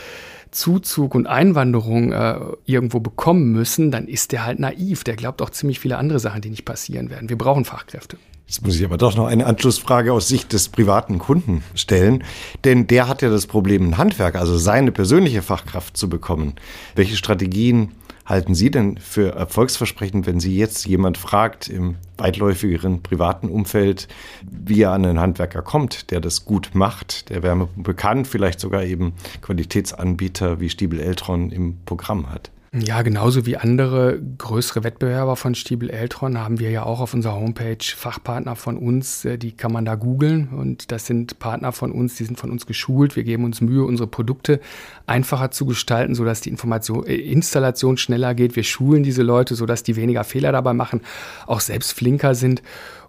Zuzug 0.52 1.16
und 1.16 1.28
Einwanderung 1.28 2.12
äh, 2.12 2.40
irgendwo 2.66 3.00
bekommen 3.00 3.52
müssen, 3.52 3.92
dann 3.92 4.08
ist 4.08 4.32
der 4.32 4.46
halt 4.46 4.60
naiv. 4.60 5.04
Der 5.04 5.16
glaubt 5.16 5.42
auch 5.42 5.50
ziemlich 5.50 5.80
viele 5.80 5.98
andere 5.98 6.20
Sachen, 6.20 6.42
die 6.42 6.50
nicht 6.50 6.66
passieren 6.66 7.10
werden. 7.10 7.30
Wir 7.30 7.38
brauchen 7.38 7.66
Fachkräfte. 7.66 8.18
Jetzt 8.48 8.66
muss 8.66 8.78
ich 8.78 8.86
aber 8.86 8.98
doch 8.98 9.16
noch 9.18 9.28
eine 9.28 9.46
Anschlussfrage 9.46 10.14
aus 10.14 10.30
Sicht 10.30 10.54
des 10.54 10.70
privaten 10.70 11.20
Kunden 11.20 11.66
stellen, 11.76 12.24
denn 12.64 12.88
der 12.88 13.10
hat 13.10 13.22
ja 13.22 13.30
das 13.30 13.46
Problem, 13.46 13.90
ein 13.90 13.98
Handwerk, 13.98 14.36
also 14.36 14.58
seine 14.58 14.94
persönliche 14.94 15.42
Fachkraft 15.42 15.98
zu 15.98 16.08
bekommen. 16.08 16.54
Welche 16.96 17.18
Strategien 17.18 17.92
halten 18.28 18.54
Sie 18.54 18.70
denn 18.70 18.98
für 18.98 19.34
erfolgsversprechend, 19.34 20.28
wenn 20.28 20.40
Sie 20.40 20.56
jetzt 20.56 20.86
jemand 20.86 21.18
fragt 21.18 21.70
im 21.70 21.96
weitläufigeren 22.18 23.02
privaten 23.02 23.50
Umfeld, 23.50 24.08
wie 24.44 24.82
er 24.82 24.92
an 24.92 25.06
einen 25.06 25.20
Handwerker 25.20 25.62
kommt, 25.62 26.12
der 26.12 26.20
das 26.20 26.46
gut 26.46 26.72
macht, 26.74 27.30
der 27.30 27.42
Wärmepumpe 27.42 27.94
kann, 27.94 28.26
vielleicht 28.26 28.60
sogar 28.60 28.84
eben 28.84 29.14
Qualitätsanbieter 29.42 30.60
wie 30.60 30.70
Stiebel 30.70 31.00
Eltron 31.00 31.52
im 31.52 31.78
Programm 31.86 32.30
hat? 32.30 32.52
Ja, 32.80 33.02
genauso 33.02 33.46
wie 33.46 33.58
andere 33.58 34.20
größere 34.38 34.84
Wettbewerber 34.84 35.36
von 35.36 35.56
Stiebel 35.56 35.90
Eltron 35.90 36.38
haben 36.38 36.60
wir 36.60 36.70
ja 36.70 36.84
auch 36.84 37.00
auf 37.00 37.14
unserer 37.14 37.36
Homepage 37.36 37.78
Fachpartner 37.82 38.56
von 38.56 38.78
uns, 38.78 39.26
äh, 39.26 39.38
die 39.38 39.52
kann 39.54 39.72
man 39.72 39.86
da 39.86 39.96
googeln 39.96 40.50
und 40.50 40.92
das 40.92 41.06
sind 41.06 41.40
Partner 41.40 41.72
von 41.72 41.92
uns, 41.92 42.16
die 42.16 42.26
sind 42.26 42.38
von 42.38 42.52
uns 42.52 42.66
geschult. 42.66 43.16
Wir 43.16 43.24
geben 43.24 43.46
uns 43.46 43.62
Mühe, 43.62 43.84
unsere 43.84 44.08
Produkte 44.08 44.60
einfacher 45.06 45.50
zu 45.52 45.66
gestalten, 45.66 46.14
sodass 46.14 46.42
die 46.42 46.50
Information, 46.50 47.06
äh, 47.06 47.16
Installation 47.16 47.98
schneller 47.98 48.36
geht. 48.36 48.56
Wir 48.56 48.64
schulen 48.64 49.04
diese 49.04 49.24
Leute, 49.24 49.56
sodass 49.56 49.84
die 49.84 49.96
weniger 49.96 50.24
Fehler 50.24 50.52
dabei 50.52 50.74
machen, 50.74 51.02
auch 51.46 51.62
selbst 51.62 51.94
flinker 51.94 52.36
sind. 52.36 52.62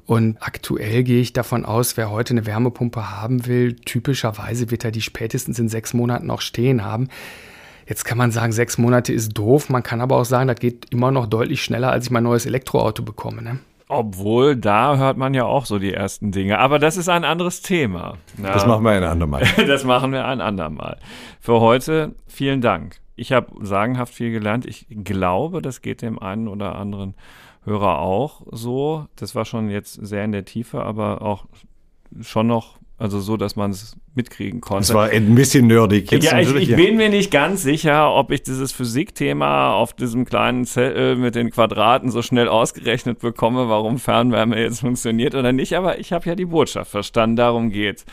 Und 0.07 0.39
aktuell 0.41 1.03
gehe 1.03 1.21
ich 1.21 1.35
davon 1.35 1.67
aus, 1.67 1.99
wer 1.99 2.11
heute 2.11 2.33
eine 2.33 2.47
Wärmepumpe 2.47 3.11
haben 3.11 3.47
will, 3.47 3.75
typischerweise 3.75 4.71
wird 4.71 4.85
er 4.85 4.91
die 4.91 5.03
spätestens 5.03 5.59
in 5.59 5.69
sechs 5.69 5.93
Monaten 5.93 6.27
noch 6.27 6.41
stehen 6.41 6.83
haben. 6.85 7.09
Jetzt 7.89 8.05
kann 8.05 8.19
man 8.19 8.31
sagen, 8.31 8.53
sechs 8.53 8.77
Monate 8.77 9.15
ist 9.15 9.31
doof. 9.31 9.71
Man 9.71 9.83
kann 9.83 10.03
aber 10.03 10.17
auch 10.17 10.27
sagen, 10.27 10.47
das 10.47 10.61
geht 10.61 10.93
immer 10.93 11.11
noch 11.11 11.27
deutlich 11.27 11.63
schneller, 11.63 11.91
als 11.91 12.07
ich 12.07 12.11
mein 12.11 12.23
neues 12.23 12.45
Elektroauto 12.45 13.03
bekomme. 13.03 13.41
Ne? 13.41 13.61
Obwohl, 13.89 14.57
da 14.57 14.99
hört 14.99 15.17
man 15.17 15.33
ja 15.33 15.45
auch 15.45 15.65
so 15.65 15.79
die 15.79 15.95
ersten 15.95 16.31
Dinge. 16.31 16.59
Aber 16.59 16.79
das 16.79 16.99
ist 16.99 17.09
ein 17.09 17.25
anderes 17.25 17.63
Thema. 17.63 18.19
Ja. 18.37 18.53
Das 18.53 18.67
machen 18.67 18.85
wir 18.85 18.91
ein 18.91 19.05
andermal. 19.05 19.45
das 19.67 19.85
machen 19.85 20.13
wir 20.13 20.27
ein 20.27 20.43
andermal. 20.43 20.99
Für 21.41 21.61
heute 21.61 22.15
vielen 22.27 22.61
Dank. 22.61 23.01
Ich 23.17 23.33
habe 23.33 23.51
sagenhaft 23.63 24.13
viel 24.13 24.31
gelernt. 24.31 24.67
Ich 24.67 24.87
glaube, 24.91 25.63
das 25.63 25.81
geht 25.81 26.03
dem 26.03 26.19
einen 26.19 26.47
oder 26.47 26.77
anderen 26.77 27.15
Hörer 27.65 28.01
auch 28.01 28.43
so. 28.53 29.07
Das 29.17 29.35
war 29.35 29.47
schon 29.47 29.71
jetzt 29.71 29.95
sehr 29.95 30.25
in 30.25 30.33
der 30.33 30.45
Tiefe, 30.45 30.83
aber 30.83 31.23
auch 31.23 31.47
schon 32.21 32.47
noch 32.47 32.78
also 32.99 33.21
so, 33.21 33.37
dass 33.37 33.55
man 33.55 33.71
es 33.71 33.97
mitkriegen 34.17 34.61
konnte. 34.61 34.83
Es 34.83 34.95
war 34.95 35.09
ein 35.09 35.37
bisschen 35.37 35.69
nerdig. 35.69 36.11
Jetzt 36.11 36.25
ja, 36.25 36.41
ich, 36.41 36.53
ich 36.53 36.75
bin 36.75 36.97
mir 36.97 37.09
nicht 37.09 37.31
ganz 37.31 37.63
sicher, 37.63 38.13
ob 38.13 38.33
ich 38.33 38.43
dieses 38.43 38.73
Physikthema 38.73 39.73
auf 39.73 39.93
diesem 39.93 40.25
kleinen 40.25 40.67
Zettel 40.67 41.15
mit 41.15 41.37
den 41.37 41.51
Quadraten 41.51 42.11
so 42.11 42.23
schnell 42.23 42.49
ausgerechnet 42.49 43.21
bekomme, 43.21 43.69
warum 43.69 43.99
Fernwärme 43.99 44.61
jetzt 44.61 44.81
funktioniert 44.81 45.37
oder 45.37 45.53
nicht. 45.53 45.75
Aber 45.75 46.01
ich 46.01 46.13
habe 46.13 46.29
ja 46.29 46.35
die 46.35 46.47
Botschaft 46.47 46.91
verstanden, 46.91 47.37
darum 47.37 47.71
geht's. 47.71 48.05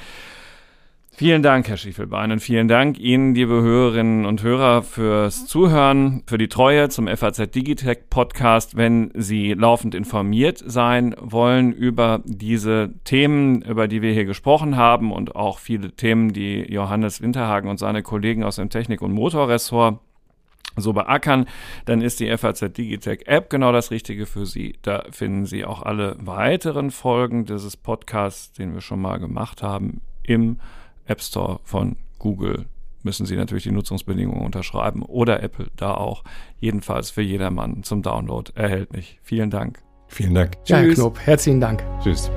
Vielen 1.17 1.43
Dank, 1.43 1.69
Herr 1.69 1.77
Schiefelbein, 1.77 2.33
und 2.33 2.41
vielen 2.41 2.67
Dank 2.67 2.99
Ihnen, 2.99 3.35
liebe 3.35 3.61
Hörerinnen 3.61 4.25
und 4.25 4.43
Hörer, 4.43 4.83
fürs 4.83 5.47
Zuhören, 5.47 6.23
für 6.27 6.37
die 6.37 6.49
Treue 6.49 6.89
zum 6.89 7.07
FAZ 7.07 7.51
Digitech 7.51 8.09
Podcast. 8.09 8.75
Wenn 8.75 9.11
Sie 9.13 9.53
laufend 9.53 9.95
informiert 9.95 10.61
sein 10.65 11.15
wollen 11.17 11.71
über 11.71 12.19
diese 12.25 12.95
Themen, 13.05 13.61
über 13.61 13.87
die 13.87 14.01
wir 14.01 14.11
hier 14.11 14.25
gesprochen 14.25 14.75
haben 14.75 15.13
und 15.13 15.37
auch 15.37 15.59
viele 15.59 15.93
Themen, 15.93 16.33
die 16.33 16.69
Johannes 16.69 17.21
Winterhagen 17.21 17.69
und 17.69 17.77
seine 17.77 18.03
Kollegen 18.03 18.43
aus 18.43 18.57
dem 18.57 18.69
Technik- 18.69 19.01
und 19.01 19.13
Motorressort 19.13 20.01
so 20.75 20.91
beackern, 20.91 21.45
dann 21.85 22.01
ist 22.01 22.19
die 22.19 22.27
FAZ 22.37 22.73
Digitech 22.73 23.21
App 23.27 23.49
genau 23.49 23.71
das 23.71 23.89
Richtige 23.89 24.25
für 24.25 24.45
Sie. 24.45 24.75
Da 24.81 25.05
finden 25.11 25.45
Sie 25.45 25.63
auch 25.63 25.81
alle 25.81 26.17
weiteren 26.19 26.91
Folgen 26.91 27.45
dieses 27.45 27.77
Podcasts, 27.77 28.51
den 28.51 28.73
wir 28.73 28.81
schon 28.81 28.99
mal 28.99 29.17
gemacht 29.17 29.63
haben, 29.63 30.01
im 30.23 30.57
App 31.05 31.21
Store 31.21 31.59
von 31.63 31.97
Google 32.19 32.65
müssen 33.03 33.25
Sie 33.25 33.35
natürlich 33.35 33.63
die 33.63 33.71
Nutzungsbedingungen 33.71 34.43
unterschreiben 34.43 35.03
oder 35.03 35.41
Apple 35.43 35.67
da 35.75 35.93
auch. 35.93 36.23
Jedenfalls 36.59 37.11
für 37.11 37.21
jedermann 37.21 37.83
zum 37.83 38.01
Download 38.01 38.51
erhältlich. 38.55 39.19
Vielen 39.21 39.51
Dank. 39.51 39.81
Vielen 40.07 40.33
Dank. 40.33 40.57
Ja, 40.65 40.77
Herr 40.77 40.93
Knob, 40.93 41.19
herzlichen 41.19 41.61
Dank. 41.61 41.83
Tschüss. 42.03 42.29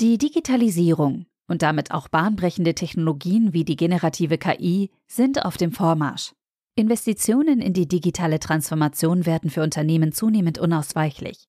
Die 0.00 0.18
Digitalisierung 0.18 1.26
und 1.46 1.62
damit 1.62 1.90
auch 1.90 2.08
bahnbrechende 2.08 2.74
Technologien 2.74 3.52
wie 3.52 3.64
die 3.64 3.76
generative 3.76 4.38
KI 4.38 4.90
sind 5.06 5.44
auf 5.44 5.56
dem 5.56 5.72
Vormarsch. 5.72 6.32
Investitionen 6.76 7.60
in 7.60 7.72
die 7.72 7.86
digitale 7.86 8.40
Transformation 8.40 9.26
werden 9.26 9.48
für 9.48 9.62
Unternehmen 9.62 10.12
zunehmend 10.12 10.58
unausweichlich. 10.58 11.48